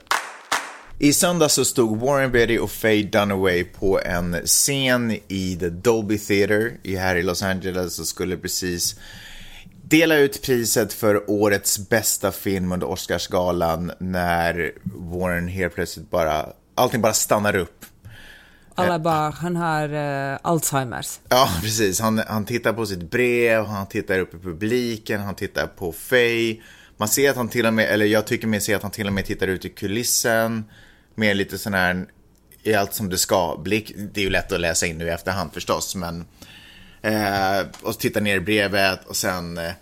I 0.99 1.13
söndag 1.13 1.49
så 1.49 1.65
stod 1.65 2.01
Warren 2.01 2.33
Beatty 2.33 2.59
och 2.59 2.71
Faye 2.71 3.03
Dunaway 3.03 3.65
på 3.65 4.01
en 4.01 4.37
scen 4.45 5.11
i 5.29 5.57
The 5.61 5.69
Dolby 5.69 6.19
Theatre 6.19 6.73
här 6.85 7.17
i 7.17 7.23
Los 7.23 7.43
Angeles 7.43 7.99
och 7.99 8.07
skulle 8.07 8.37
precis 8.37 8.97
dela 9.83 10.17
ut 10.17 10.43
priset 10.43 10.93
för 10.93 11.31
årets 11.31 11.89
bästa 11.89 12.33
film 12.33 12.73
under 12.73 12.89
Oscarsgalan 12.89 13.93
när 13.99 14.73
Warren 14.83 15.49
helt 15.49 15.75
plötsligt 15.75 16.11
bara, 16.11 16.47
allting 16.75 17.01
bara 17.01 17.13
stannar 17.13 17.57
upp 17.57 17.87
alla 18.81 18.99
bara, 18.99 19.31
han 19.31 19.57
har 19.57 19.95
uh, 19.95 20.39
Alzheimers. 20.43 21.21
Ja, 21.29 21.49
precis. 21.63 22.01
Han, 22.01 22.23
han 22.29 22.45
tittar 22.45 22.73
på 22.73 22.87
sitt 22.87 23.11
brev, 23.11 23.65
han 23.65 23.87
tittar 23.87 24.19
upp 24.19 24.35
i 24.35 24.39
publiken, 24.39 25.21
han 25.21 25.35
tittar 25.35 25.67
på 25.67 25.93
Faye. 25.93 26.61
Man 26.97 27.09
ser 27.09 27.31
att 27.31 27.37
han 27.37 27.49
till 27.49 27.67
och 27.67 27.75
med, 27.75 27.85
eller 27.85 28.07
jag 28.07 28.27
tycker 28.27 28.47
mig 28.47 28.61
se 28.61 28.75
att 28.75 28.83
han 28.83 28.91
till 28.91 29.07
och 29.07 29.13
med 29.13 29.25
tittar 29.25 29.49
ut 29.49 29.65
i 29.65 29.69
kulissen 29.69 30.65
med 31.15 31.37
lite 31.37 31.59
sån 31.59 31.75
här, 31.75 32.07
i 32.63 32.75
allt 32.75 32.95
som 32.95 33.09
det 33.09 33.19
ska 33.19 33.61
blick. 33.65 33.93
Det 33.97 34.21
är 34.21 34.25
ju 34.25 34.31
lätt 34.31 34.53
att 34.53 34.61
läsa 34.61 34.87
in 34.87 34.99
nu 34.99 35.07
i 35.07 35.11
efterhand 35.11 35.53
förstås, 35.53 35.97
men 35.97 36.25
eh, 37.03 37.67
och 37.83 37.99
tittar 37.99 38.21
ner 38.21 38.37
i 38.37 38.41
brevet 38.41 39.05
och 39.07 39.17
sen 39.17 39.59
eh, 39.59 39.73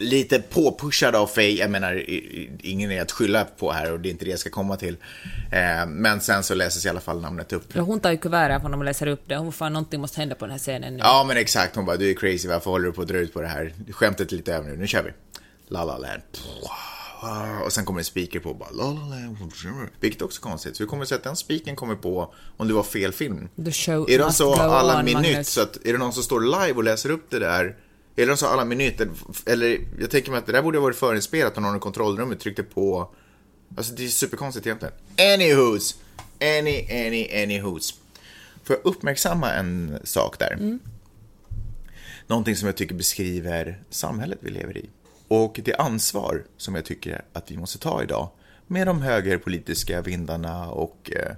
lite 0.00 0.38
påpushad 0.38 1.14
av 1.14 1.26
Faye, 1.26 1.58
jag 1.58 1.70
menar 1.70 2.04
ingen 2.60 2.90
är 2.90 3.02
att 3.02 3.12
skylla 3.12 3.44
på 3.44 3.72
här 3.72 3.92
och 3.92 4.00
det 4.00 4.08
är 4.08 4.10
inte 4.10 4.24
det 4.24 4.30
jag 4.30 4.40
ska 4.40 4.50
komma 4.50 4.76
till. 4.76 4.96
Eh, 5.52 5.86
men 5.86 6.20
sen 6.20 6.42
så 6.42 6.54
läses 6.54 6.86
i 6.86 6.88
alla 6.88 7.00
fall 7.00 7.20
namnet 7.20 7.52
upp. 7.52 7.64
Ja, 7.72 7.82
hon 7.82 8.00
tar 8.00 8.10
ju 8.10 8.16
kuvertet 8.16 8.60
från 8.60 8.70
dem 8.70 8.80
och 8.80 8.84
läser 8.84 9.06
upp 9.06 9.22
det. 9.26 9.36
Hon 9.36 9.52
fan 9.52 9.72
någonting 9.72 10.00
måste 10.00 10.20
hända 10.20 10.34
på 10.34 10.44
den 10.44 10.52
här 10.52 10.58
scenen 10.58 10.94
nu. 10.94 11.00
Ja 11.02 11.24
men 11.28 11.36
exakt, 11.36 11.76
hon 11.76 11.84
bara 11.84 11.96
du 11.96 12.10
är 12.10 12.14
crazy, 12.14 12.48
varför 12.48 12.70
håller 12.70 12.86
du 12.86 12.92
på 12.92 13.02
att 13.02 13.08
dra 13.08 13.18
ut 13.18 13.32
på 13.32 13.40
det 13.40 13.48
här? 13.48 13.74
Skämtet 13.90 14.32
är 14.32 14.36
lite 14.36 14.54
över 14.54 14.70
nu, 14.70 14.76
nu 14.76 14.86
kör 14.86 15.02
vi. 15.02 15.10
La 15.68 15.84
La 15.84 15.98
Land. 15.98 16.22
Och 17.64 17.72
sen 17.72 17.84
kommer 17.84 18.00
en 18.00 18.04
speaker 18.04 18.40
på 18.40 18.54
bara 18.54 18.70
la 18.70 18.84
la 18.84 19.16
la. 19.16 19.86
Vilket 20.00 20.22
också 20.22 20.40
är 20.40 20.42
konstigt. 20.42 20.76
Så 20.76 20.82
hur 20.82 20.88
kommer 20.88 21.02
det 21.02 21.08
sig 21.08 21.16
att 21.16 21.24
den 21.24 21.36
speakern 21.36 21.76
kommer 21.76 21.94
på 21.94 22.34
om 22.56 22.68
det 22.68 22.74
var 22.74 22.82
fel 22.82 23.12
film? 23.12 23.48
The 23.64 23.72
show 23.72 24.10
är 24.10 24.18
de 24.18 24.32
så 24.32 24.54
alla 24.54 25.02
minut 25.02 25.46
så 25.46 25.60
att 25.60 25.76
är 25.86 25.92
det 25.92 25.98
någon 25.98 26.12
som 26.12 26.22
står 26.22 26.40
live 26.40 26.72
och 26.76 26.84
läser 26.84 27.10
upp 27.10 27.30
det 27.30 27.38
där 27.38 27.76
eller 28.18 28.28
de 28.28 28.36
sa 28.36 28.48
alla 28.48 28.64
minuter, 28.64 29.08
eller 29.46 29.80
jag 29.98 30.10
tänker 30.10 30.30
mig 30.30 30.38
att 30.38 30.46
det 30.46 30.52
där 30.52 30.62
borde 30.62 30.78
ha 30.78 30.82
varit 30.82 30.96
förinspelat 30.96 31.56
om 31.56 31.62
någon 31.62 31.76
i 31.76 31.80
kontrollrummet 31.80 32.40
tryckte 32.40 32.62
på. 32.62 33.14
Alltså 33.76 33.94
det 33.94 34.04
är 34.04 34.08
superkonstigt 34.08 34.66
egentligen. 34.66 34.94
Anywho's, 35.16 35.96
any, 36.40 37.06
any, 37.06 37.28
anywho's. 37.28 37.94
Får 38.64 38.76
jag 38.76 38.86
uppmärksamma 38.86 39.52
en 39.52 39.98
sak 40.04 40.38
där? 40.38 40.52
Mm. 40.52 40.78
Någonting 42.26 42.56
som 42.56 42.66
jag 42.66 42.76
tycker 42.76 42.94
beskriver 42.94 43.82
samhället 43.90 44.38
vi 44.42 44.50
lever 44.50 44.76
i. 44.76 44.90
Och 45.28 45.60
det 45.64 45.74
ansvar 45.74 46.44
som 46.56 46.74
jag 46.74 46.84
tycker 46.84 47.24
att 47.32 47.50
vi 47.50 47.56
måste 47.56 47.78
ta 47.78 48.02
idag 48.02 48.30
med 48.66 48.86
de 48.86 49.02
högerpolitiska 49.02 50.02
vindarna 50.02 50.70
och 50.70 51.12
eh, 51.16 51.36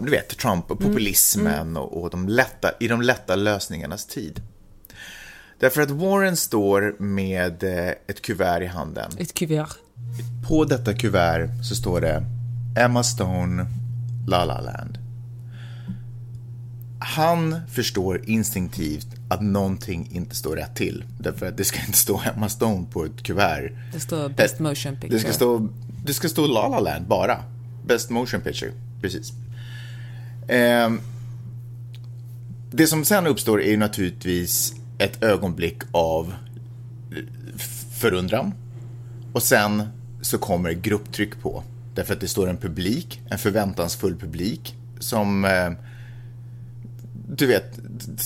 du 0.00 0.10
vet, 0.10 0.38
Trump 0.38 0.70
och 0.70 0.80
mm. 0.80 0.92
populismen 0.92 1.46
mm. 1.46 1.60
Mm. 1.68 1.76
Och, 1.76 2.02
och 2.02 2.10
de 2.10 2.28
lätta, 2.28 2.72
i 2.80 2.88
de 2.88 3.02
lätta 3.02 3.36
lösningarnas 3.36 4.06
tid. 4.06 4.40
Därför 5.58 5.82
att 5.82 5.90
Warren 5.90 6.36
står 6.36 6.96
med 6.98 7.62
eh, 7.62 7.94
ett 8.06 8.22
kuvert 8.22 8.62
i 8.62 8.66
handen. 8.66 9.10
Ett 9.18 9.34
kuvert. 9.34 9.68
På 10.48 10.64
detta 10.64 10.94
kuvert 10.94 11.48
så 11.62 11.74
står 11.74 12.00
det 12.00 12.24
Emma 12.78 13.02
Stone, 13.02 13.66
La 14.28 14.44
La 14.44 14.60
Land. 14.60 14.98
Han 16.98 17.60
förstår 17.68 18.20
instinktivt 18.24 19.06
att 19.28 19.42
någonting 19.42 20.08
inte 20.12 20.36
står 20.36 20.56
rätt 20.56 20.76
till. 20.76 21.04
Därför 21.20 21.46
att 21.46 21.56
det 21.56 21.64
ska 21.64 21.80
inte 21.86 21.98
stå 21.98 22.20
Emma 22.34 22.48
Stone 22.48 22.86
på 22.92 23.04
ett 23.04 23.22
kuvert. 23.22 23.72
Det 23.92 24.00
står 24.00 24.28
Best 24.28 24.58
Motion 24.58 24.96
Picture. 24.96 25.08
Det 25.08 25.18
ska 25.18 25.32
stå, 25.32 25.68
det 26.04 26.14
ska 26.14 26.28
stå 26.28 26.46
La 26.46 26.68
La 26.68 26.80
Land 26.80 27.06
bara. 27.06 27.42
Best 27.86 28.10
Motion 28.10 28.40
Picture, 28.40 28.72
precis. 29.00 29.32
Eh, 30.48 30.92
det 32.70 32.86
som 32.86 33.04
sen 33.04 33.26
uppstår 33.26 33.62
är 33.62 33.70
ju 33.70 33.76
naturligtvis 33.76 34.74
ett 35.04 35.22
ögonblick 35.22 35.82
av 35.92 36.34
förundran. 38.00 38.54
Och 39.32 39.42
sen 39.42 39.82
så 40.20 40.38
kommer 40.38 40.72
grupptryck 40.72 41.40
på. 41.42 41.62
Därför 41.94 42.14
att 42.14 42.20
det 42.20 42.28
står 42.28 42.48
en 42.48 42.56
publik, 42.56 43.20
en 43.30 43.38
förväntansfull 43.38 44.16
publik 44.16 44.76
som 44.98 45.44
eh, 45.44 45.70
du 47.28 47.46
vet, 47.46 47.80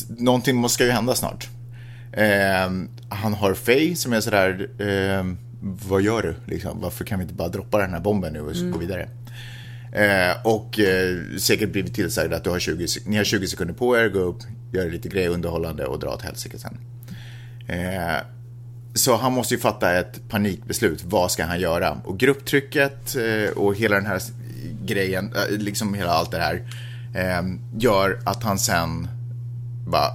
någonting 0.09 0.57
måste 0.57 0.75
ska 0.75 0.85
ju 0.85 0.91
hända 0.91 1.15
snart. 1.15 1.49
Eh, 2.13 2.71
han 3.09 3.35
har 3.35 3.55
Faye 3.55 3.97
som 3.97 4.13
är 4.13 4.21
sådär, 4.21 4.71
eh, 4.79 5.25
vad 5.61 6.03
gör 6.03 6.23
du? 6.23 6.53
Liksom, 6.53 6.81
varför 6.81 7.05
kan 7.05 7.19
vi 7.19 7.23
inte 7.23 7.35
bara 7.35 7.49
droppa 7.49 7.79
den 7.79 7.91
här 7.91 8.01
bomben 8.01 8.33
nu 8.33 8.41
och 8.41 8.57
mm. 8.57 8.71
gå 8.71 8.79
vidare? 8.79 9.09
Eh, 9.93 10.37
och 10.45 10.79
eh, 10.79 11.17
säkert 11.39 11.73
blivit 11.73 11.95
tillsagd 11.95 12.33
att 12.33 12.45
du 12.45 12.51
har 12.51 12.59
20, 12.59 12.87
ni 13.07 13.17
har 13.17 13.25
20 13.25 13.47
sekunder 13.47 13.75
på 13.75 13.99
er, 13.99 14.09
gå 14.09 14.19
upp, 14.19 14.43
göra 14.73 14.89
lite 14.89 15.09
grejer 15.09 15.29
underhållande 15.29 15.87
och 15.87 15.99
dra 15.99 16.09
åt 16.09 16.23
helsike 16.23 16.59
sen. 16.59 16.79
Eh, 17.69 18.17
så 18.95 19.17
han 19.17 19.33
måste 19.33 19.55
ju 19.55 19.61
fatta 19.61 19.99
ett 19.99 20.29
panikbeslut. 20.29 21.05
Vad 21.05 21.31
ska 21.31 21.45
han 21.45 21.61
göra? 21.61 22.01
Och 22.05 22.19
grupptrycket 22.19 23.17
eh, 23.17 23.57
och 23.57 23.75
hela 23.75 23.97
den 23.97 24.07
här 24.07 24.23
grejen, 24.85 25.33
eh, 25.35 25.59
liksom 25.59 25.95
hela 25.95 26.11
allt 26.11 26.31
det 26.31 26.39
här, 26.39 26.63
eh, 27.15 27.43
gör 27.79 28.21
att 28.25 28.43
han 28.43 28.59
sen 28.59 29.09
bara, 29.87 30.15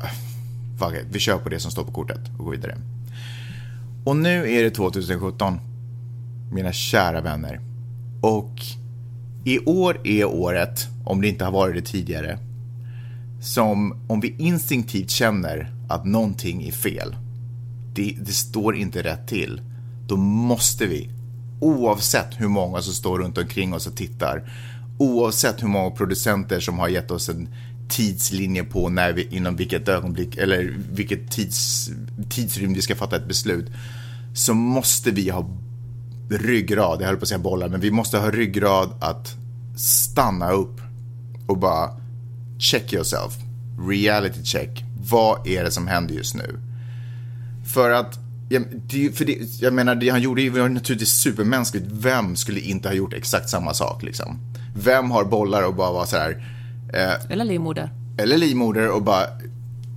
fuck 0.79 0.93
it, 0.93 1.07
vi 1.11 1.19
kör 1.19 1.37
på 1.37 1.49
det 1.49 1.59
som 1.59 1.71
står 1.71 1.83
på 1.83 1.91
kortet 1.91 2.21
och 2.37 2.45
går 2.45 2.51
vidare. 2.51 2.77
Och 4.05 4.15
nu 4.15 4.51
är 4.51 4.63
det 4.63 4.71
2017, 4.71 5.59
mina 6.51 6.71
kära 6.71 7.21
vänner. 7.21 7.59
Och 8.21 8.61
i 9.45 9.59
år 9.59 10.01
är 10.03 10.25
året, 10.25 10.87
om 11.05 11.21
det 11.21 11.27
inte 11.27 11.45
har 11.45 11.51
varit 11.51 11.75
det 11.75 11.91
tidigare, 11.91 12.37
som 13.43 13.95
om 14.07 14.19
vi 14.19 14.35
instinktivt 14.37 15.09
känner 15.09 15.73
att 15.89 16.05
någonting 16.05 16.67
är 16.67 16.71
fel. 16.71 17.15
Det, 17.93 18.17
det, 18.21 18.31
står 18.31 18.75
inte 18.75 19.03
rätt 19.03 19.27
till. 19.27 19.61
Då 20.07 20.17
måste 20.17 20.85
vi, 20.85 21.09
oavsett 21.59 22.41
hur 22.41 22.47
många 22.47 22.81
som 22.81 22.93
står 22.93 23.19
runt 23.19 23.37
omkring 23.37 23.73
oss 23.73 23.87
och 23.87 23.95
tittar, 23.95 24.51
oavsett 24.97 25.63
hur 25.63 25.67
många 25.67 25.91
producenter 25.91 26.59
som 26.59 26.79
har 26.79 26.87
gett 26.87 27.11
oss 27.11 27.29
en 27.29 27.47
tidslinje 27.89 28.63
på 28.63 28.89
när 28.89 29.13
vi, 29.13 29.27
inom 29.35 29.55
vilket 29.55 29.87
ögonblick 29.87 30.37
eller 30.37 30.77
vilket 30.91 31.31
tids, 31.31 31.89
tidsrymd 32.29 32.75
vi 32.75 32.81
ska 32.81 32.95
fatta 32.95 33.15
ett 33.15 33.27
beslut, 33.27 33.71
så 34.33 34.53
måste 34.53 35.11
vi 35.11 35.29
ha 35.29 35.49
ryggrad, 36.29 37.01
jag 37.01 37.07
höll 37.07 37.17
på 37.17 37.21
att 37.21 37.29
säga 37.29 37.39
bollar, 37.39 37.69
men 37.69 37.81
vi 37.81 37.91
måste 37.91 38.17
ha 38.17 38.31
ryggrad 38.31 38.89
att 38.99 39.35
stanna 39.75 40.51
upp 40.51 40.81
och 41.47 41.57
bara 41.57 42.02
check 42.63 42.93
yourself, 42.93 43.33
reality 43.87 44.43
check. 44.43 44.83
Vad 45.09 45.47
är 45.47 45.63
det 45.63 45.71
som 45.71 45.87
händer 45.87 46.15
just 46.15 46.35
nu? 46.35 46.59
För 47.73 47.89
att, 47.89 48.19
för 49.13 49.25
det, 49.25 49.37
jag 49.61 49.73
menar, 49.73 49.95
det 49.95 50.09
han 50.09 50.21
gjorde 50.21 50.49
var 50.49 50.69
naturligtvis 50.69 51.09
supermänskligt. 51.09 51.85
Vem 51.89 52.35
skulle 52.35 52.59
inte 52.59 52.87
ha 52.87 52.95
gjort 52.95 53.13
exakt 53.13 53.49
samma 53.49 53.73
sak 53.73 54.03
liksom? 54.03 54.39
Vem 54.75 55.11
har 55.11 55.23
bollar 55.23 55.63
och 55.63 55.75
bara 55.75 55.91
var 55.91 56.05
så 56.05 56.17
här... 56.17 56.45
Eh, 56.93 57.31
eller 57.31 57.45
livmoder. 57.45 57.89
Eller 58.17 58.37
livmoder 58.37 58.89
och 58.89 59.03
bara, 59.03 59.25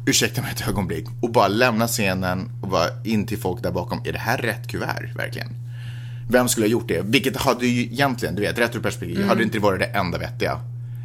ursäkta 0.07 0.43
mig 0.43 0.51
ett 0.53 0.69
ögonblick, 0.69 1.07
och 1.23 1.31
bara 1.31 1.49
lämna 1.49 1.87
scenen 1.87 2.51
och 2.63 2.69
bara 2.69 2.89
in 3.05 3.27
till 3.27 3.39
folk 3.39 3.63
där 3.63 3.73
bakom. 3.73 4.01
Är 4.05 4.13
det 4.13 4.19
här 4.19 4.39
rätt 4.39 4.69
kuvert, 4.69 5.17
verkligen? 5.17 5.49
Vem 6.31 6.49
skulle 6.49 6.67
ha 6.67 6.71
gjort 6.71 6.89
det? 6.89 7.03
Vilket 7.05 7.37
hade 7.37 7.67
ju 7.67 7.83
egentligen, 7.83 8.35
du 8.35 8.43
vet, 8.43 8.59
retroperspektiv, 8.59 9.17
mm. 9.17 9.29
hade 9.29 9.43
inte 9.43 9.59
varit 9.59 9.81
det 9.81 9.87
enda 9.87 10.19
vettiga. 10.19 10.61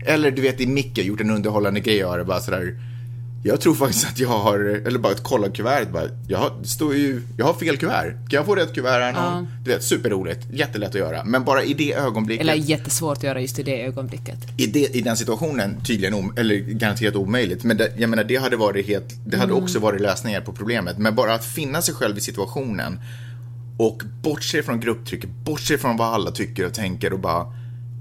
Eller 0.05 0.31
du 0.31 0.41
vet, 0.41 0.61
i 0.61 0.67
Micke 0.67 0.97
gjort 0.97 1.21
en 1.21 1.31
underhållande 1.31 1.79
grej 1.79 2.05
och 2.05 2.25
bara 2.25 2.39
sådär 2.39 2.75
jag 3.43 3.61
tror 3.61 3.75
faktiskt 3.75 4.07
att 4.07 4.19
jag 4.19 4.29
har, 4.29 4.59
eller 4.59 4.99
bara 4.99 5.13
ett 5.13 5.23
kolla 5.23 5.49
kuvertet 5.49 5.93
bara, 5.93 6.03
jag 6.27 6.37
har, 6.37 6.63
står 6.63 6.95
ju, 6.95 7.21
jag 7.37 7.45
har 7.45 7.53
fel 7.53 7.77
kuvert. 7.77 8.11
Kan 8.11 8.37
jag 8.37 8.45
få 8.45 8.55
rätt 8.55 8.73
kuvert 8.75 9.01
här 9.01 9.13
ja. 9.13 9.45
Du 9.63 9.71
vet, 9.71 9.83
superroligt, 9.83 10.39
jättelätt 10.51 10.89
att 10.89 10.95
göra. 10.95 11.23
Men 11.23 11.43
bara 11.43 11.63
i 11.63 11.73
det 11.73 11.93
ögonblicket. 11.93 12.41
Eller 12.41 12.53
jättesvårt 12.53 13.17
att 13.17 13.23
göra 13.23 13.41
just 13.41 13.59
i 13.59 13.63
det 13.63 13.85
ögonblicket. 13.85 14.37
I, 14.57 14.67
det, 14.67 14.95
i 14.95 15.01
den 15.01 15.17
situationen, 15.17 15.83
tydligen, 15.85 16.13
om, 16.13 16.33
eller 16.37 16.55
garanterat 16.55 17.15
omöjligt. 17.15 17.63
Men 17.63 17.77
det, 17.77 17.93
jag 17.97 18.09
menar, 18.09 18.23
det 18.23 18.35
hade 18.35 18.57
varit 18.57 18.87
helt, 18.87 19.09
det 19.25 19.37
hade 19.37 19.51
mm. 19.51 19.63
också 19.63 19.79
varit 19.79 20.01
lösningar 20.01 20.41
på 20.41 20.53
problemet. 20.53 20.97
Men 20.97 21.15
bara 21.15 21.33
att 21.33 21.45
finna 21.45 21.81
sig 21.81 21.93
själv 21.93 22.17
i 22.17 22.21
situationen 22.21 22.99
och 23.77 24.03
bortse 24.23 24.63
från 24.63 24.79
grupptrycket, 24.79 25.29
bortse 25.29 25.77
från 25.77 25.97
vad 25.97 26.13
alla 26.13 26.31
tycker 26.31 26.65
och 26.65 26.73
tänker 26.73 27.13
och 27.13 27.19
bara 27.19 27.45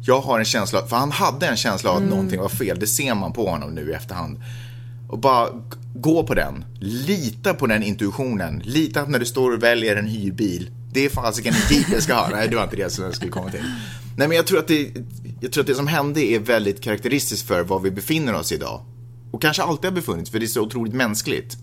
jag 0.03 0.21
har 0.21 0.39
en 0.39 0.45
känsla, 0.45 0.87
för 0.87 0.97
han 0.97 1.13
hade 1.13 1.47
en 1.47 1.57
känsla 1.57 1.91
av 1.91 1.97
att 1.97 2.03
mm. 2.03 2.15
någonting 2.15 2.41
var 2.41 2.49
fel, 2.49 2.79
det 2.79 2.87
ser 2.87 3.15
man 3.15 3.33
på 3.33 3.51
honom 3.51 3.75
nu 3.75 3.91
i 3.91 3.93
efterhand. 3.93 4.43
Och 5.09 5.19
bara 5.19 5.49
gå 5.95 6.27
på 6.27 6.35
den. 6.35 6.65
Lita 6.81 7.55
på 7.55 7.67
den 7.67 7.83
intuitionen. 7.83 8.63
Lita 8.65 9.05
när 9.05 9.19
du 9.19 9.27
står 9.27 9.51
och 9.53 9.63
väljer 9.63 9.97
en 9.97 10.07
hyrbil. 10.07 10.71
Det 10.93 11.05
är 11.05 11.09
fasiken 11.09 11.55
en 11.55 11.77
jeep 11.77 11.87
jag 11.93 12.03
ska 12.03 12.15
ha. 12.15 12.29
Nej, 12.29 12.49
det 12.49 12.57
var 12.57 12.65
inte 12.65 12.77
det 12.77 12.91
som 12.91 13.05
jag 13.05 13.15
skulle 13.15 13.31
komma 13.31 13.51
till. 13.51 13.65
Nej, 14.17 14.29
men 14.29 14.37
jag 14.37 14.47
tror, 14.47 14.59
att 14.59 14.69
det, 14.69 14.91
jag 15.41 15.53
tror 15.53 15.63
att 15.63 15.67
det 15.67 15.75
som 15.75 15.87
hände 15.87 16.21
är 16.21 16.39
väldigt 16.39 16.81
karaktäristiskt 16.81 17.49
för 17.49 17.63
var 17.63 17.81
vi 17.81 17.91
befinner 17.91 18.35
oss 18.35 18.53
idag. 18.53 18.85
Och 19.31 19.43
kanske 19.43 19.63
alltid 19.63 19.85
har 19.85 19.95
befunnits, 19.95 20.31
för 20.31 20.39
det 20.39 20.45
är 20.45 20.49
så 20.49 20.63
otroligt 20.63 20.95
mänskligt. 20.95 21.57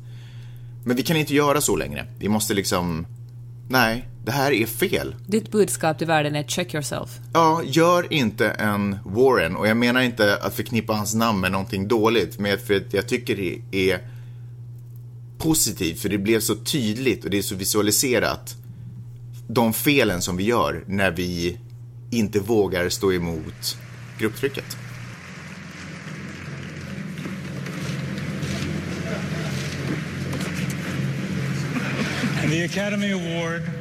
Men 0.86 0.95
vi 0.95 1.04
kan 1.04 1.17
inte 1.17 1.34
göra 1.34 1.62
så 1.62 1.76
längre. 1.76 2.08
Vi 2.19 2.30
måste 2.30 2.54
liksom 2.54 3.08
nej, 3.69 4.08
det 4.27 4.33
här 4.33 4.51
är 4.51 4.65
fel. 4.65 5.15
Ditt 5.25 5.51
budskap 5.51 5.97
till 5.97 6.07
världen 6.07 6.35
är 6.35 6.43
check 6.43 6.73
yourself. 6.73 7.09
Ja, 7.33 7.61
gör 7.65 8.13
inte 8.13 8.49
en 8.49 8.99
Warren. 9.05 9.55
Och 9.55 9.67
jag 9.67 9.77
menar 9.77 10.01
inte 10.01 10.37
att 10.37 10.53
förknippa 10.53 10.93
hans 10.93 11.15
namn 11.15 11.39
med 11.39 11.51
någonting 11.51 11.87
dåligt, 11.87 12.39
men 12.39 12.59
för 12.59 12.75
att 12.75 12.93
jag 12.93 13.07
tycker 13.07 13.35
det 13.35 13.89
är 13.91 13.99
positivt, 15.37 15.99
för 15.99 16.09
det 16.09 16.17
blev 16.17 16.39
så 16.39 16.55
tydligt 16.55 17.23
och 17.23 17.29
det 17.29 17.37
är 17.37 17.41
så 17.41 17.55
visualiserat. 17.55 18.55
De 19.47 19.73
felen 19.73 20.21
som 20.21 20.37
vi 20.37 20.43
gör 20.43 20.83
när 20.87 21.11
vi 21.11 21.57
inte 22.11 22.39
vågar 22.39 22.89
stå 22.89 23.13
emot 23.13 23.77
grupptrycket. 24.19 24.77
the 32.49 32.63
Academy 32.63 33.11
Award 33.11 33.76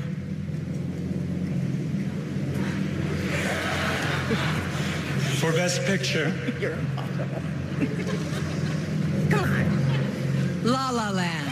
for 5.36 5.52
Best 5.52 5.84
Picture. 5.84 6.32
You're 6.60 6.72
impossible. 6.72 7.42
Come 9.30 9.50
on. 9.50 9.66
La 10.64 10.90
La 10.90 11.10
Land. 11.10 11.50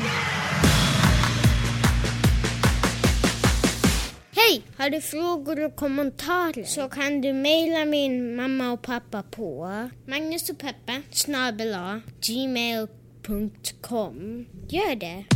Hej! 4.37 4.63
Har 4.77 4.91
du 4.91 5.01
frågor 5.01 5.65
och 5.65 5.77
kommentarer 5.77 6.65
så 6.65 6.89
kan 6.89 7.21
du 7.21 7.33
mejla 7.33 7.85
min 7.85 8.37
mamma 8.37 8.73
och 8.73 8.83
pappa 8.83 9.23
på 9.23 9.69
Magnus 10.07 10.51
och 10.51 10.59
Peppe 10.59 11.03
gmail.com. 12.21 12.87
Gör 14.69 14.97
det! 14.97 15.34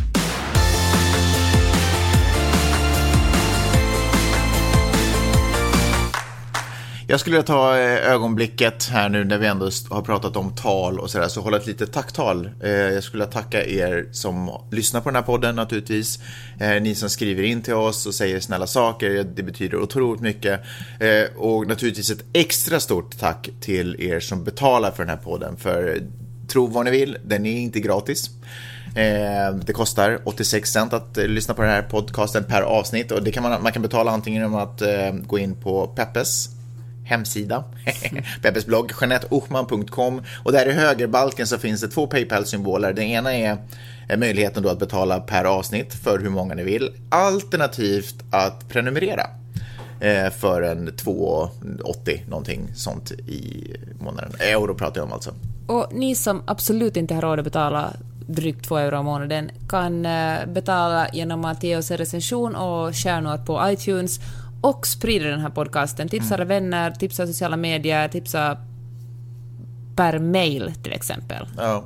Jag 7.11 7.21
skulle 7.21 7.37
vilja 7.37 7.47
ta 7.47 7.79
eh, 7.79 8.13
ögonblicket 8.13 8.89
här 8.89 9.09
nu 9.09 9.25
när 9.25 9.39
vi 9.39 9.47
ändå 9.47 9.71
har 9.91 10.03
pratat 10.03 10.37
om 10.37 10.55
tal 10.55 11.01
och 11.01 11.11
sådär, 11.11 11.29
så 11.29 11.41
hålla 11.41 11.57
ett 11.57 11.67
litet 11.67 11.93
tacktal. 11.93 12.51
Eh, 12.63 12.71
jag 12.71 13.05
skulle 13.05 13.25
vilja 13.25 13.33
tacka 13.33 13.67
er 13.67 14.09
som 14.13 14.51
lyssnar 14.71 15.01
på 15.01 15.09
den 15.09 15.17
här 15.17 15.23
podden 15.23 15.57
naturligtvis. 15.57 16.19
Eh, 16.61 16.83
ni 16.83 16.95
som 16.95 17.11
skriver 17.11 17.43
in 17.43 17.63
till 17.63 17.75
oss 17.75 18.07
och 18.07 18.15
säger 18.15 18.41
snälla 18.41 18.67
saker, 18.67 19.25
det 19.37 19.43
betyder 19.43 19.83
otroligt 19.83 20.21
mycket. 20.21 20.61
Och 21.37 21.67
naturligtvis 21.67 22.11
ett 22.11 22.25
extra 22.33 22.81
stort 22.81 23.19
tack 23.19 23.51
till 23.61 24.01
er 24.01 24.21
som 24.21 24.45
betalar 24.45 24.91
för 24.91 25.03
den 25.03 25.11
här 25.11 25.25
podden, 25.25 25.57
för 25.57 26.03
tro 26.49 26.67
vad 26.67 26.85
ni 26.85 26.91
vill, 26.91 27.19
den 27.25 27.47
är 27.47 27.59
inte 27.59 27.81
gratis. 27.81 28.31
det 29.67 29.73
kostar 29.73 30.19
86 30.25 30.73
cent 30.73 30.93
att 30.93 31.17
lyssna 31.17 31.55
på 31.55 31.63
den 31.63 31.71
här 31.71 31.83
podcasten 31.83 32.45
per 32.45 32.63
avsnitt 32.63 33.13
och 33.13 33.23
det 33.23 33.33
kan 33.33 33.43
man, 33.43 33.63
man 33.63 33.73
kan 33.73 33.83
betala 33.83 34.11
antingen 34.11 34.43
genom 34.43 34.61
att 34.61 34.83
gå 35.27 35.39
in 35.39 35.55
på 35.55 35.87
Peppes 35.87 36.58
hemsida, 37.09 37.65
Peppes 38.43 38.67
blogg, 38.67 38.93
JeanetteOchman.com 39.01 40.23
och 40.45 40.53
där 40.53 40.69
i 40.69 40.73
högerbalken 40.73 41.47
så 41.47 41.59
finns 41.59 41.81
det 41.81 41.89
två 41.89 42.07
Paypal-symboler. 42.07 42.93
Den 42.93 43.05
ena 43.05 43.35
är 43.35 43.57
eh, 44.09 44.19
möjligheten 44.19 44.63
då 44.63 44.69
att 44.69 44.79
betala 44.79 45.21
per 45.21 45.45
avsnitt 45.45 45.95
för 45.95 46.19
hur 46.19 46.31
många 46.31 46.55
ni 46.55 46.65
vill, 46.65 46.91
alternativt 47.09 48.15
att 48.31 48.69
prenumerera 48.69 49.27
eh, 50.01 50.31
för 50.31 50.63
en 50.63 50.89
2,80 50.89 52.29
någonting 52.29 52.69
sånt 52.75 53.11
i 53.11 53.75
månaden. 54.01 54.33
Eh, 54.41 54.49
euro 54.49 54.75
pratar 54.75 55.01
jag 55.01 55.07
om 55.07 55.13
alltså. 55.13 55.35
Och 55.67 55.87
ni 55.93 56.15
som 56.15 56.43
absolut 56.47 56.97
inte 56.97 57.15
har 57.15 57.23
råd 57.23 57.39
att 57.39 57.45
betala 57.45 57.93
drygt 58.27 58.65
2 58.65 58.77
euro 58.77 59.01
i 59.01 59.03
månaden 59.03 59.51
kan 59.69 60.03
betala 60.47 61.09
genom 61.13 61.45
att 61.45 61.63
ge 61.63 61.77
oss 61.77 61.91
en 61.91 61.97
recension 61.97 62.57
och 62.57 62.97
stjärnor 62.97 63.39
på 63.47 63.71
iTunes 63.71 64.21
och 64.61 64.87
sprida 64.87 65.27
den 65.27 65.41
här 65.41 65.51
podcasten. 65.51 66.09
Tipsa 66.09 66.35
era 66.35 66.45
vänner, 66.45 66.91
tipsa 66.91 67.27
sociala 67.27 67.57
medier, 67.57 68.09
tipsa 68.09 68.59
per 69.97 70.19
mail 70.19 70.73
till 70.83 70.93
exempel. 70.93 71.47
Ja, 71.57 71.85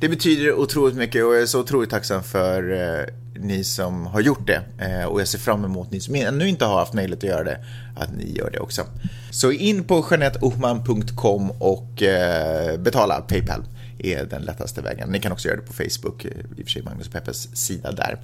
det 0.00 0.08
betyder 0.08 0.52
otroligt 0.54 0.96
mycket 0.96 1.24
och 1.24 1.34
jag 1.34 1.42
är 1.42 1.46
så 1.46 1.60
otroligt 1.60 1.90
tacksam 1.90 2.22
för 2.22 2.72
eh, 2.72 3.04
ni 3.36 3.64
som 3.64 4.06
har 4.06 4.20
gjort 4.20 4.46
det. 4.46 4.62
Eh, 4.78 5.04
och 5.04 5.20
jag 5.20 5.28
ser 5.28 5.38
fram 5.38 5.64
emot 5.64 5.90
ni 5.90 6.00
som 6.00 6.14
ännu 6.14 6.48
inte 6.48 6.64
har 6.64 6.78
haft 6.78 6.92
möjlighet 6.92 7.24
att 7.24 7.30
göra 7.30 7.44
det, 7.44 7.58
att 7.96 8.16
ni 8.16 8.36
gör 8.36 8.50
det 8.50 8.58
också. 8.58 8.82
Så 9.30 9.52
in 9.52 9.84
på 9.84 10.06
janetteohman.com 10.10 11.50
och 11.50 12.02
eh, 12.02 12.78
betala 12.80 13.20
Paypal 13.20 13.64
är 13.98 14.24
den 14.24 14.42
lättaste 14.42 14.82
vägen. 14.82 15.08
Ni 15.08 15.20
kan 15.20 15.32
också 15.32 15.48
göra 15.48 15.60
det 15.60 15.66
på 15.66 15.72
Facebook, 15.72 16.24
eh, 16.24 16.30
i 16.30 16.62
och 16.62 16.64
för 16.64 16.70
sig 16.70 16.82
Magnus 16.82 17.06
och 17.06 17.12
Peppes 17.12 17.56
sida 17.56 17.92
där. 17.92 18.18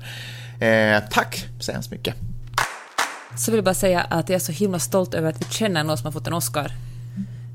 Eh, 0.66 1.02
tack 1.10 1.48
så 1.60 1.72
hemskt 1.72 1.90
mycket. 1.90 2.14
Så 3.36 3.50
vill 3.50 3.58
jag 3.58 3.64
bara 3.64 3.74
säga 3.74 4.00
att 4.00 4.28
jag 4.28 4.36
är 4.36 4.40
så 4.40 4.52
himla 4.52 4.78
stolt 4.78 5.14
över 5.14 5.28
att 5.28 5.40
vi 5.40 5.44
känner 5.50 5.84
någon 5.84 5.98
som 5.98 6.04
har 6.04 6.12
fått 6.12 6.26
en 6.26 6.32
Oscar. 6.32 6.72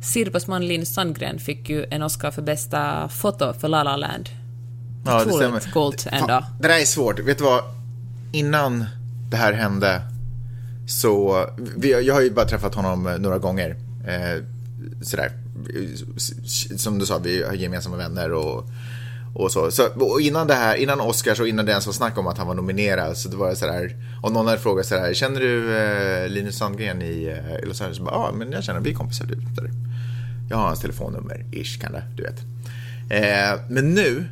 Sirpas 0.03 0.47
man 0.47 0.67
Linus 0.67 0.93
Sandgren 0.93 1.39
fick 1.39 1.69
ju 1.69 1.85
en 1.91 2.03
Oscar 2.03 2.31
för 2.31 2.41
bästa 2.41 3.09
foto 3.09 3.53
för 3.53 3.67
La 3.67 3.83
La 3.83 3.95
Land. 3.95 4.29
Ja, 5.05 5.23
det 5.25 5.31
stämmer. 5.31 5.71
coolt 5.73 6.07
ändå. 6.11 6.43
Det 6.59 6.67
där 6.67 6.79
är 6.79 6.85
svårt. 6.85 7.19
Vet 7.19 7.37
du 7.37 7.43
vad? 7.43 7.63
Innan 8.31 8.85
det 9.29 9.37
här 9.37 9.53
hände 9.53 10.01
så... 10.87 11.45
Jag 12.05 12.13
har 12.13 12.21
ju 12.21 12.31
bara 12.31 12.45
träffat 12.45 12.75
honom 12.75 13.07
eh, 13.07 13.17
några 13.17 13.37
gånger. 13.37 13.75
Eh, 14.07 14.43
sådär. 15.01 15.31
Som 16.77 16.99
du 16.99 17.05
sa, 17.05 17.17
vi 17.17 17.43
har 17.43 17.53
gemensamma 17.53 17.97
vänner 17.97 18.31
och, 18.31 18.63
och 19.35 19.51
så. 19.51 19.71
så 19.71 19.87
och 19.87 20.21
innan 20.21 20.47
det 20.47 20.53
här, 20.53 20.75
innan 20.75 21.01
Oscars 21.01 21.39
och 21.39 21.47
innan 21.47 21.65
det 21.65 21.71
ens 21.71 21.85
var 21.85 21.93
snack 21.93 22.17
om 22.17 22.27
att 22.27 22.37
han 22.37 22.47
var 22.47 22.55
nominerad 22.55 23.17
så 23.17 23.29
det 23.29 23.35
var 23.35 23.49
det 23.49 23.55
sådär. 23.55 23.95
Om 24.21 24.33
någon 24.33 24.47
hade 24.47 24.59
frågat 24.59 24.85
sådär, 24.85 25.13
känner 25.13 25.39
du 25.39 25.77
eh, 25.77 26.29
Linus 26.29 26.57
Sandgren 26.57 27.01
i, 27.01 27.25
eh, 27.25 27.67
Los 27.67 27.81
Angeles? 27.81 27.99
Ja, 28.05 28.11
ah, 28.11 28.31
men 28.31 28.51
jag 28.51 28.63
känner, 28.63 28.79
vi 28.79 28.91
är 28.91 28.95
kompisar. 28.95 29.25
Du, 29.25 29.35
där. 29.35 29.71
Jag 30.49 30.57
har 30.57 30.67
hans 30.67 30.79
telefonnummer, 30.79 31.45
ish, 31.51 31.81
kan 31.81 31.91
det, 31.91 32.03
du 32.15 32.23
vet. 32.23 32.39
Eh, 33.09 33.59
men 33.69 33.93
nu, 33.93 34.25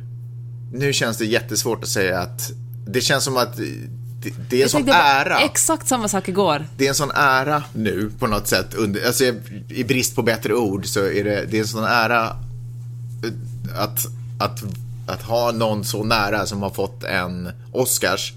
nu 0.72 0.92
känns 0.92 1.18
det 1.18 1.26
jättesvårt 1.26 1.82
att 1.82 1.88
säga 1.88 2.18
att 2.18 2.50
det 2.86 3.00
känns 3.00 3.24
som 3.24 3.36
att 3.36 3.56
det, 3.56 4.32
det 4.48 4.56
är 4.56 4.58
en 4.58 4.60
Jag 4.60 4.70
sån 4.70 4.88
ära. 4.88 5.38
exakt 5.38 5.88
samma 5.88 6.08
sak 6.08 6.28
igår. 6.28 6.66
Det 6.76 6.84
är 6.84 6.88
en 6.88 6.94
sån 6.94 7.10
ära 7.14 7.62
nu 7.72 8.10
på 8.18 8.26
något 8.26 8.48
sätt. 8.48 8.74
Under, 8.74 9.06
alltså, 9.06 9.24
I 9.68 9.84
brist 9.84 10.16
på 10.16 10.22
bättre 10.22 10.54
ord 10.54 10.86
så 10.86 11.00
är 11.00 11.24
det, 11.24 11.44
det 11.50 11.56
är 11.56 11.60
en 11.60 11.66
sån 11.66 11.84
ära 11.84 12.26
eh, 12.26 13.82
att, 13.82 14.06
att, 14.38 14.64
att 15.06 15.22
ha 15.22 15.52
någon 15.52 15.84
så 15.84 16.04
nära 16.04 16.46
som 16.46 16.62
har 16.62 16.70
fått 16.70 17.04
en 17.04 17.50
Oscars. 17.72 18.32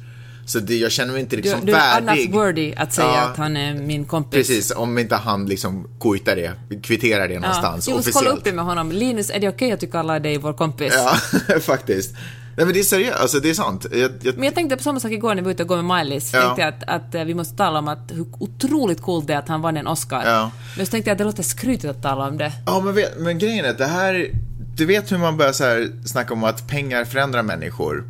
Så 0.46 0.60
det, 0.60 0.78
jag 0.78 0.92
känner 0.92 1.12
mig 1.14 1.22
inte 1.22 1.36
Du, 1.36 1.42
liksom 1.42 1.66
du 1.66 1.74
är 1.76 1.98
annars 1.98 2.18
värdig. 2.18 2.34
worthy 2.34 2.74
att 2.78 2.94
säga 2.94 3.08
Ja. 3.08 3.22
att 3.22 3.38
han 3.38 3.58
är 3.58 3.74
min 3.74 4.06
kompis. 4.06 4.48
Precis, 4.48 4.72
om 4.72 4.98
inte 4.98 5.16
han 5.16 5.46
liksom 5.46 5.88
kojtar 6.00 6.36
det, 6.36 6.52
kvitterar 6.84 7.28
det 7.28 7.40
någonstans 7.40 7.88
Ja, 7.88 7.92
vi 7.94 7.98
måste 7.98 8.12
kolla 8.12 8.20
officiellt. 8.22 8.40
upp 8.40 8.44
det 8.46 8.54
med 8.54 8.66
honom. 8.66 8.92
Linus, 8.92 9.30
är 9.30 9.40
det 9.40 9.50
okej 9.50 9.72
att 9.72 9.80
du 9.80 9.88
kallar 9.88 10.20
dig 10.20 10.38
vår 10.38 10.54
kompis? 10.54 10.94
Ja, 10.96 11.60
faktiskt. 11.60 12.16
Nej 12.58 12.66
men 12.66 12.74
det 12.74 12.80
är 12.80 12.84
seriöst, 12.84 13.20
alltså 13.22 13.40
det 13.40 13.50
är 13.50 13.54
sant. 13.54 13.86
Jag, 13.92 14.12
jag, 14.22 14.36
Men 14.36 14.44
jag 14.44 14.56
tänkte 14.56 14.78
på 14.78 14.84
samma 14.84 15.00
sak 15.00 15.12
igår 15.12 15.30
när 15.30 15.42
vi 15.42 15.42
var 15.46 15.52
ute 15.52 15.64
och 15.64 15.70
gå 15.70 15.82
med 15.82 15.86
Miley's. 15.86 16.30
Ja. 16.34 16.42
tänkte 16.42 16.62
jag 16.62 16.74
att, 16.74 16.84
att 17.08 17.16
eh, 17.16 17.24
vi 17.24 17.34
måste 17.34 17.56
tala 17.58 17.80
om 17.80 17.88
att 17.88 18.12
hur 18.12 18.26
otroligt 18.40 19.02
coolt 19.02 19.28
det 19.28 19.34
är 19.34 19.38
att 19.38 19.48
han 19.48 19.62
vann 19.62 19.78
en 19.78 19.88
Oscar. 19.88 20.24
Ja. 20.26 20.52
Men 20.78 20.86
så 20.86 20.90
tänkte 20.92 21.10
jag 21.10 21.14
att 21.14 21.18
det 21.18 21.24
låter 21.24 21.44
skrytigt 21.44 21.86
att 21.86 22.02
tala 22.02 22.28
om 22.28 22.38
det. 22.38 22.52
Ja, 22.66 22.80
men, 22.80 22.96
vet, 22.96 23.20
men 23.20 23.40
grejen 23.40 23.66
är 23.66 23.70
att 23.70 23.78
det 23.78 23.86
här... 23.86 24.30
Du 24.78 24.86
vet 24.86 25.12
hur 25.12 25.18
man 25.18 25.38
börjar 25.38 25.52
så 25.52 25.64
här 25.64 25.94
snacka 26.06 26.34
om 26.34 26.44
att 26.44 26.68
pengar 26.68 27.06
förändrar 27.06 27.44
människor. 27.44 28.04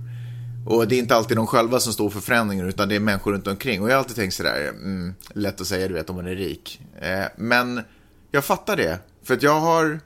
Och 0.65 0.87
det 0.87 0.95
är 0.95 0.99
inte 0.99 1.15
alltid 1.15 1.37
de 1.37 1.47
själva 1.47 1.79
som 1.79 1.93
står 1.93 2.09
för 2.09 2.19
förändringen, 2.19 2.67
utan 2.67 2.89
det 2.89 2.95
är 2.95 2.99
människor 2.99 3.33
runt 3.33 3.47
omkring. 3.47 3.81
Och 3.81 3.89
jag 3.89 3.93
har 3.93 3.99
alltid 3.99 4.15
tänkt 4.15 4.33
sådär, 4.33 4.69
mm, 4.69 5.13
lätt 5.33 5.61
att 5.61 5.67
säga, 5.67 5.87
du 5.87 5.93
vet, 5.93 6.09
om 6.09 6.15
man 6.15 6.27
är 6.27 6.35
rik. 6.35 6.81
Eh, 7.01 7.25
men 7.37 7.81
jag 8.31 8.45
fattar 8.45 8.75
det. 8.77 8.99
För 9.23 9.33
att 9.33 9.43
jag 9.43 9.59
har... 9.59 9.99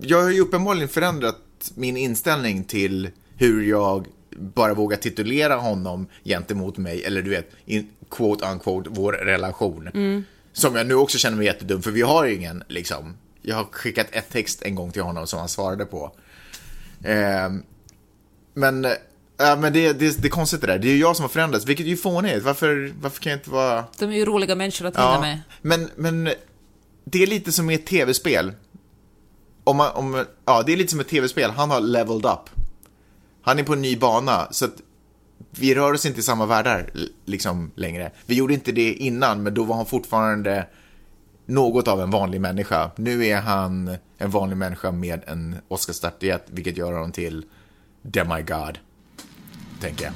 Jag 0.00 0.22
har 0.22 0.30
ju 0.30 0.40
uppenbarligen 0.40 0.88
förändrat 0.88 1.38
min 1.74 1.96
inställning 1.96 2.64
till 2.64 3.10
hur 3.36 3.62
jag 3.62 4.06
bara 4.38 4.74
vågar 4.74 4.96
titulera 4.96 5.54
honom 5.54 6.06
gentemot 6.24 6.76
mig, 6.76 7.04
eller 7.04 7.22
du 7.22 7.30
vet, 7.30 7.50
in, 7.64 7.90
quote 8.10 8.46
unquote, 8.46 8.90
vår 8.92 9.12
relation. 9.12 9.88
Som 10.52 10.76
jag 10.76 10.86
nu 10.86 10.94
också 10.94 11.18
känner 11.18 11.36
mig 11.36 11.46
jättedum, 11.46 11.82
för 11.82 11.90
vi 11.90 12.02
har 12.02 12.26
ingen, 12.26 12.62
liksom. 12.68 13.16
Jag 13.46 13.56
har 13.56 13.64
skickat 13.64 14.06
ett 14.12 14.30
text 14.30 14.62
en 14.62 14.74
gång 14.74 14.92
till 14.92 15.02
honom 15.02 15.26
som 15.26 15.38
han 15.38 15.48
svarade 15.48 15.84
på. 15.84 16.12
Eh, 17.04 17.50
men, 18.54 18.84
äh, 18.84 18.92
men 19.36 19.72
det, 19.72 19.92
det, 19.92 20.22
det 20.22 20.28
är 20.28 20.30
konstigt 20.30 20.60
det 20.60 20.66
där. 20.66 20.78
Det 20.78 20.88
är 20.88 20.92
ju 20.92 20.98
jag 20.98 21.16
som 21.16 21.22
har 21.22 21.28
förändrats, 21.28 21.66
vilket 21.66 21.86
är 21.86 21.90
ju 21.90 21.96
fånigt. 21.96 22.44
Varför, 22.44 22.94
varför 23.00 23.22
kan 23.22 23.30
jag 23.30 23.38
inte 23.38 23.50
vara... 23.50 23.84
De 23.98 24.10
är 24.10 24.16
ju 24.16 24.24
roliga 24.24 24.54
människor 24.54 24.86
att 24.86 24.96
hänga 24.96 25.08
Ja, 25.08 25.20
med. 25.20 25.40
men, 25.62 25.90
men 25.96 26.34
det 27.04 27.22
är 27.22 27.26
lite 27.26 27.52
som 27.52 27.70
i 27.70 27.74
ett 27.74 27.86
tv-spel. 27.86 28.52
Om 29.64 29.76
man, 29.76 29.90
om, 29.94 30.24
ja, 30.44 30.62
det 30.62 30.72
är 30.72 30.76
lite 30.76 30.90
som 30.90 31.00
ett 31.00 31.08
tv-spel. 31.08 31.50
Han 31.50 31.70
har 31.70 31.80
leveled 31.80 32.26
up. 32.26 32.50
Han 33.42 33.58
är 33.58 33.62
på 33.62 33.72
en 33.72 33.82
ny 33.82 33.96
bana, 33.96 34.48
så 34.50 34.64
att 34.64 34.74
vi 35.50 35.74
rör 35.74 35.92
oss 35.92 36.06
inte 36.06 36.20
i 36.20 36.22
samma 36.22 36.46
världar 36.46 36.90
liksom 37.24 37.70
längre. 37.74 38.12
Vi 38.26 38.34
gjorde 38.34 38.54
inte 38.54 38.72
det 38.72 38.94
innan, 38.94 39.42
men 39.42 39.54
då 39.54 39.64
var 39.64 39.76
han 39.76 39.86
fortfarande 39.86 40.66
något 41.46 41.88
av 41.88 42.00
en 42.00 42.10
vanlig 42.10 42.40
människa. 42.40 42.90
Nu 42.96 43.26
är 43.26 43.40
han 43.40 43.96
en 44.18 44.30
vanlig 44.30 44.56
människa 44.56 44.90
med 44.90 45.20
en 45.26 45.56
Oscarsstatyett, 45.68 46.44
vilket 46.46 46.76
gör 46.76 46.92
honom 46.92 47.12
till 47.12 47.44
demigod, 48.02 48.78
tänker 49.80 50.04
jag. 50.04 50.12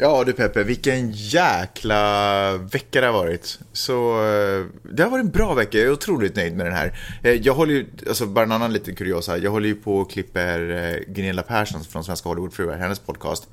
Ja 0.00 0.24
du 0.24 0.32
Peppe, 0.32 0.62
vilken 0.62 1.10
jäkla 1.12 2.52
vecka 2.56 3.00
det 3.00 3.06
har 3.06 3.12
varit. 3.12 3.58
Så 3.72 4.24
eh, 4.24 4.66
det 4.82 5.02
har 5.02 5.10
varit 5.10 5.24
en 5.24 5.30
bra 5.30 5.54
vecka, 5.54 5.78
jag 5.78 5.86
är 5.86 5.92
otroligt 5.92 6.36
nöjd 6.36 6.56
med 6.56 6.66
den 6.66 6.74
här. 6.74 6.98
Eh, 7.22 7.32
jag 7.32 7.54
håller 7.54 7.74
ju, 7.74 7.86
alltså 8.08 8.26
bara 8.26 8.44
en 8.44 8.52
annan 8.52 8.72
liten 8.72 8.94
kuriosa, 8.94 9.38
jag 9.38 9.50
håller 9.50 9.68
ju 9.68 9.74
på 9.74 9.98
och 9.98 10.10
klipper 10.10 10.70
eh, 10.70 11.12
Gunilla 11.14 11.42
Persson 11.42 11.84
från 11.84 12.04
Svenska 12.04 12.28
Hollywoodfruar, 12.28 12.76
hennes 12.76 12.98
podcast. 12.98 13.48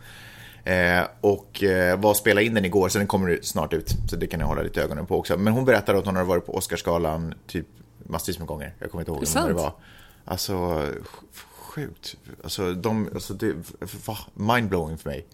Eh, 0.66 1.04
och 1.22 1.64
eh, 1.64 2.00
var 2.00 2.14
spelade 2.14 2.46
in 2.46 2.54
den 2.54 2.66
igår, 2.66 2.90
så 2.90 2.98
den 2.98 3.08
kommer 3.08 3.40
snart 3.42 3.74
ut. 3.74 3.96
Så 4.10 4.16
det 4.16 4.28
kan 4.28 4.40
ni 4.40 4.46
hålla 4.46 4.62
lite 4.62 4.82
ögonen 4.82 5.06
på 5.06 5.20
också. 5.20 5.38
Men 5.38 5.54
hon 5.54 5.66
berättade 5.66 6.00
att 6.00 6.06
hon 6.06 6.16
har 6.16 6.24
varit 6.24 6.46
på 6.46 6.56
Oscarsgalan 6.56 7.34
typ 7.48 7.66
massvis 8.08 8.40
med 8.40 8.48
gånger. 8.48 8.74
Jag 8.80 8.92
kommer 8.92 9.02
inte 9.02 9.12
ihåg 9.12 9.28
hur 9.28 9.36
många 9.36 9.48
det 9.48 9.54
var. 9.54 9.74
Alltså, 10.26 10.54
sj- 10.54 11.04
sjukt. 11.58 12.16
Alltså, 12.44 12.74
de, 12.74 13.10
alltså 13.14 13.34
det, 13.34 13.54
va? 14.06 14.18
Mindblowing 14.34 14.98
för 14.98 15.10
mig. 15.10 15.26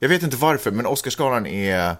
Jag 0.00 0.08
vet 0.08 0.22
inte 0.22 0.36
varför, 0.36 0.70
men 0.70 0.86
Oscarsgalan 0.86 1.46
är... 1.46 1.96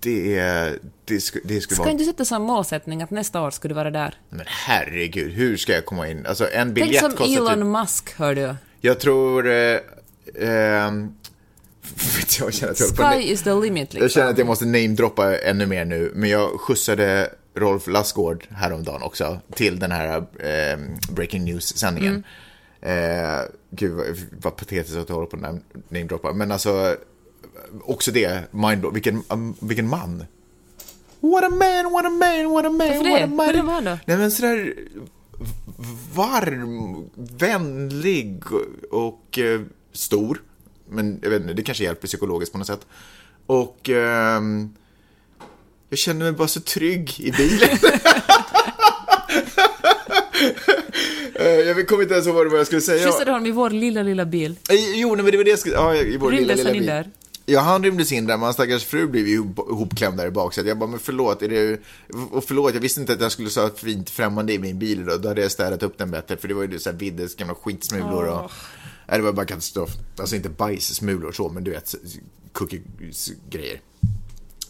Det 0.00 0.38
är... 0.38 0.78
Det, 1.04 1.20
sk, 1.20 1.36
det 1.44 1.60
skulle 1.60 1.74
Ska 1.76 1.82
vara... 1.82 1.90
inte 1.90 2.04
du 2.04 2.10
sätta 2.10 2.24
som 2.24 2.42
målsättning 2.42 3.02
att 3.02 3.10
nästa 3.10 3.42
år 3.42 3.50
du 3.68 3.74
vara 3.74 3.90
där? 3.90 4.14
Men 4.28 4.46
herregud, 4.48 5.32
hur 5.32 5.56
ska 5.56 5.72
jag 5.72 5.84
komma 5.86 6.08
in? 6.08 6.26
Alltså 6.26 6.44
en 6.44 6.50
Tänk 6.52 6.74
biljett 6.74 7.02
som 7.02 7.10
kostar 7.10 7.36
Elon 7.36 7.54
typ... 7.54 7.64
Musk, 7.66 8.14
hör 8.18 8.34
du. 8.34 8.54
Jag 8.80 9.00
tror... 9.00 9.48
Eh, 9.48 9.78
vet 10.34 11.17
jag, 12.40 12.54
känner 12.54 12.72
att 12.72 12.80
jag 12.80 13.12
Sky 13.12 13.22
is 13.22 13.42
the 13.42 13.54
limit 13.54 13.92
liksom. 13.92 14.02
Jag 14.02 14.10
känner 14.10 14.30
att 14.30 14.38
jag 14.38 14.46
måste 14.46 14.64
namedroppa 14.64 15.38
ännu 15.38 15.66
mer 15.66 15.84
nu, 15.84 16.12
men 16.14 16.30
jag 16.30 16.60
skjutsade 16.60 17.30
Rolf 17.54 17.86
Lassgård 17.86 18.46
häromdagen 18.50 19.02
också 19.02 19.40
till 19.54 19.78
den 19.78 19.92
här 19.92 20.16
eh, 20.18 20.78
Breaking 21.10 21.44
News-sändningen. 21.44 22.24
Eh, 22.80 23.40
gud 23.70 23.92
vad, 23.92 24.06
vad 24.42 24.56
patetiskt 24.56 24.96
att 24.96 25.08
jag 25.08 25.16
håller 25.16 25.28
på 25.28 25.36
att 25.46 25.62
namedroppa, 25.88 26.32
men 26.32 26.52
alltså 26.52 26.96
också 27.84 28.10
det, 28.10 28.42
mindblow, 28.50 28.94
vilken, 28.94 29.22
um, 29.28 29.54
vilken 29.60 29.88
man. 29.88 30.24
What 31.20 31.44
a 31.44 31.50
man, 31.50 31.92
what 31.92 32.06
a 32.06 32.10
man, 32.10 32.50
what 32.50 32.64
a 32.64 32.70
man, 32.70 32.78
Varför 32.78 33.04
det? 33.04 33.24
a 33.24 33.26
man. 33.26 33.54
Hur 33.54 33.62
var 33.62 33.74
han 33.74 33.84
då? 33.84 33.98
Nej 34.06 34.16
men 34.16 34.30
sådär 34.30 34.74
varm, 36.14 37.10
vänlig 37.14 38.42
och 38.90 39.38
eh, 39.38 39.60
stor. 39.92 40.42
Men 40.90 41.18
jag 41.22 41.30
vet 41.30 41.42
inte, 41.42 41.54
det 41.54 41.62
kanske 41.62 41.84
hjälper 41.84 42.06
psykologiskt 42.06 42.52
på 42.52 42.58
något 42.58 42.66
sätt. 42.66 42.86
Och 43.46 43.88
ehm, 43.88 44.74
jag 45.88 45.98
känner 45.98 46.24
mig 46.24 46.32
bara 46.32 46.48
så 46.48 46.60
trygg 46.60 47.20
i 47.20 47.32
bilen. 47.32 47.68
Eh, 51.34 51.46
jag 51.48 51.88
kommer 51.88 52.02
inte 52.02 52.14
ens 52.14 52.26
ihåg 52.26 52.46
vad 52.46 52.58
jag 52.58 52.66
skulle 52.66 52.80
säga. 52.80 53.04
Skjutsade 53.06 53.30
honom 53.30 53.46
i 53.46 53.50
vår 53.50 53.70
lilla, 53.70 54.02
lilla 54.02 54.24
bil. 54.24 54.56
Eh, 54.70 54.76
Jo, 55.00 55.14
nej, 55.14 55.22
men 55.22 55.30
det 55.32 55.36
var 55.36 55.44
det 55.44 55.50
jag 55.50 55.58
skulle... 55.58 55.74
Ja, 55.74 55.94
i 55.96 56.16
vår 56.16 56.30
lilla, 56.30 56.40
Rymdes 56.40 56.58
lilla 56.58 56.70
in 56.70 56.78
bil. 56.78 56.86
där? 56.86 57.10
Ja, 57.46 57.60
han 57.60 57.84
rymdes 57.84 58.12
in 58.12 58.26
där, 58.26 58.36
men 58.36 58.42
hans 58.44 58.54
stackars 58.56 58.84
fru 58.84 59.06
blev 59.06 59.28
ju 59.28 59.34
ihopklämd 59.34 60.16
där 60.16 60.26
i 60.26 60.30
baksätet. 60.30 60.68
Jag 60.68 60.78
bara, 60.78 60.90
men 60.90 60.98
förlåt, 60.98 61.42
är 61.42 61.48
det... 61.48 61.80
Och 62.30 62.44
förlåt, 62.44 62.74
jag 62.74 62.80
visste 62.80 63.00
inte 63.00 63.12
att 63.12 63.20
jag 63.20 63.32
skulle 63.32 63.50
ha 63.56 63.66
ett 63.66 63.80
fint 63.80 64.10
främmande 64.10 64.52
i 64.52 64.58
min 64.58 64.78
bil 64.78 65.06
då. 65.06 65.16
Då 65.16 65.28
hade 65.28 65.42
jag 65.42 65.50
städat 65.50 65.82
upp 65.82 65.98
den 65.98 66.10
bättre, 66.10 66.36
för 66.36 66.48
det 66.48 66.54
var 66.54 66.64
ju 66.64 66.78
så 66.78 66.90
här 66.90 66.96
Viddes 66.96 67.34
gamla 67.36 67.54
skitsmulor 67.54 68.24
och... 68.24 68.50
Nej, 69.08 69.18
det 69.18 69.24
var 69.24 69.32
bara 69.32 69.46
katastrof. 69.46 69.90
Alltså 70.18 70.36
inte 70.36 70.48
bajssmulor 70.48 71.32
så, 71.32 71.48
men 71.48 71.64
du 71.64 71.70
vet, 71.70 71.94
cookie-grejer. 72.52 73.80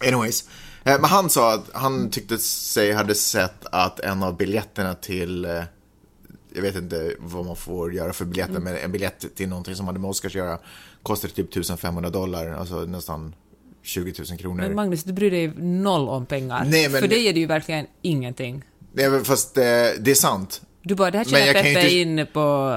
Anyways. 0.06 0.48
Eh, 0.84 1.00
Men 1.00 1.04
han 1.10 1.30
sa 1.30 1.54
att 1.54 1.64
han 1.72 2.10
tyckte 2.10 2.38
sig 2.38 2.92
hade 2.92 3.14
sett 3.14 3.66
att 3.72 4.00
en 4.00 4.22
av 4.22 4.36
biljetterna 4.36 4.94
till 4.94 5.44
eh, 5.44 5.62
jag 6.54 6.62
vet 6.62 6.76
inte 6.76 7.14
vad 7.18 7.46
man 7.46 7.56
får 7.56 7.94
göra 7.94 8.12
för 8.12 8.24
biljetter, 8.24 8.50
Mm. 8.56 8.64
men 8.64 8.76
en 8.76 8.92
biljett 8.92 9.24
till 9.36 9.48
någonting 9.48 9.76
som 9.76 9.86
hade 9.86 9.98
med 9.98 10.10
Oscars 10.10 10.32
att 10.32 10.34
göra 10.38 10.58
kostade 11.02 11.32
typ 11.34 11.50
1500 11.56 12.10
dollar, 12.10 12.46
alltså 12.52 12.74
nästan 12.84 13.34
20 13.82 14.12
000 14.30 14.38
kronor. 14.38 14.62
Men 14.62 14.74
Magnus, 14.74 15.04
du 15.04 15.12
bryr 15.12 15.30
dig 15.30 15.48
noll 15.56 16.08
om 16.08 16.26
pengar. 16.26 16.64
Nej, 16.64 16.88
men- 16.88 17.00
För 17.00 17.08
dig 17.08 17.28
är 17.28 17.32
det 17.32 17.40
ju 17.40 17.46
verkligen 17.46 17.86
ingenting. 18.02 18.64
Nej, 18.92 19.10
men 19.10 19.24
fast 19.24 19.56
eh, 19.56 19.62
det 20.00 20.10
är 20.10 20.14
sant. 20.14 20.62
Du 20.82 20.94
bara, 20.94 21.10
det 21.10 21.18
här 21.18 21.24
tjänar 21.24 21.52
Peppe 21.52 21.68
inte- 21.68 21.94
in 21.94 22.26
på 22.32 22.74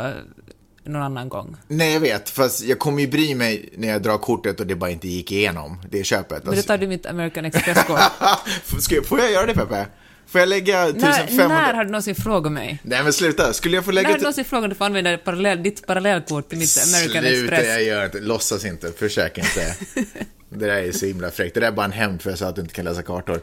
någon 0.83 1.01
annan 1.01 1.29
gång. 1.29 1.57
Nej, 1.67 1.93
jag 1.93 1.99
vet, 1.99 2.29
fast 2.29 2.63
jag 2.63 2.79
kommer 2.79 3.01
ju 3.01 3.07
bry 3.07 3.35
mig 3.35 3.69
när 3.77 3.87
jag 3.87 4.01
drar 4.01 4.17
kortet 4.17 4.59
och 4.59 4.67
det 4.67 4.75
bara 4.75 4.89
inte 4.89 5.07
gick 5.07 5.31
igenom, 5.31 5.81
det 5.89 6.03
köpet. 6.03 6.45
Men 6.45 6.55
då 6.55 6.61
tar 6.61 6.77
du 6.77 6.87
mitt 6.87 7.05
American 7.05 7.45
Express-kort. 7.45 7.99
Jag- 8.89 9.05
får 9.05 9.19
jag 9.19 9.31
göra 9.31 9.45
det, 9.45 9.53
Peppe? 9.53 9.85
Får 10.27 10.39
jag 10.39 10.49
lägga 10.49 10.77
när, 10.77 10.89
1500... 10.91 11.47
när 11.47 11.73
har 11.73 11.83
du 11.83 11.91
någonsin 11.91 12.15
frågat 12.15 12.51
mig? 12.51 12.79
Nej, 12.83 13.03
men 13.03 13.13
sluta. 13.13 13.53
Skulle 13.53 13.75
jag 13.77 13.85
få 13.85 13.91
När 13.91 13.95
lägga... 13.95 14.09
har 14.09 14.15
du 14.15 14.21
någonsin 14.21 14.45
frågat 14.45 14.63
om 14.63 14.69
du 14.69 14.75
får 14.75 14.85
använda 14.85 15.17
parallell, 15.17 15.63
ditt 15.63 15.87
parallellkort 15.87 16.49
till 16.49 16.57
mitt 16.57 16.77
American 16.93 17.23
Sluta, 17.23 17.55
Express? 17.55 17.67
jag 17.67 17.83
gör 17.83 18.05
inte. 18.05 18.19
Låtsas 18.19 18.65
inte. 18.65 18.91
Försök 18.91 19.37
inte. 19.37 19.75
det 20.49 20.65
där 20.65 20.69
är 20.69 20.91
så 20.91 21.05
himla 21.05 21.31
fräckt. 21.31 21.53
Det 21.53 21.59
där 21.59 21.67
är 21.67 21.71
bara 21.71 21.85
en 21.85 21.91
hämnd 21.91 22.21
för 22.21 22.29
jag 22.29 22.39
sa 22.39 22.47
att 22.47 22.55
du 22.55 22.61
inte 22.61 22.73
kan 22.73 22.85
läsa 22.85 23.01
kartor. 23.03 23.41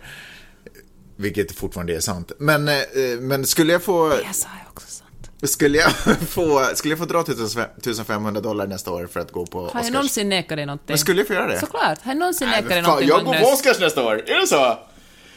Vilket 1.17 1.53
fortfarande 1.53 1.97
är 1.97 2.01
sant. 2.01 2.33
Men, 2.39 2.69
eh, 2.69 2.75
men 3.21 3.47
skulle 3.47 3.73
jag 3.73 3.83
få... 3.83 4.13
Jag 4.25 4.35
sa 4.35 4.49
ju 4.49 4.69
också 4.71 4.87
sant. 4.89 5.08
Skulle 5.43 5.79
jag 5.79 5.93
få, 6.29 6.71
skulle 6.75 6.93
jag 6.93 6.99
få 6.99 7.05
dra 7.05 7.21
1500 7.21 8.41
dollar 8.41 8.67
nästa 8.67 8.91
år 8.91 9.07
för 9.13 9.21
att 9.21 9.33
gå 9.33 9.47
på 9.47 9.59
Har 9.61 9.67
Oscars? 9.67 9.85
jag 9.85 9.93
någonsin 9.93 10.29
nekat 10.29 10.57
dig 10.59 10.67
någonting? 10.67 10.85
Men 10.89 10.99
skulle 10.99 11.21
jag 11.21 11.27
få 11.27 11.33
göra 11.35 11.47
det? 11.47 11.61
Såklart. 11.61 12.03
Har 12.03 12.11
jag 12.13 12.19
någonsin 12.19 12.49
nekat 12.49 12.69
dig 12.69 12.83
någonting, 12.83 13.09
jag 13.09 13.25
går 13.25 13.35
på? 13.35 13.47
Oscars 13.49 13.81
nästa 13.81 14.05
år, 14.05 14.15
är 14.27 14.41
det 14.41 14.47
så? 14.47 14.79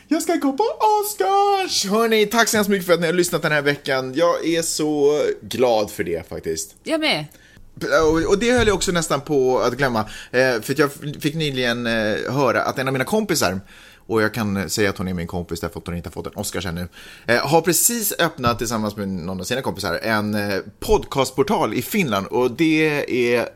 Jag 0.08 0.22
ska 0.22 0.36
gå 0.36 0.54
på 0.54 0.64
Oscars! 1.02 1.86
Hörni, 1.86 2.26
tack 2.26 2.48
så 2.48 2.58
hemskt 2.58 2.70
mycket 2.70 2.86
för 2.88 2.94
att 2.94 3.00
ni 3.00 3.06
har 3.06 3.14
lyssnat 3.14 3.42
den 3.42 3.52
här 3.52 3.62
veckan. 3.62 4.14
Jag 4.16 4.46
är 4.48 4.62
så 4.62 5.22
glad 5.42 5.92
för 5.92 6.04
det 6.04 6.30
faktiskt. 6.30 6.76
Jag 6.84 7.00
med. 7.00 7.26
Och- 8.30 8.38
det 8.40 8.52
höll 8.52 8.68
jag 8.68 8.76
också 8.76 8.92
nästan 8.92 9.22
på 9.22 9.60
att 9.60 9.74
glömma. 9.74 10.00
Eh, 10.32 10.62
För 10.62 10.80
jag 10.80 10.90
fick 11.22 11.36
nyligen 11.36 11.88
eh, 11.88 12.32
höra 12.34 12.62
att 12.62 12.80
en 12.80 12.88
av 12.88 12.94
mina 12.94 13.06
kompisar, 13.06 13.60
och 14.12 14.22
jag 14.22 14.34
kan 14.34 14.58
eh, 14.58 14.68
säga 14.68 14.90
att 14.90 14.98
hon 14.98 15.08
är 15.08 15.14
min 15.14 15.28
kompis 15.28 15.60
därför 15.60 15.80
att 15.80 15.88
hon 15.88 15.96
inte 15.96 16.10
har 16.10 16.12
fått 16.12 16.28
en 16.28 16.36
Oscars 16.36 16.66
ännu, 16.66 16.88
eh, 17.26 17.48
har 17.48 17.62
precis 17.62 18.14
öppnat 18.20 18.58
tillsammans 18.58 18.96
med 18.96 19.08
någon 19.10 19.40
av 19.40 19.44
sina 19.44 19.62
kompisar 19.62 20.00
en 20.04 20.36
eh, 20.36 20.60
podcastportal 20.80 21.74
i 21.74 21.82
Finland 21.82 22.28
och 22.28 22.52
det 22.52 23.36
är 23.36 23.50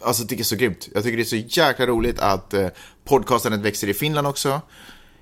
Alltså 0.00 0.22
jag 0.22 0.28
tycker 0.28 0.42
det 0.42 0.42
är 0.42 0.44
så 0.44 0.56
grymt. 0.56 0.88
Jag 0.94 1.02
tycker 1.02 1.16
det 1.16 1.22
är 1.22 1.24
så 1.24 1.60
jäkla 1.60 1.86
roligt 1.86 2.18
att 2.18 2.54
eh, 2.54 2.68
podcastandet 3.04 3.60
växer 3.60 3.88
i 3.88 3.94
Finland 3.94 4.26
också. 4.26 4.60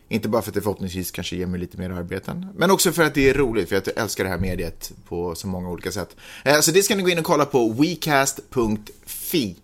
Inte 0.08 0.28
bara 0.28 0.42
för 0.42 0.50
att 0.50 0.54
det 0.54 0.60
förhoppningsvis 0.60 1.10
kanske 1.10 1.36
ger 1.36 1.46
mig 1.46 1.60
lite 1.60 1.78
mer 1.78 1.90
arbeten, 1.90 2.46
men 2.56 2.70
också 2.70 2.92
för 2.92 3.02
att 3.02 3.14
det 3.14 3.28
är 3.28 3.34
roligt, 3.34 3.68
för 3.68 3.76
att 3.76 3.86
jag 3.86 3.98
älskar 3.98 4.24
det 4.24 4.30
här 4.30 4.38
mediet 4.38 4.92
på 5.08 5.34
så 5.34 5.46
många 5.46 5.68
olika 5.70 5.92
sätt. 5.92 6.16
Eh, 6.44 6.60
Så 6.60 6.70
det 6.70 6.82
ska 6.82 6.96
ni 6.96 7.02
gå 7.02 7.10
in 7.10 7.18
och 7.18 7.24
kolla 7.24 7.44
på 7.44 7.68
wecast.fi. 7.72 9.56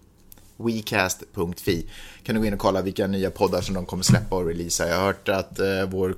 Wecast.fi. 0.57 1.87
Kan 2.25 2.35
du 2.35 2.41
gå 2.41 2.47
in 2.47 2.53
och 2.53 2.59
kolla 2.59 2.83
vilka 2.83 3.07
nya 3.07 3.31
poddar 3.31 3.61
som 3.61 3.75
de 3.75 3.87
kommer 3.87 4.03
släppa 4.03 4.37
och 4.37 4.47
releasa. 4.47 4.89
Jag 4.89 4.97
har 4.97 5.05
hört 5.05 5.29
att 5.29 5.59
eh, 5.59 5.67
vår, 5.89 6.15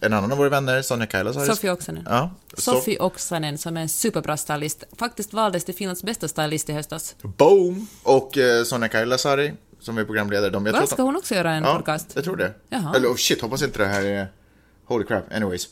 en 0.00 0.12
annan 0.12 0.32
av 0.32 0.38
våra 0.38 0.48
vänner, 0.48 0.82
Sonja 0.82 1.06
Kailas, 1.06 1.36
har 1.36 1.46
Sofie 1.46 1.72
Oksanen. 1.72 2.02
Ja, 2.10 2.30
Sofie 2.56 2.98
Oksanen 3.00 3.58
som 3.58 3.76
är 3.76 3.80
en 3.80 3.88
superbra 3.88 4.36
stylist. 4.36 4.84
Faktiskt 4.98 5.32
valdes 5.32 5.64
till 5.64 5.74
Finlands 5.74 6.02
bästa 6.02 6.28
stylist 6.28 6.68
i 6.68 6.72
höstas. 6.72 7.14
Boom! 7.22 7.86
Och 8.02 8.38
eh, 8.38 8.64
Sonja 8.64 8.88
Kailasari, 8.88 9.52
som 9.80 9.98
är 9.98 10.04
programledare. 10.04 10.50
De, 10.50 10.66
jag 10.66 10.72
Va, 10.72 10.86
ska 10.86 11.02
hon 11.02 11.16
också 11.16 11.34
göra 11.34 11.52
en 11.52 11.64
ja, 11.64 11.76
podcast? 11.76 12.12
jag 12.14 12.24
tror 12.24 12.36
det. 12.36 12.52
Jaha. 12.68 12.96
Eller 12.96 13.08
oh 13.08 13.16
shit, 13.16 13.40
hoppas 13.42 13.62
inte 13.62 13.78
det 13.78 13.86
här 13.86 14.02
är... 14.02 14.28
Holy 14.86 15.04
crap, 15.06 15.24
anyways. 15.34 15.68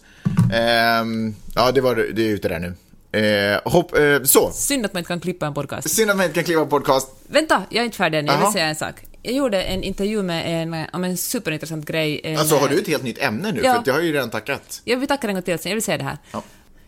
Ehm, 0.53 1.35
ja, 1.55 1.73
det 1.73 1.81
var 1.81 1.97
det 1.97 2.23
är 2.23 2.29
ute 2.29 2.49
där 2.49 2.59
nu. 2.59 2.75
Eh, 3.21 3.73
hopp, 3.73 3.97
eh, 3.97 4.23
så, 4.23 4.51
Synd 4.53 4.87
att 4.87 4.93
man 4.93 5.01
inte 5.01 5.09
kan 5.09 5.21
klippa 5.21 5.47
en 5.47 5.55
podcast. 5.55 5.91
synd 5.91 6.11
att 6.11 6.17
man 6.17 6.27
inte 6.27 6.35
kan 6.35 6.45
kliva 6.45 6.67
podcast. 6.67 7.09
Vänta, 7.27 7.63
jag 7.71 7.81
är 7.81 7.85
inte 7.85 7.97
färdig 7.97 8.19
än. 8.19 8.27
Jag 8.27 8.33
vill 8.33 8.43
Jaha. 8.43 8.53
säga 8.53 8.67
en 8.67 8.77
sak. 8.77 8.95
Jag 9.23 9.35
gjorde 9.35 9.63
en 9.63 9.83
intervju 9.83 10.23
med 10.23 10.63
en, 10.63 10.87
om 10.93 11.05
en 11.05 11.17
superintressant 11.17 11.87
grej. 11.87 12.21
En, 12.25 12.39
Alltså 12.39 12.57
har 12.57 12.69
du 12.69 12.79
ett 12.79 12.89
helt 12.89 13.03
nytt 13.03 13.19
ämne 13.19 13.53
nu? 13.53 13.61
Ja. 13.65 13.75
För 13.75 13.83
jag 13.87 13.95
har 13.95 14.01
ju 14.03 14.13
redan 14.13 14.31
tackat. 14.31 14.81
Jag 14.85 14.97
vill 14.97 15.09
tacka 15.09 15.29
en 15.29 15.35
gång 15.35 15.43
till 15.43 15.59
sen, 15.59 15.71
jag 15.71 15.77
vill 15.77 15.83
säga 15.83 15.99
det 15.99 16.05
här. 16.05 16.19
Ja. 16.33 16.43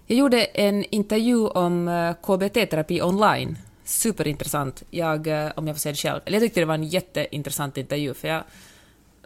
Jag 0.07 0.19
gjorde 0.19 0.45
en 0.45 0.85
intervju 0.85 1.47
om 1.47 1.89
eh, 1.89 2.15
KBT-terapi 2.23 3.03
online. 3.03 3.59
Superintressant, 3.85 4.83
jag, 4.91 5.27
eh, 5.27 5.51
om 5.57 5.67
jag 5.67 5.77
får 5.77 5.81
säga 5.81 5.93
det 5.93 5.99
själv. 5.99 6.21
Eller 6.25 6.37
jag 6.37 6.43
tyckte 6.43 6.61
det 6.61 6.67
var 6.67 6.75
en 6.75 6.85
jätteintressant 6.85 7.77
intervju, 7.77 8.15
för 8.15 8.29
jag 8.29 8.43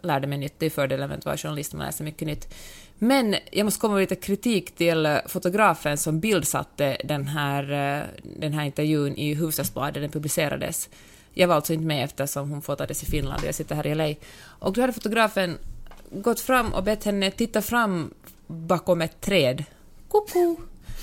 lärde 0.01 0.27
mig 0.27 0.37
nytt. 0.37 0.53
Det 0.57 0.65
är 0.65 0.69
fördelen 0.69 1.09
med 1.09 1.17
att 1.17 1.25
vara 1.25 1.37
journalist, 1.37 1.73
man 1.73 1.85
lär 1.85 1.91
sig 1.91 2.03
mycket 2.05 2.27
nytt. 2.27 2.53
Men 2.97 3.35
jag 3.51 3.65
måste 3.65 3.79
komma 3.79 3.93
med 3.93 4.01
lite 4.01 4.15
kritik 4.15 4.75
till 4.75 5.05
eh, 5.05 5.17
fotografen 5.27 5.97
som 5.97 6.19
bildsatte 6.19 6.97
den 7.03 7.27
här, 7.27 7.63
eh, 7.71 8.03
den 8.23 8.53
här 8.53 8.65
intervjun 8.65 9.15
i 9.15 9.33
Hufvudstadsbladet, 9.33 10.03
den 10.03 10.11
publicerades. 10.11 10.89
Jag 11.39 11.47
var 11.47 11.55
alltså 11.55 11.73
inte 11.73 11.85
med 11.85 12.03
eftersom 12.03 12.49
hon 12.49 12.61
fotades 12.61 13.03
i 13.03 13.05
Finland 13.05 13.41
och 13.41 13.47
jag 13.47 13.55
sitter 13.55 13.75
här 13.75 13.87
i 13.87 13.95
LA. 13.95 14.15
Och 14.43 14.73
då 14.73 14.81
hade 14.81 14.93
fotografen 14.93 15.57
gått 16.11 16.39
fram 16.39 16.73
och 16.73 16.83
bett 16.83 17.03
henne 17.03 17.31
titta 17.31 17.61
fram 17.61 18.13
bakom 18.47 19.01
ett 19.01 19.21
träd. 19.21 19.63
Koko! 20.07 20.55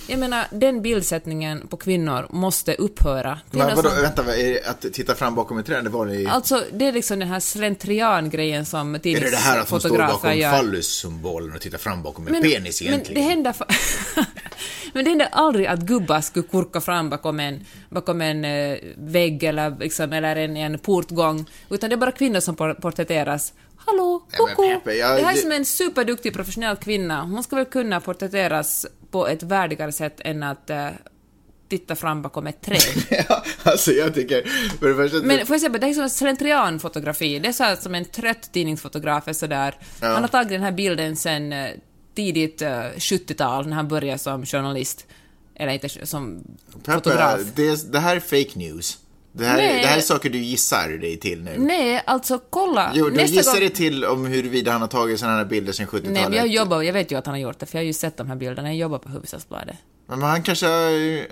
Jag 0.09 0.19
menar, 0.19 0.45
den 0.51 0.83
bildsättningen 0.83 1.67
på 1.69 1.77
kvinnor 1.77 2.27
måste 2.31 2.75
upphöra. 2.75 3.39
Kvinnor 3.51 3.67
Men 3.67 3.77
vadå, 3.77 3.89
som- 3.91 4.03
vänta, 4.03 4.23
det, 4.23 4.65
att 4.67 4.81
titta 4.93 5.15
fram 5.15 5.35
bakom 5.35 5.59
ett 5.59 5.67
träd, 5.67 5.85
det 5.85 5.91
var 5.91 6.15
i... 6.15 6.27
Alltså, 6.27 6.63
det 6.73 6.85
är 6.89 6.93
liksom 6.93 7.19
den 7.19 7.29
här 7.29 7.41
slentrian-grejen 7.41 8.65
som 8.67 8.95
Är 8.95 8.99
det 8.99 9.31
det 9.31 9.37
här 9.37 9.61
att 9.61 9.71
hon 9.71 9.81
står 9.81 9.89
tidningsfotografer 9.91 10.29
bakom 10.29 10.39
gör. 10.41 10.51
fallussymbolen 10.51 11.55
och 11.55 11.61
tittar 11.61 11.79
fram 11.79 12.03
bakom 12.03 12.27
en 12.27 12.43
penis 12.43 12.81
men 12.83 12.89
egentligen? 12.93 13.23
det 13.23 13.29
händer 13.31 13.53
fa- 13.53 13.75
Men 14.93 15.05
det 15.05 15.11
händer 15.11 15.29
aldrig 15.33 15.67
att 15.67 15.81
gubbar 15.81 16.21
skulle 16.21 16.47
kurka 16.47 16.81
fram 16.81 17.11
bakom 17.11 17.41
en, 17.41 17.65
bakom 17.91 18.21
en 18.21 18.45
eh, 18.45 18.79
vägg 18.97 19.43
eller, 19.45 19.77
liksom, 19.81 20.13
eller 20.13 20.37
en, 20.37 20.57
en 20.57 20.79
portgång, 20.79 21.45
utan 21.71 21.91
det 21.91 21.95
är 21.95 21.99
bara 21.99 22.13
kvinnor 22.13 22.41
som 22.41 22.57
por- 22.57 22.75
porträtteras. 22.75 23.53
Hallå, 23.87 24.23
koko! 24.37 24.63
Jag- 24.65 24.81
det 25.19 25.23
här 25.25 25.33
är 25.33 25.37
som 25.37 25.53
en 25.53 25.65
superduktig 25.65 26.35
professionell 26.35 26.77
kvinna. 26.77 27.23
Hon 27.23 27.43
ska 27.43 27.57
väl 27.57 27.65
kunna 27.65 28.01
porträtteras 28.01 28.87
på 29.11 29.29
ett 29.29 29.43
värdigare 29.43 29.93
sätt 29.93 30.21
än 30.25 30.43
att 30.43 30.71
eh, 30.71 30.89
titta 31.69 31.95
fram 31.97 32.23
bakom 32.23 32.47
ett 32.47 32.63
träd. 32.63 32.81
ja, 33.29 33.45
alltså 33.63 33.93
jag 33.93 34.15
tycker, 34.15 34.43
för 34.81 34.89
det 34.89 34.95
första... 34.95 35.27
Men 35.27 35.47
får 35.47 35.55
jag 35.55 35.61
säga, 35.61 35.73
det 35.79 35.87
är 35.87 35.93
som 35.95 36.03
en 36.03 36.11
slentrianfotografi. 36.11 37.39
Det 37.39 37.49
är 37.49 37.53
så 37.53 37.65
här 37.65 37.77
som 37.77 37.95
en 37.95 38.05
trött 38.05 38.53
tidningsfotograf 38.53 39.29
är 39.29 39.33
sådär. 39.33 39.75
Han 40.01 40.23
har 40.23 40.29
tagit 40.29 40.49
den 40.49 40.63
här 40.63 40.73
bilden 40.73 41.17
sen 41.17 41.53
eh, 41.53 41.71
tidigt 42.15 42.63
eh, 42.63 42.69
70-tal 42.69 43.67
när 43.69 43.77
han 43.77 43.89
började 43.89 44.19
som 44.19 44.47
journalist. 44.47 45.07
Eller 45.55 45.73
inte 45.73 46.07
som 46.07 46.45
fotograf. 46.85 47.37
Peppe, 47.39 47.51
det, 47.63 47.93
det 47.93 47.99
här 47.99 48.17
är 48.17 48.21
fake 48.21 48.59
news. 48.59 48.99
Det 49.39 49.45
här, 49.45 49.59
är, 49.59 49.81
det 49.81 49.87
här 49.87 49.97
är 49.97 50.01
saker 50.01 50.31
du 50.31 50.39
gissar 50.39 50.89
dig 50.89 51.17
till 51.17 51.43
nu. 51.43 51.55
Nej, 51.59 52.03
alltså 52.07 52.41
kolla. 52.51 52.93
Jo, 52.95 53.11
du 53.11 53.23
gissar 53.23 53.53
gång... 53.53 53.61
dig 53.61 53.71
till 53.71 54.05
om 54.05 54.27
huruvida 54.27 54.73
han 54.73 54.81
har 54.81 54.89
tagit 54.89 55.21
sådana 55.21 55.37
här 55.37 55.45
bilder 55.45 55.73
sedan 55.73 55.87
70-talet. 55.87 56.13
Nej, 56.13 56.29
men 56.29 56.39
jag 56.39 56.47
jobbar, 56.47 56.83
jag 56.83 56.93
vet 56.93 57.13
ju 57.13 57.19
att 57.19 57.27
han 57.27 57.35
har 57.35 57.41
gjort 57.41 57.59
det, 57.59 57.67
för 57.67 57.79
jag 57.79 57.83
har 57.83 57.87
ju 57.87 57.93
sett 57.93 58.17
de 58.17 58.29
här 58.29 58.37
bilderna. 58.37 58.69
Jag 58.69 58.77
jobbar 58.77 58.99
på 58.99 59.09
Hufvudstadsbladet. 59.09 59.77
Men 60.09 60.23
han 60.23 60.43
kanske... 60.43 60.67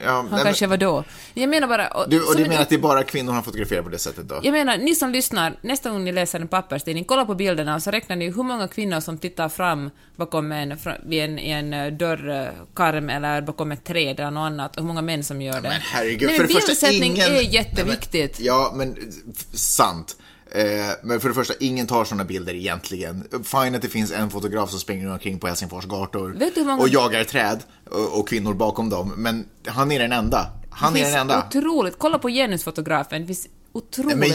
Ja, 0.04 0.10
Han 0.12 0.28
nej, 0.30 0.42
kanske 0.44 0.66
var 0.66 0.76
då. 0.76 1.04
Jag 1.34 1.48
menar 1.48 1.68
bara... 1.68 1.88
Och, 1.88 2.10
du, 2.10 2.20
och 2.20 2.36
du 2.36 2.42
en- 2.42 2.48
menar 2.48 2.62
att 2.62 2.68
det 2.68 2.74
är 2.74 2.78
bara 2.78 3.02
kvinnor 3.02 3.32
han 3.32 3.44
fotograferar 3.44 3.82
på 3.82 3.88
det 3.88 3.98
sättet 3.98 4.28
då? 4.28 4.40
Jag 4.42 4.52
menar, 4.52 4.76
ni 4.78 4.94
som 4.94 5.10
lyssnar, 5.10 5.56
nästa 5.60 5.90
gång 5.90 6.04
ni 6.04 6.12
läser 6.12 6.40
en 6.40 6.48
papperstidning, 6.48 7.04
kolla 7.04 7.24
på 7.24 7.34
bilderna 7.34 7.74
och 7.74 7.82
så 7.82 7.90
räknar 7.90 8.16
ni 8.16 8.30
hur 8.30 8.42
många 8.42 8.68
kvinnor 8.68 9.00
som 9.00 9.18
tittar 9.18 9.48
fram 9.48 9.90
bakom 10.16 10.52
en, 10.52 10.78
vid 11.06 11.22
en, 11.24 11.38
en 11.38 11.72
eh, 11.74 11.92
dörrkarm 11.92 13.10
eller 13.10 13.40
bakom 13.40 13.72
ett 13.72 13.84
träd 13.84 14.20
eller 14.20 14.30
något 14.30 14.46
annat, 14.46 14.76
och 14.76 14.82
hur 14.82 14.86
många 14.88 15.02
män 15.02 15.24
som 15.24 15.42
gör 15.42 15.60
det. 15.60 15.68
Men 15.68 15.80
herregud, 15.80 16.28
Nej, 16.28 16.36
för 16.38 16.46
det 16.46 16.54
första 16.54 16.90
ingen... 16.90 17.26
är 17.26 17.30
Nej, 17.30 17.54
jätteviktigt. 17.54 18.38
Men, 18.38 18.46
ja, 18.46 18.72
men 18.76 18.96
sant. 19.52 20.16
Eh, 20.54 20.64
men 21.02 21.20
för 21.20 21.28
det 21.28 21.34
första, 21.34 21.54
ingen 21.60 21.86
tar 21.86 22.04
sådana 22.04 22.24
bilder 22.24 22.54
egentligen. 22.54 23.28
Fine 23.44 23.74
att 23.74 23.82
det 23.82 23.88
finns 23.88 24.12
en 24.12 24.30
fotograf 24.30 24.70
som 24.70 24.78
springer 24.80 25.12
omkring 25.12 25.38
på 25.38 25.46
Helsingfors 25.46 25.84
gator 25.84 26.36
många- 26.64 26.82
och 26.82 26.88
jagar 26.88 27.24
träd 27.24 27.62
och, 27.90 28.18
och 28.20 28.28
kvinnor 28.28 28.54
bakom 28.54 28.90
dem. 28.90 29.14
Men 29.16 29.48
han 29.66 29.92
är 29.92 29.98
den 29.98 30.12
enda. 30.12 30.46
Han 30.70 30.94
det 30.94 31.00
är 31.00 31.10
den 31.10 31.20
enda. 31.20 31.46
otroligt, 31.48 31.98
kolla 31.98 32.18
på 32.18 32.28
genusfotografen, 32.28 33.20
det 33.20 33.26
finns 33.26 33.48
otroligt 33.74 34.08
Men 34.18 34.18
många 34.18 34.34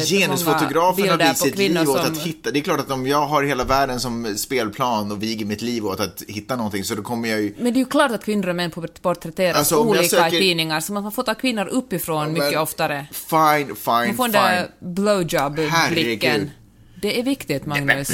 vigt 1.18 1.30
på 1.30 1.36
sitt 1.36 1.58
liv 1.58 1.80
åt 1.80 1.86
som... 1.86 2.12
att 2.14 2.18
hitta, 2.22 2.52
det 2.52 2.60
är 2.60 2.64
klart 2.64 2.80
att 2.80 2.92
om 2.92 3.08
jag 3.08 3.26
har 3.28 3.44
hela 3.44 3.64
världen 3.64 4.00
som 4.00 4.38
spelplan 4.38 5.12
och 5.12 5.24
viger 5.24 5.46
mitt 5.46 5.62
liv 5.62 5.86
åt 5.86 6.00
att 6.00 6.24
hitta 6.28 6.56
någonting 6.56 6.84
så 6.84 6.96
då 6.96 7.02
kommer 7.02 7.30
jag 7.30 7.42
ju 7.42 7.54
Men 7.58 7.74
det 7.74 7.78
är 7.78 7.82
ju 7.82 7.86
klart 7.86 8.12
att 8.12 8.26
kvinnor 8.26 8.50
och 8.50 8.56
män 8.56 8.72
porträtteras 9.02 9.58
Alltså, 9.58 9.78
olika 9.78 10.04
söker- 10.04 10.38
i 10.38 10.40
tidningar, 10.40 10.80
så 10.80 10.94
man 10.94 11.12
får 11.12 11.24
ta 11.24 11.36
kvinnor 11.36 11.66
uppifrån 11.68 12.34
mycket 12.34 12.52
Men 12.52 12.60
oftare. 12.62 13.08
Fine, 13.12 13.76
fine, 13.76 14.08
Man 14.08 14.16
får 14.16 14.28
den 14.28 14.34
fine. 14.34 14.42
där 14.42 14.70
blowjob-blicken. 14.80 16.50
Det 17.02 17.20
är 17.20 17.24
viktigt, 17.24 17.66
Magnus. 17.66 18.08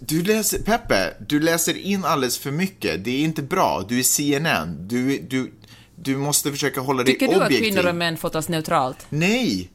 du 0.00 0.22
läser, 0.22 0.58
Peppe, 0.58 1.14
du 1.28 1.40
läser 1.40 1.76
in 1.78 2.04
alldeles 2.04 2.38
för 2.38 2.50
mycket. 2.50 3.04
Det 3.04 3.10
är 3.10 3.24
inte 3.24 3.42
bra. 3.42 3.84
Du 3.88 3.98
är 3.98 4.02
CNN. 4.02 4.88
Du, 4.88 5.18
du, 5.18 5.52
du 5.96 6.16
måste 6.16 6.50
försöka 6.50 6.80
hålla 6.80 7.02
dig 7.02 7.12
Tycker 7.14 7.28
du 7.28 7.34
att 7.34 7.46
objektiv. 7.46 7.70
kvinnor 7.74 7.88
och 7.88 7.94
män 7.94 8.16
får 8.16 8.28
tas 8.28 8.48
neutralt? 8.48 9.06
Nej. 9.08 9.70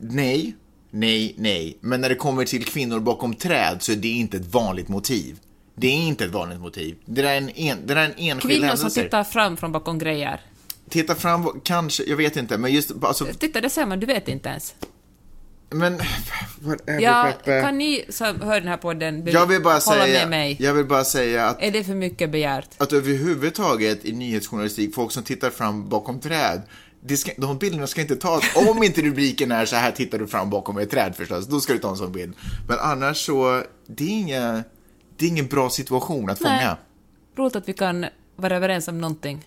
Nej. 0.00 0.56
Nej, 0.90 1.34
nej. 1.38 1.78
Men 1.80 2.00
när 2.00 2.08
det 2.08 2.14
kommer 2.14 2.44
till 2.44 2.64
kvinnor 2.64 3.00
bakom 3.00 3.34
träd 3.34 3.76
så 3.80 3.92
är 3.92 3.96
det 3.96 4.08
inte 4.08 4.36
ett 4.36 4.54
vanligt 4.54 4.88
motiv. 4.88 5.38
Det 5.76 5.86
är 5.86 5.92
inte 5.92 6.24
ett 6.24 6.30
vanligt 6.32 6.60
motiv. 6.60 6.96
Det 7.04 7.22
där 7.22 7.30
är 7.32 7.36
en, 7.38 7.50
en, 7.50 7.78
det 7.86 7.94
där 7.94 8.00
är 8.02 8.04
en 8.06 8.10
enskild 8.16 8.40
Kvinnor 8.52 8.66
händelse. 8.66 8.90
som 8.90 9.02
tittar 9.02 9.24
fram 9.24 9.56
från 9.56 9.72
bakom 9.72 9.98
grejer. 9.98 10.40
Titta 10.90 11.14
fram, 11.14 11.60
kanske, 11.64 12.02
jag 12.04 12.16
vet 12.16 12.36
inte, 12.36 12.58
men 12.58 12.72
just, 12.72 12.92
alltså, 13.02 13.26
Titta, 13.38 13.60
det 13.60 13.70
ser 13.70 13.86
man, 13.86 14.00
du 14.00 14.06
vet 14.06 14.28
inte 14.28 14.48
ens. 14.48 14.74
men, 15.70 15.98
whatever, 16.60 17.00
Ja, 17.00 17.32
Peppe. 17.44 17.62
kan 17.62 17.78
ni 17.78 18.04
som 18.08 18.40
hör 18.40 18.60
den 18.60 18.68
här 18.68 18.76
podden 18.76 19.24
be- 19.24 19.30
Jag 19.30 19.46
vill 19.46 19.62
bara 19.62 19.72
hålla 19.74 19.80
säga, 20.04 20.20
med 20.20 20.28
mig? 20.30 20.56
jag 20.60 20.74
vill 20.74 20.84
bara 20.86 21.04
säga 21.04 21.46
att 21.46 21.62
Är 21.62 21.70
det 21.70 21.84
för 21.84 21.94
mycket 21.94 22.30
begärt? 22.30 22.68
att 22.76 22.92
överhuvudtaget 22.92 24.04
i 24.04 24.12
nyhetsjournalistik, 24.12 24.94
folk 24.94 25.12
som 25.12 25.22
tittar 25.22 25.50
fram 25.50 25.88
bakom 25.88 26.20
träd, 26.20 26.62
ska, 27.16 27.32
de 27.36 27.58
bilderna 27.58 27.86
ska 27.86 28.00
inte 28.00 28.16
tas, 28.16 28.44
om 28.54 28.82
inte 28.82 29.02
rubriken 29.02 29.52
är 29.52 29.66
så 29.66 29.76
här 29.76 29.92
tittar 29.92 30.18
du 30.18 30.26
fram 30.26 30.50
bakom 30.50 30.78
ett 30.78 30.90
träd 30.90 31.16
förstås, 31.16 31.46
då 31.46 31.60
ska 31.60 31.72
du 31.72 31.78
ta 31.78 31.90
en 31.90 31.96
sån 31.96 32.12
bild. 32.12 32.34
Men 32.68 32.78
annars 32.78 33.26
så, 33.26 33.62
det 33.86 34.04
är 34.04 34.08
inga, 34.08 34.64
det 35.16 35.24
är 35.24 35.28
ingen 35.28 35.46
bra 35.46 35.70
situation 35.70 36.30
att 36.30 36.40
Nej. 36.40 36.58
fånga. 36.58 36.76
Roligt 37.36 37.56
att 37.56 37.68
vi 37.68 37.72
kan 37.72 38.06
vara 38.36 38.56
överens 38.56 38.88
om 38.88 39.00
någonting. 39.00 39.44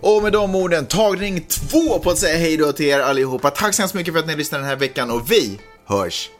Och 0.00 0.22
med 0.22 0.32
de 0.32 0.54
orden, 0.54 0.86
tagning 0.86 1.40
två 1.40 1.98
på 1.98 2.10
att 2.10 2.18
säga 2.18 2.38
hej 2.38 2.56
då 2.56 2.72
till 2.72 2.86
er 2.86 3.00
allihopa. 3.00 3.50
Tack 3.50 3.74
så 3.74 3.82
hemskt 3.82 3.94
mycket 3.94 4.14
för 4.14 4.20
att 4.20 4.26
ni 4.26 4.36
lyssnade 4.36 4.62
den 4.62 4.68
här 4.68 4.76
veckan 4.76 5.10
och 5.10 5.30
vi 5.30 5.60
hörs. 5.86 6.30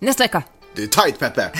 Nästa 0.00 0.24
vecka! 0.24 0.42
Det 0.76 0.82
är 0.82 0.86
tight 0.86 1.18
Peppe! 1.18 1.52